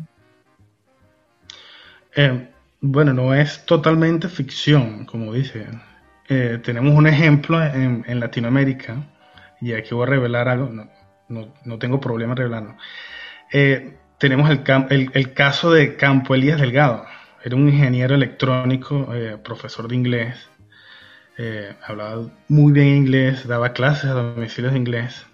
Eh, 2.15 2.49
bueno, 2.81 3.13
no 3.13 3.35
es 3.35 3.65
totalmente 3.67 4.29
ficción, 4.29 5.05
como 5.07 5.33
dice. 5.33 5.67
Eh, 6.29 6.61
tenemos 6.63 6.95
un 6.95 7.07
ejemplo 7.07 7.61
en, 7.65 8.21
Latinoamérica, 8.21 9.03
y 9.61 9.73
aquí 9.73 9.95
voy 9.95 10.05
a 10.05 10.11
revelar 10.11 10.49
algo, 10.49 10.71
no, 11.29 11.79
tengo 11.79 12.01
problema 12.01 12.33
en 12.33 12.37
revelarlo. 12.37 12.77
Eh, 13.53 13.97
tenemos 14.19 14.51
el, 14.51 15.11
el, 15.13 15.33
caso 15.33 15.73
de 15.73 15.97
Campo 15.97 16.35
Elías 16.35 16.61
Delgado. 16.61 17.07
Era 17.43 17.57
un 17.57 17.69
ingeniero 17.69 18.15
electrónico, 18.15 19.15
eh, 19.15 19.39
profesor 19.43 19.89
de 19.89 19.97
inglés. 19.97 20.49
Hablaba 21.87 22.27
muy 22.49 22.73
bien 22.73 22.89
inglés, 22.89 23.47
daba 23.47 23.73
clases 23.73 24.07
a 24.11 24.15
domicilios 24.15 24.73
de 24.73 24.79
inglés. 24.81 25.28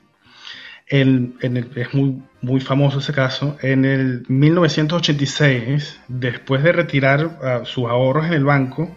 En, 0.86 1.38
es 1.40 1.94
muy, 1.94 2.22
muy 2.42 2.60
famoso 2.60 2.98
ese 2.98 3.12
caso. 3.12 3.56
En 3.62 3.84
el 3.84 4.24
1986, 4.28 6.00
después 6.08 6.62
de 6.62 6.72
retirar 6.72 7.38
ah, 7.42 7.60
sus 7.64 7.84
ahorros 7.88 8.26
en 8.26 8.34
el 8.34 8.44
banco, 8.44 8.94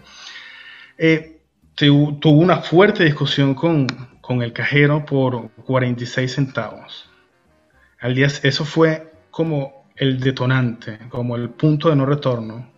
eh, 0.97 1.41
tuvo 1.75 2.39
una 2.39 2.57
fuerte 2.57 3.03
discusión 3.03 3.53
con, 3.53 3.87
con 4.21 4.41
el 4.41 4.51
cajero 4.51 5.05
por 5.05 5.51
46 5.51 6.33
centavos. 6.33 7.09
Al 7.99 8.15
día, 8.15 8.27
eso 8.27 8.65
fue 8.65 9.13
como 9.31 9.87
el 9.95 10.19
detonante, 10.19 10.99
como 11.09 11.35
el 11.35 11.49
punto 11.49 11.89
de 11.89 11.95
no 11.95 12.05
retorno, 12.05 12.71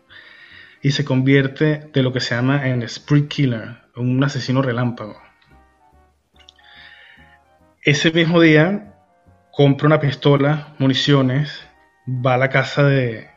y 0.82 0.92
se 0.92 1.04
convierte 1.04 1.90
de 1.94 2.04
lo 2.04 2.14
que 2.14 2.20
se 2.22 2.36
llama 2.36 2.68
en 2.68 2.88
spree 2.88 3.28
killer, 3.28 3.78
un 3.96 4.24
asesino 4.24 4.62
relámpago. 4.62 5.18
Ese 7.82 8.12
mismo 8.12 8.40
día 8.40 8.94
compra 9.60 9.88
una 9.88 10.00
pistola, 10.00 10.70
municiones, 10.78 11.68
va 12.08 12.36
a 12.36 12.38
la 12.38 12.48
casa 12.48 12.86
de, 12.86 13.28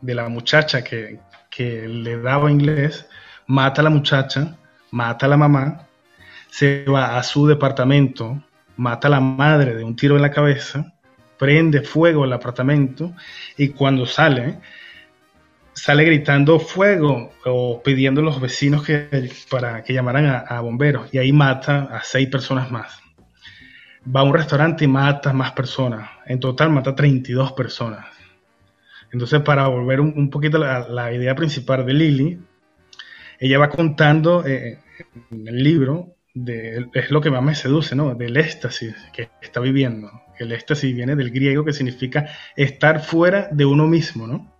la 0.00 0.28
muchacha 0.28 0.84
que, 0.84 1.18
que 1.50 1.88
le 1.88 2.16
daba 2.20 2.48
inglés, 2.48 3.08
mata 3.48 3.80
a 3.80 3.84
la 3.84 3.90
muchacha, 3.90 4.56
mata 4.92 5.26
a 5.26 5.28
la 5.28 5.36
mamá, 5.36 5.88
se 6.48 6.84
va 6.84 7.18
a 7.18 7.24
su 7.24 7.44
departamento, 7.48 8.40
mata 8.76 9.08
a 9.08 9.10
la 9.10 9.18
madre 9.20 9.74
de 9.74 9.82
un 9.82 9.96
tiro 9.96 10.14
en 10.14 10.22
la 10.22 10.30
cabeza, 10.30 10.94
prende 11.36 11.82
fuego 11.82 12.24
el 12.24 12.32
apartamento 12.32 13.12
y 13.56 13.70
cuando 13.70 14.06
sale, 14.06 14.60
sale 15.72 16.04
gritando 16.04 16.60
fuego 16.60 17.32
o 17.44 17.82
pidiendo 17.82 18.20
a 18.20 18.24
los 18.24 18.40
vecinos 18.40 18.84
que, 18.84 19.28
para 19.50 19.82
que 19.82 19.92
llamaran 19.92 20.44
a, 20.46 20.60
bomberos 20.60 21.12
y 21.12 21.18
ahí 21.18 21.32
mata 21.32 21.88
a 21.90 22.04
seis 22.04 22.28
personas 22.28 22.70
más. 22.70 23.05
Va 24.14 24.20
a 24.20 24.24
un 24.24 24.34
restaurante 24.34 24.84
y 24.84 24.88
mata 24.88 25.32
más 25.32 25.52
personas. 25.52 26.10
En 26.26 26.40
total 26.40 26.70
mata 26.70 26.90
a 26.90 26.94
32 26.94 27.52
personas. 27.52 28.06
Entonces, 29.12 29.40
para 29.40 29.66
volver 29.68 30.00
un, 30.00 30.30
poquito 30.30 30.62
a 30.62 30.88
la, 30.88 31.12
idea 31.12 31.34
principal 31.34 31.86
de 31.86 31.94
Lily, 31.94 32.38
ella 33.38 33.58
va 33.58 33.70
contando 33.70 34.44
eh, 34.46 34.80
en 35.30 35.48
el 35.48 35.62
libro, 35.62 36.16
de, 36.34 36.86
es 36.92 37.10
lo 37.10 37.20
que 37.20 37.30
más 37.30 37.42
me 37.42 37.54
seduce, 37.54 37.94
¿no? 37.94 38.14
Del 38.14 38.36
éxtasis 38.36 38.94
que 39.12 39.30
está 39.40 39.60
viviendo 39.60 40.10
el 40.38 40.52
éxtasis 40.52 40.94
viene 40.94 41.16
del 41.16 41.30
griego 41.30 41.64
que 41.64 41.72
significa 41.72 42.26
estar 42.54 43.00
fuera 43.00 43.48
de 43.50 43.64
uno 43.64 43.86
mismo, 43.86 44.26
¿no? 44.26 44.52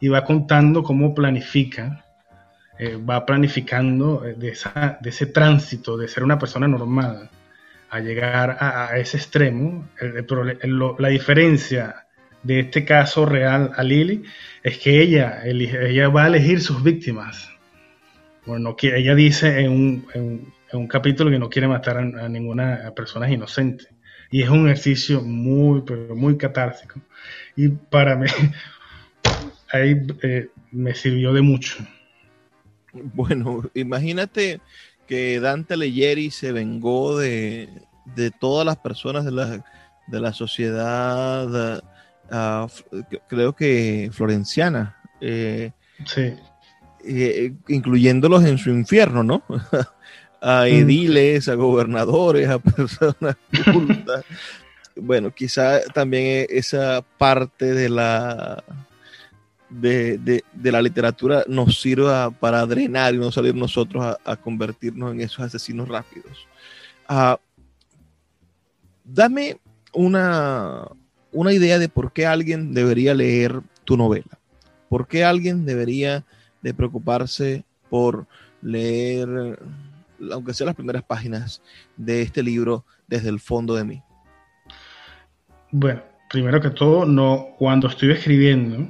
Y 0.00 0.08
va 0.08 0.24
contando 0.24 0.82
cómo 0.82 1.14
planifica, 1.14 2.04
eh, 2.78 2.96
va 2.96 3.24
planificando 3.24 4.24
eh, 4.24 4.34
de, 4.34 4.54
ese 5.04 5.26
tránsito 5.26 5.96
de 5.96 6.08
ser 6.08 6.22
una 6.24 6.38
persona 6.38 6.68
normal 6.68 7.30
a 7.92 8.00
llegar 8.00 8.56
a, 8.58 8.96
ese 8.96 9.18
extremo. 9.18 9.86
la 10.98 11.08
diferencia 11.08 12.06
de 12.42 12.60
este 12.60 12.86
caso 12.86 13.26
real 13.26 13.70
a 13.76 13.82
Lily 13.82 14.24
es 14.62 14.78
que 14.78 15.02
ella, 15.02 15.42
ella 15.44 16.08
va 16.08 16.24
a 16.24 16.28
elegir 16.28 16.62
sus 16.62 16.82
víctimas. 16.82 17.50
Bueno, 18.46 18.74
ella 18.80 19.14
dice 19.14 19.60
en 19.60 20.06
un, 20.72 20.88
capítulo 20.88 21.30
que 21.30 21.38
no 21.38 21.50
quiere 21.50 21.68
matar 21.68 21.98
a, 21.98 22.00
a 22.00 22.28
ninguna 22.30 22.90
persona 22.96 23.30
inocente 23.30 23.88
y 24.30 24.42
es 24.42 24.48
un 24.48 24.64
ejercicio 24.68 25.20
muy, 25.20 25.82
pero 25.82 26.16
muy 26.16 26.38
catártico. 26.38 26.98
Y 27.56 27.68
para 27.68 28.16
mí, 28.16 28.26
ahí 29.70 30.02
eh, 30.22 30.48
me 30.70 30.94
sirvió 30.94 31.34
de 31.34 31.42
mucho. 31.42 31.76
Bueno, 32.94 33.70
imagínate 33.74 34.62
que 35.06 35.40
Dante 35.40 35.74
Alighieri 35.74 36.30
se 36.30 36.52
vengó 36.52 37.18
de, 37.18 37.68
todas 38.40 38.66
las 38.66 38.76
personas 38.76 39.24
de 39.24 39.32
la, 39.32 39.64
de 40.06 40.20
la 40.20 40.32
sociedad, 40.32 41.82
ah, 42.30 42.66
creo 43.28 43.54
que 43.54 44.10
florenciana. 44.12 44.96
Eh, 45.20 45.72
sí. 46.04 46.34
Eh, 47.04 47.54
incluyéndolos 47.68 48.44
en 48.44 48.58
su 48.58 48.70
infierno, 48.70 49.22
¿no? 49.22 49.42
a 50.40 50.62
mm. 50.62 50.66
ediles, 50.66 51.48
a 51.48 51.54
gobernadores, 51.54 52.48
a 52.48 52.58
personas 52.60 53.36
cultas. 53.72 54.24
bueno, 54.96 55.32
quizá 55.32 55.80
también 55.94 56.24
e-, 56.26 56.46
esa 56.50 57.02
parte 57.18 57.72
de 57.72 57.88
la 57.88 58.62
de, 59.72 60.44
la 60.62 60.82
literatura 60.82 61.44
nos 61.48 61.80
sirva 61.80 62.30
para 62.30 62.64
drenar 62.66 63.14
y 63.14 63.18
no 63.18 63.32
salir 63.32 63.54
nosotros 63.54 64.16
a, 64.24 64.36
convertirnos 64.36 65.12
en 65.12 65.20
esos 65.20 65.40
asesinos 65.40 65.88
rápidos. 65.88 66.46
Ah, 67.08 67.38
dame 69.04 69.58
una, 69.92 70.86
una 71.32 71.52
idea 71.52 71.78
de 71.78 71.88
por 71.88 72.12
qué 72.12 72.26
alguien 72.26 72.74
debería 72.74 73.14
leer 73.14 73.60
tu 73.84 73.96
novela. 73.96 74.38
¿Por 74.88 75.06
qué 75.06 75.24
alguien 75.24 75.64
debería 75.64 76.24
de 76.60 76.74
preocuparse 76.74 77.64
por 77.88 78.26
leer 78.60 79.58
aunque 80.30 80.54
sea 80.54 80.66
las 80.66 80.76
primeras 80.76 81.02
páginas 81.02 81.62
de 81.96 82.22
este 82.22 82.42
libro 82.42 82.84
desde 83.08 83.28
el 83.28 83.40
fondo 83.40 83.74
de 83.74 83.84
mí? 83.84 84.02
Bueno, 85.70 86.02
primero 86.30 86.60
que 86.60 86.70
todo, 86.70 87.04
no, 87.04 87.48
cuando 87.58 87.88
estoy 87.88 88.12
escribiendo, 88.12 88.88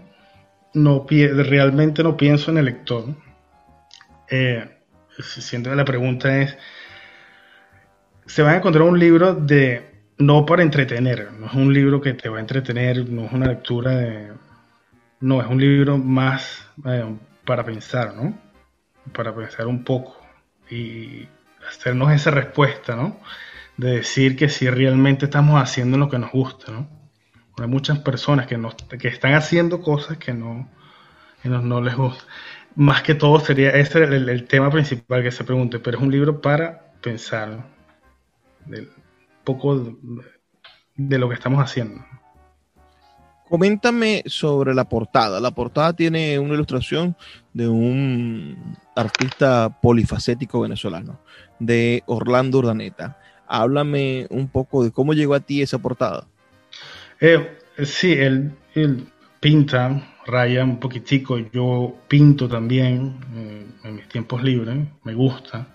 no 0.74 1.06
realmente 1.08 2.02
no 2.02 2.16
pienso 2.16 2.50
en 2.50 2.58
el 2.58 2.64
lector. 2.66 3.04
Eh, 4.28 4.68
siento 5.20 5.74
la 5.74 5.84
pregunta 5.84 6.40
es, 6.40 6.56
se 8.26 8.42
va 8.42 8.52
a 8.52 8.56
encontrar 8.56 8.84
un 8.84 8.98
libro 8.98 9.34
de 9.34 9.92
no 10.18 10.46
para 10.46 10.62
entretener, 10.62 11.32
no 11.32 11.46
es 11.46 11.54
un 11.54 11.72
libro 11.72 12.00
que 12.00 12.14
te 12.14 12.28
va 12.28 12.38
a 12.38 12.40
entretener, 12.40 13.08
no 13.08 13.26
es 13.26 13.32
una 13.32 13.46
lectura 13.46 13.96
de, 13.96 14.32
no 15.20 15.40
es 15.40 15.48
un 15.48 15.60
libro 15.60 15.98
más 15.98 16.66
eh, 16.84 17.16
para 17.44 17.64
pensar, 17.64 18.14
¿no? 18.14 18.38
Para 19.12 19.34
pensar 19.34 19.66
un 19.66 19.84
poco 19.84 20.16
y 20.70 21.28
hacernos 21.68 22.12
esa 22.12 22.30
respuesta, 22.30 22.96
¿no? 22.96 23.20
De 23.76 23.96
decir 23.96 24.36
que 24.36 24.48
si 24.48 24.68
realmente 24.68 25.26
estamos 25.26 25.60
haciendo 25.60 25.98
lo 25.98 26.08
que 26.08 26.18
nos 26.18 26.30
gusta, 26.30 26.72
¿no? 26.72 27.01
Hay 27.58 27.66
muchas 27.66 27.98
personas 28.00 28.46
que, 28.46 28.56
nos, 28.56 28.74
que 28.74 29.08
están 29.08 29.34
haciendo 29.34 29.80
cosas 29.80 30.18
que 30.18 30.32
no, 30.32 30.68
no, 31.44 31.80
les 31.80 31.96
gusta. 31.96 32.24
Más 32.74 33.02
que 33.02 33.14
todo 33.14 33.38
sería 33.40 33.70
ese 33.70 34.02
el, 34.04 34.28
el, 34.28 34.44
tema 34.44 34.70
principal 34.70 35.22
que 35.22 35.30
se 35.30 35.44
pregunte, 35.44 35.78
pero 35.78 35.98
es 35.98 36.02
un 36.02 36.10
libro 36.10 36.40
para 36.40 36.92
pensar 37.02 37.66
un 38.66 38.88
poco 39.44 39.98
de 40.96 41.18
lo 41.18 41.28
que 41.28 41.34
estamos 41.34 41.62
haciendo. 41.62 42.02
Coméntame 43.48 44.22
sobre 44.24 44.72
la 44.74 44.88
portada. 44.88 45.38
La 45.38 45.50
portada 45.50 45.92
tiene 45.92 46.38
una 46.38 46.54
ilustración 46.54 47.14
de 47.52 47.68
un 47.68 48.78
artista 48.96 49.78
polifacético 49.82 50.60
venezolano, 50.60 51.20
de 51.58 52.02
Orlando 52.06 52.60
Urdaneta. 52.60 53.18
Háblame 53.46 54.26
un 54.30 54.48
poco 54.48 54.82
de 54.82 54.90
cómo 54.90 55.12
llegó 55.12 55.34
a 55.34 55.40
ti 55.40 55.60
esa 55.60 55.76
portada. 55.78 56.26
Eh, 57.24 57.56
sí, 57.84 58.14
él, 58.14 58.52
pinta, 59.38 60.18
raya 60.26 60.64
un 60.64 60.80
poquitico, 60.80 61.38
yo 61.38 62.00
pinto 62.08 62.48
también 62.48 63.20
eh, 63.32 63.64
en 63.84 63.94
mis 63.94 64.08
tiempos 64.08 64.42
libres, 64.42 64.76
me 65.04 65.14
gusta. 65.14 65.68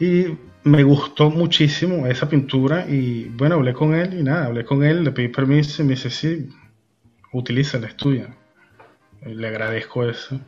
Y 0.00 0.36
me 0.64 0.82
gustó 0.82 1.30
muchísimo 1.30 2.08
esa 2.08 2.28
pintura 2.28 2.88
y 2.88 3.28
bueno, 3.36 3.54
hablé 3.54 3.72
con 3.72 3.94
él 3.94 4.18
y 4.18 4.24
nada, 4.24 4.46
hablé 4.46 4.64
con 4.64 4.82
él, 4.82 5.04
le 5.04 5.12
pedí 5.12 5.28
permiso 5.28 5.80
y 5.80 5.84
me 5.86 5.94
dice, 5.94 6.10
sí, 6.10 6.48
utiliza, 7.32 7.78
la 7.78 7.86
estudia. 7.86 8.36
le 9.24 9.46
agradezco 9.46 10.04
eso, 10.08 10.40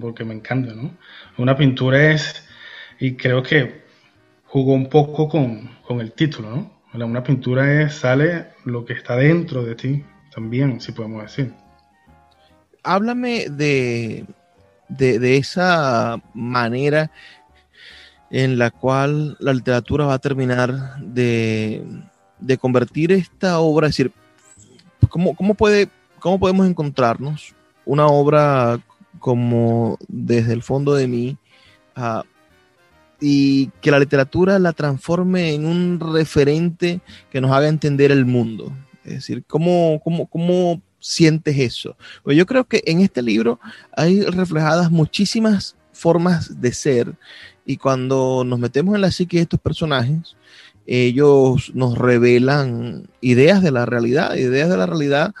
porque 0.00 0.24
me 0.24 0.32
encanta, 0.32 0.74
¿no? 0.74 0.96
Una 1.36 1.54
pintura 1.58 2.10
es, 2.10 2.48
y 2.98 3.16
creo 3.16 3.42
que 3.42 3.82
jugó 4.46 4.72
un 4.72 4.88
poco 4.88 5.28
con 5.28 6.00
el 6.00 6.12
título, 6.12 6.56
¿no? 6.56 6.81
Una 6.94 7.22
pintura 7.22 7.82
es, 7.82 7.94
sale 7.94 8.48
lo 8.64 8.84
que 8.84 8.92
está 8.92 9.16
dentro 9.16 9.64
de 9.64 9.74
ti, 9.74 10.04
también, 10.34 10.80
si 10.80 10.92
podemos 10.92 11.22
decir. 11.22 11.52
Háblame 12.82 13.48
de, 13.48 14.26
de, 14.88 15.36
esa 15.36 16.20
manera 16.34 17.10
en 18.30 18.58
la 18.58 18.70
cual 18.70 19.36
la 19.40 19.54
literatura 19.54 20.04
va 20.04 20.14
a 20.14 20.18
terminar 20.18 20.98
de, 20.98 21.82
de 22.38 22.58
convertir 22.58 23.12
esta 23.12 23.58
obra, 23.60 23.86
es 23.86 23.96
decir, 23.96 24.12
¿cómo, 25.08 25.34
cómo, 25.34 25.54
puede, 25.54 25.88
¿cómo 26.18 26.38
podemos 26.38 26.68
encontrarnos 26.68 27.54
una 27.86 28.06
obra 28.06 28.80
como 29.18 29.98
desde 30.08 30.52
el 30.52 30.62
fondo 30.62 30.94
de 30.94 31.06
mí 31.08 31.38
y 33.22 33.68
que 33.80 33.92
la 33.92 34.00
literatura 34.00 34.58
la 34.58 34.72
transforme 34.72 35.54
en 35.54 35.64
un 35.64 36.00
referente 36.00 37.00
que 37.30 37.40
nos 37.40 37.52
haga 37.52 37.68
entender 37.68 38.10
el 38.10 38.26
mundo? 38.26 38.72
Es 39.04 39.14
decir, 39.14 39.44
¿cómo, 39.46 40.00
cómo, 40.02 40.26
cómo 40.26 40.82
sientes 40.98 41.56
eso? 41.56 41.96
Pues 42.24 42.36
yo 42.36 42.46
creo 42.46 42.64
que 42.64 42.82
en 42.84 43.00
este 43.00 43.22
libro 43.22 43.60
hay 43.96 44.22
reflejadas 44.22 44.90
muchísimas 44.90 45.76
formas 45.92 46.60
de 46.60 46.72
ser 46.72 47.14
y 47.64 47.76
cuando 47.76 48.42
nos 48.44 48.58
metemos 48.58 48.94
en 48.96 49.02
la 49.02 49.12
psique 49.12 49.36
de 49.36 49.44
estos 49.44 49.60
personajes, 49.60 50.36
ellos 50.84 51.70
nos 51.74 51.96
revelan 51.96 53.08
ideas 53.20 53.62
de 53.62 53.70
la 53.70 53.86
realidad, 53.86 54.34
ideas 54.34 54.68
de 54.68 54.76
la 54.76 54.86
realidad 54.86 55.32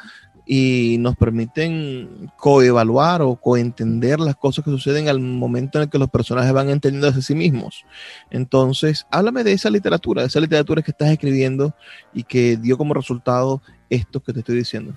y 0.44 0.96
nos 0.98 1.16
permiten 1.16 2.30
coevaluar 2.36 3.22
o 3.22 3.36
coentender 3.36 4.18
las 4.18 4.36
cosas 4.36 4.64
que 4.64 4.70
suceden 4.70 5.08
al 5.08 5.20
momento 5.20 5.78
en 5.78 5.84
el 5.84 5.90
que 5.90 5.98
los 5.98 6.10
personajes 6.10 6.52
van 6.52 6.68
entendiendo 6.68 7.08
a 7.08 7.12
sí 7.12 7.34
mismos. 7.34 7.84
Entonces, 8.30 9.06
háblame 9.10 9.44
de 9.44 9.52
esa 9.52 9.70
literatura, 9.70 10.22
de 10.22 10.28
esa 10.28 10.40
literatura 10.40 10.82
que 10.82 10.90
estás 10.90 11.10
escribiendo 11.10 11.74
y 12.12 12.24
que 12.24 12.56
dio 12.56 12.76
como 12.76 12.94
resultado 12.94 13.62
esto 13.88 14.20
que 14.20 14.32
te 14.32 14.40
estoy 14.40 14.56
diciendo. 14.56 14.94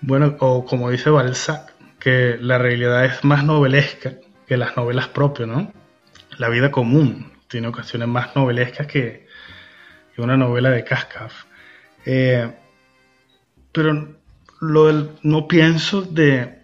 Bueno, 0.00 0.36
o 0.40 0.64
como 0.64 0.90
dice 0.90 1.10
Balzac, 1.10 1.72
que 1.98 2.36
la 2.40 2.58
realidad 2.58 3.04
es 3.04 3.22
más 3.24 3.44
novelesca 3.44 4.14
que 4.46 4.56
las 4.56 4.76
novelas 4.76 5.08
propias, 5.08 5.48
¿no? 5.48 5.72
La 6.38 6.48
vida 6.48 6.70
común 6.70 7.32
tiene 7.48 7.68
ocasiones 7.68 8.08
más 8.08 8.34
novelescas 8.34 8.86
que, 8.86 9.26
una 10.18 10.36
novela 10.36 10.70
de 10.70 10.84
Kafka. 10.84 11.28
Eh, 12.04 12.50
pero 13.72 14.14
lo 14.60 15.12
no 15.22 15.48
pienso 15.48 16.02
de, 16.02 16.62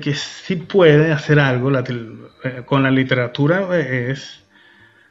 que 0.00 0.14
sí 0.14 0.56
puede 0.56 1.12
hacer 1.12 1.40
algo 1.40 1.70
eh, 1.76 2.62
con 2.64 2.82
la 2.82 2.90
literatura 2.90 3.66
eh, 3.76 4.12
es 4.12 4.44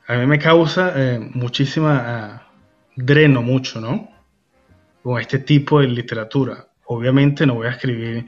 a 0.07 0.15
mí 0.15 0.25
me 0.25 0.39
causa 0.39 0.93
eh, 0.95 1.19
muchísima 1.19 2.47
dreno 2.95 3.41
mucho 3.41 3.81
no 3.81 4.09
con 5.03 5.19
este 5.19 5.39
tipo 5.39 5.79
de 5.79 5.87
literatura. 5.87 6.67
Obviamente 6.85 7.45
no 7.45 7.55
voy 7.55 7.67
a 7.67 7.71
escribir 7.71 8.25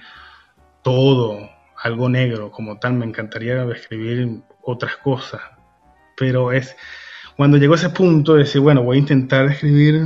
todo 0.84 1.50
algo 1.84 2.10
negro 2.10 2.52
como 2.52 2.78
tal 2.80 2.94
me 2.94 3.06
encantaría 3.06 3.64
escribir 3.72 4.42
otras 4.64 4.98
cosas 4.98 5.42
pero 6.16 6.52
es 6.52 6.76
cuando 7.36 7.58
llego 7.58 7.74
a 7.74 7.78
ese 7.78 7.90
punto 7.90 8.34
de 8.34 8.40
decir 8.40 8.62
bueno 8.62 8.84
voy 8.84 8.98
a 8.98 9.00
intentar 9.00 9.46
escribir 9.48 10.04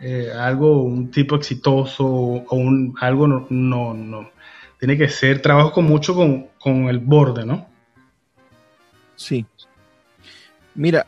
eh, 0.00 0.30
algo, 0.32 0.82
un 0.82 1.10
tipo 1.10 1.36
exitoso 1.36 2.06
o 2.06 2.56
un, 2.56 2.94
algo 3.00 3.26
no, 3.26 3.46
no, 3.94 4.30
Tiene 4.78 4.96
que 4.96 5.08
ser 5.08 5.42
trabajo 5.42 5.72
con 5.72 5.86
mucho 5.86 6.14
con, 6.14 6.88
el 6.88 6.98
borde, 6.98 7.44
¿no? 7.44 7.68
Sí. 9.16 9.44
Mira, 10.74 11.06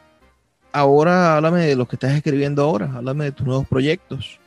ahora 0.72 1.36
háblame 1.36 1.66
de 1.66 1.76
lo 1.76 1.86
que 1.86 1.97
estás 1.97 2.12
escribiendo 2.12 2.62
ahora, 2.62 2.91
háblame 2.97 3.26
de 3.26 3.32
tus 3.32 3.47
nuevos 3.47 3.68
proyectos. 3.68 4.41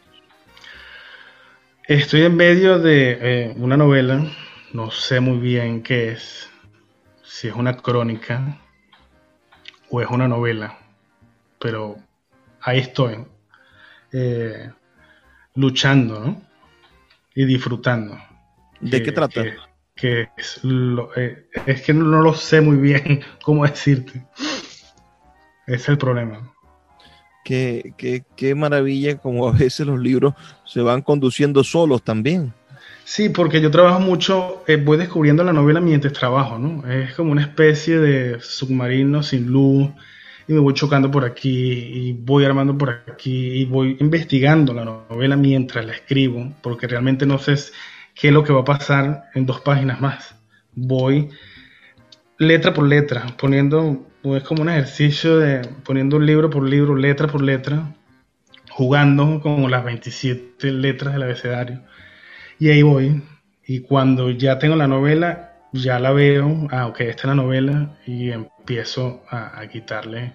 Estoy 1.87 2.23
en 2.23 2.35
medio 2.35 2.79
de 2.79 3.17
eh, 3.21 3.53
una 3.57 3.77
novela, 3.77 4.25
no 4.73 4.91
sé 4.91 5.19
muy 5.21 5.37
bien 5.37 5.83
qué 5.83 6.11
es, 6.11 6.49
si 7.23 7.47
es 7.47 7.55
una 7.55 7.77
crónica 7.77 8.59
o 9.89 10.01
es 10.01 10.09
una 10.09 10.27
novela, 10.27 10.77
pero 11.59 11.97
ahí 12.61 12.79
estoy. 12.79 13.25
Eh, 14.13 14.69
luchando, 15.55 16.19
¿no? 16.19 16.41
Y 17.35 17.45
disfrutando. 17.45 18.17
¿De 18.79 19.01
qué 19.01 19.11
trata? 19.11 19.43
Que, 19.95 20.29
es, 20.37 20.61
eh, 21.15 21.47
es, 21.65 21.81
que 21.81 21.93
no, 21.93 22.21
lo 22.21 22.33
sé 22.33 22.61
muy 22.61 22.77
bien 22.77 23.21
cómo 23.43 23.65
decirte. 23.65 24.25
Es 25.67 25.87
el 25.89 25.97
problema. 25.97 26.51
Qué, 27.43 27.93
qué, 27.97 28.23
qué 28.35 28.55
maravilla 28.55 29.17
como 29.17 29.47
a 29.47 29.51
veces 29.51 29.85
los 29.85 29.99
libros 29.99 30.33
se 30.65 30.81
van 30.81 31.01
conduciendo 31.01 31.63
solos 31.63 32.03
también. 32.03 32.53
Sí, 33.05 33.29
porque 33.29 33.61
yo 33.61 33.69
trabajo 33.69 33.99
mucho, 33.99 34.63
eh, 34.67 34.77
voy 34.77 34.97
descubriendo 34.97 35.43
la 35.43 35.53
novela 35.53 35.81
mientras 35.81 36.13
trabajo, 36.13 36.57
¿no? 36.57 36.89
Es 36.89 37.13
como 37.15 37.31
una 37.31 37.41
especie 37.41 37.99
de 37.99 38.39
submarino 38.39 39.23
sin 39.23 39.47
luz, 39.47 39.89
y 40.47 40.53
me 40.53 40.59
voy 40.59 40.73
chocando 40.73 41.09
por 41.09 41.25
aquí 41.25 41.49
y 41.49 42.13
voy 42.13 42.45
armando 42.45 42.77
por 42.77 43.03
aquí 43.11 43.61
y 43.61 43.65
voy 43.65 43.97
investigando 43.99 44.73
la 44.73 44.85
novela 44.85 45.35
mientras 45.35 45.85
la 45.85 45.93
escribo, 45.93 46.53
porque 46.61 46.87
realmente 46.87 47.25
no 47.25 47.37
sé 47.39 47.55
qué 48.15 48.27
es 48.27 48.33
lo 48.33 48.43
que 48.43 48.53
va 48.53 48.61
a 48.61 48.65
pasar 48.65 49.25
en 49.33 49.45
dos 49.45 49.61
páginas 49.61 50.01
más. 50.01 50.35
Voy 50.75 51.29
letra 52.37 52.73
por 52.73 52.87
letra, 52.87 53.25
poniendo, 53.37 54.07
es 54.23 54.43
como 54.43 54.63
un 54.63 54.69
ejercicio 54.69 55.37
de 55.37 55.61
poniendo 55.85 56.19
libro 56.19 56.49
por 56.49 56.67
libro, 56.67 56.95
letra 56.95 57.27
por 57.27 57.41
letra, 57.41 57.95
jugando 58.69 59.39
con 59.41 59.69
las 59.69 59.83
27 59.83 60.71
letras 60.71 61.13
del 61.13 61.23
abecedario. 61.23 61.81
Y 62.59 62.69
ahí 62.69 62.81
voy. 62.81 63.21
Y 63.65 63.79
cuando 63.79 64.29
ya 64.29 64.59
tengo 64.59 64.75
la 64.75 64.87
novela, 64.87 65.53
ya 65.71 65.99
la 65.99 66.11
veo, 66.11 66.67
ah, 66.71 66.87
ok, 66.87 67.01
esta 67.01 67.23
es 67.23 67.27
la 67.27 67.35
novela, 67.35 67.97
y 68.05 68.31
empiezo 68.63 69.23
a, 69.29 69.67
quitarle 69.67 70.33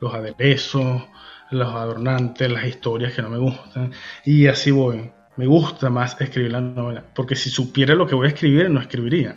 los 0.00 0.12
aderezos, 0.12 1.02
los 1.50 1.68
adornantes, 1.74 2.50
las 2.50 2.66
historias 2.66 3.14
que 3.14 3.22
no 3.22 3.30
me 3.30 3.38
gustan, 3.38 3.90
y 4.26 4.46
así 4.46 4.70
voy. 4.70 5.10
Me 5.36 5.46
gusta 5.46 5.88
más 5.88 6.20
escribir 6.20 6.52
la 6.52 6.60
novela, 6.60 7.02
porque 7.14 7.34
si 7.34 7.48
supiera 7.48 7.94
lo 7.94 8.06
que 8.06 8.14
voy 8.14 8.26
a 8.26 8.30
escribir, 8.30 8.68
no 8.68 8.80
escribiría. 8.80 9.34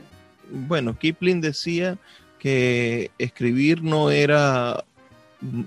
Bueno, 0.50 0.98
Kipling 0.98 1.39
decía 1.39 1.98
que 2.38 3.12
escribir 3.18 3.82
no 3.82 4.12
era 4.12 4.84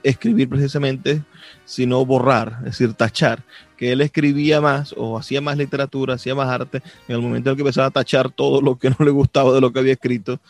escribir 0.03 0.49
precisamente, 0.49 1.23
sino 1.65 2.05
borrar, 2.05 2.59
es 2.61 2.79
decir, 2.79 2.93
tachar, 2.93 3.43
que 3.77 3.93
él 3.93 4.03
escribía 4.03 4.61
más 4.61 4.95
o 4.97 5.19
hacía 5.19 5.41
más 5.41 5.57
literatura, 5.57 6.15
hacía 6.15 6.35
más 6.35 6.49
arte, 6.49 6.83
en 7.09 7.17
el 7.17 7.23
momento 7.23 7.51
en 7.51 7.57
que 7.57 7.63
empezaba 7.63 7.87
a 7.87 7.91
tachar 7.91 8.31
todo 8.31 8.61
lo 8.61 8.79
que 8.79 8.91
no 8.91 8.97
le 9.05 9.11
gustaba 9.11 9.53
de 9.55 9.61
lo 9.63 9.73
que 9.73 9.79
había 9.79 9.95
escrito, 9.95 10.41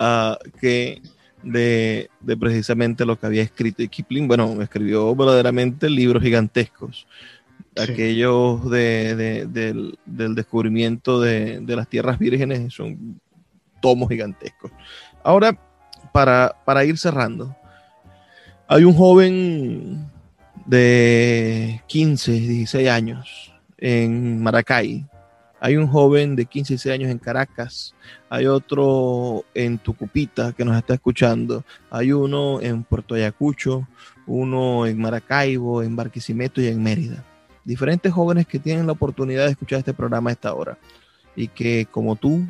uh, 0.00 0.34
que 0.60 1.00
de, 1.46 2.10
de, 2.20 2.36
precisamente 2.36 3.06
lo 3.06 3.18
que 3.18 3.26
había 3.26 3.42
escrito. 3.42 3.82
Y 3.82 3.88
Kipling, 3.88 4.28
bueno, 4.28 4.60
escribió 4.60 5.14
verdaderamente 5.14 5.88
libros 5.88 6.22
gigantescos. 6.22 7.06
Aquellos 7.78 8.70
de, 8.70 9.46
del, 9.46 9.98
del, 10.04 10.34
descubrimiento 10.34 11.20
de, 11.20 11.62
las 11.66 11.88
tierras 11.88 12.18
vírgenes 12.18 12.72
son 12.74 13.20
tomos 13.80 14.08
gigantescos. 14.08 14.70
Ahora, 15.22 15.58
para, 16.12 16.56
para 16.64 16.84
ir 16.84 16.98
cerrando, 16.98 17.54
hay 18.66 18.84
un 18.84 18.94
joven 18.94 20.10
de 20.64 21.82
15, 21.86 22.32
16 22.32 22.88
años 22.88 23.52
en 23.78 24.42
Maracay. 24.42 25.06
Hay 25.60 25.76
un 25.76 25.86
joven 25.86 26.36
de 26.36 26.46
15, 26.46 26.74
16 26.74 26.94
años 26.94 27.10
en 27.10 27.18
Caracas. 27.18 27.94
Hay 28.28 28.46
otro 28.46 29.44
en 29.54 29.78
Tucupita 29.78 30.52
que 30.52 30.64
nos 30.64 30.76
está 30.76 30.94
escuchando. 30.94 31.64
Hay 31.90 32.12
uno 32.12 32.60
en 32.60 32.82
Puerto 32.84 33.14
Ayacucho, 33.14 33.88
uno 34.26 34.86
en 34.86 34.98
Maracaibo, 34.98 35.82
en 35.82 35.96
Barquisimeto 35.96 36.60
y 36.60 36.66
en 36.66 36.82
Mérida. 36.82 37.24
Diferentes 37.64 38.12
jóvenes 38.12 38.46
que 38.46 38.58
tienen 38.58 38.86
la 38.86 38.92
oportunidad 38.92 39.46
de 39.46 39.52
escuchar 39.52 39.78
este 39.80 39.94
programa 39.94 40.30
a 40.30 40.34
esta 40.34 40.54
hora 40.54 40.78
y 41.34 41.48
que 41.48 41.86
como 41.90 42.16
tú 42.16 42.46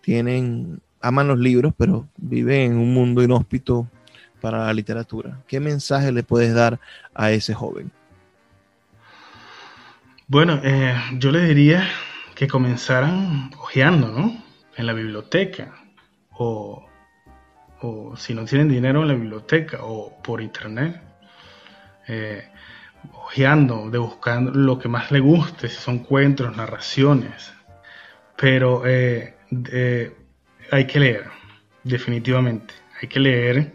tienen 0.00 0.80
aman 1.00 1.28
los 1.28 1.38
libros, 1.38 1.74
pero 1.76 2.08
viven 2.16 2.72
en 2.72 2.78
un 2.78 2.94
mundo 2.94 3.22
inhóspito 3.22 3.86
para 4.40 4.66
la 4.66 4.74
literatura? 4.74 5.40
¿Qué 5.46 5.60
mensaje 5.60 6.12
le 6.12 6.22
puedes 6.22 6.54
dar 6.54 6.78
a 7.14 7.30
ese 7.30 7.54
joven? 7.54 7.90
Bueno, 10.26 10.58
eh, 10.64 10.96
yo 11.18 11.30
le 11.30 11.42
diría 11.42 11.86
que 12.34 12.48
comenzaran 12.48 13.50
hojeando, 13.58 14.08
¿no? 14.08 14.42
En 14.74 14.86
la 14.86 14.94
biblioteca 14.94 15.74
o, 16.32 16.88
o, 17.82 18.16
si 18.16 18.32
no 18.32 18.46
tienen 18.46 18.70
dinero 18.70 19.02
en 19.02 19.08
la 19.08 19.14
biblioteca 19.14 19.80
o 19.82 20.22
por 20.22 20.40
internet. 20.40 20.98
Eh, 22.08 22.42
hojeando, 23.12 23.90
de 23.90 23.98
buscando 23.98 24.50
lo 24.52 24.78
que 24.78 24.88
más 24.88 25.10
le 25.10 25.20
guste, 25.20 25.68
si 25.68 25.76
son 25.76 25.98
cuentos, 25.98 26.56
narraciones, 26.56 27.52
pero 28.36 28.82
eh, 28.86 29.34
hay 30.70 30.86
que 30.86 31.00
leer, 31.00 31.24
definitivamente. 31.82 32.72
Hay 33.00 33.08
que 33.08 33.20
leer 33.20 33.72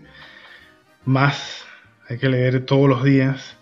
más, 1.05 1.63
hay 2.07 2.17
que 2.17 2.27
leer 2.27 2.65
todos 2.65 2.89
los 2.89 3.03
días. 3.03 3.58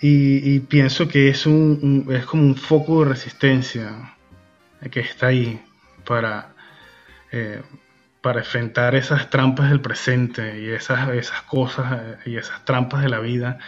Y, 0.00 0.60
pienso 0.60 1.08
que 1.08 1.28
es, 1.28 1.44
un, 1.46 2.06
es 2.10 2.24
como 2.24 2.44
un 2.44 2.54
foco 2.54 3.02
de 3.02 3.10
resistencia 3.10 4.14
que 4.90 5.00
está 5.00 5.28
ahí 5.28 5.60
para, 6.04 6.54
eh, 7.32 7.62
para 8.20 8.40
enfrentar 8.40 8.94
esas 8.94 9.28
trampas 9.28 9.70
del 9.70 9.80
presente 9.80 10.60
y 10.60 10.68
esas, 10.70 11.08
esas 11.10 11.42
cosas 11.42 12.18
y 12.26 12.36
esas 12.36 12.64
trampas 12.64 13.02
de 13.02 13.08
la 13.08 13.18
vida 13.18 13.58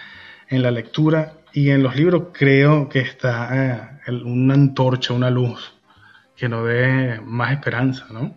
en 0.49 0.63
la 0.63 0.71
lectura 0.71 1.35
y 1.53 1.71
en 1.71 1.83
los 1.83 1.97
libros 1.97 2.29
creo 2.33 2.89
que 2.89 3.01
está 3.01 3.99
eh, 4.07 4.13
una 4.25 4.55
antorcha, 4.55 5.13
una 5.13 5.31
luz 5.31 5.75
que 6.37 6.49
nos 6.49 6.67
dé 6.67 7.21
más 7.25 7.53
esperanza, 7.53 8.07
¿no? 8.11 8.35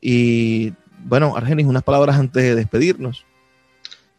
y 0.00 0.72
bueno, 1.04 1.36
Argenis, 1.36 1.66
unas 1.66 1.82
palabras 1.82 2.16
antes 2.16 2.42
de 2.42 2.54
despedirnos. 2.54 3.24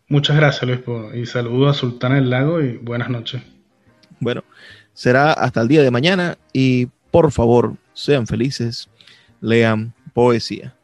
Muchas 0.08 0.36
gracias, 0.36 0.64
Luis, 0.64 0.82
y 1.16 1.26
saludo 1.26 1.70
a 1.70 1.74
Sultana 1.74 2.16
del 2.16 2.30
Lago 2.30 2.62
y 2.62 2.78
buenas 2.78 3.10
noches. 3.10 3.42
Bueno, 4.20 4.44
será 4.94 5.34
hasta 5.34 5.62
el 5.62 5.68
día 5.68 5.82
de 5.82 5.92
mañana 5.92 6.38
y 6.52 6.88
por 7.12 7.32
favor, 7.32 7.76
sean 7.94 8.28
felices, 8.28 8.90
lean 9.40 9.94
poesía. 10.14 10.76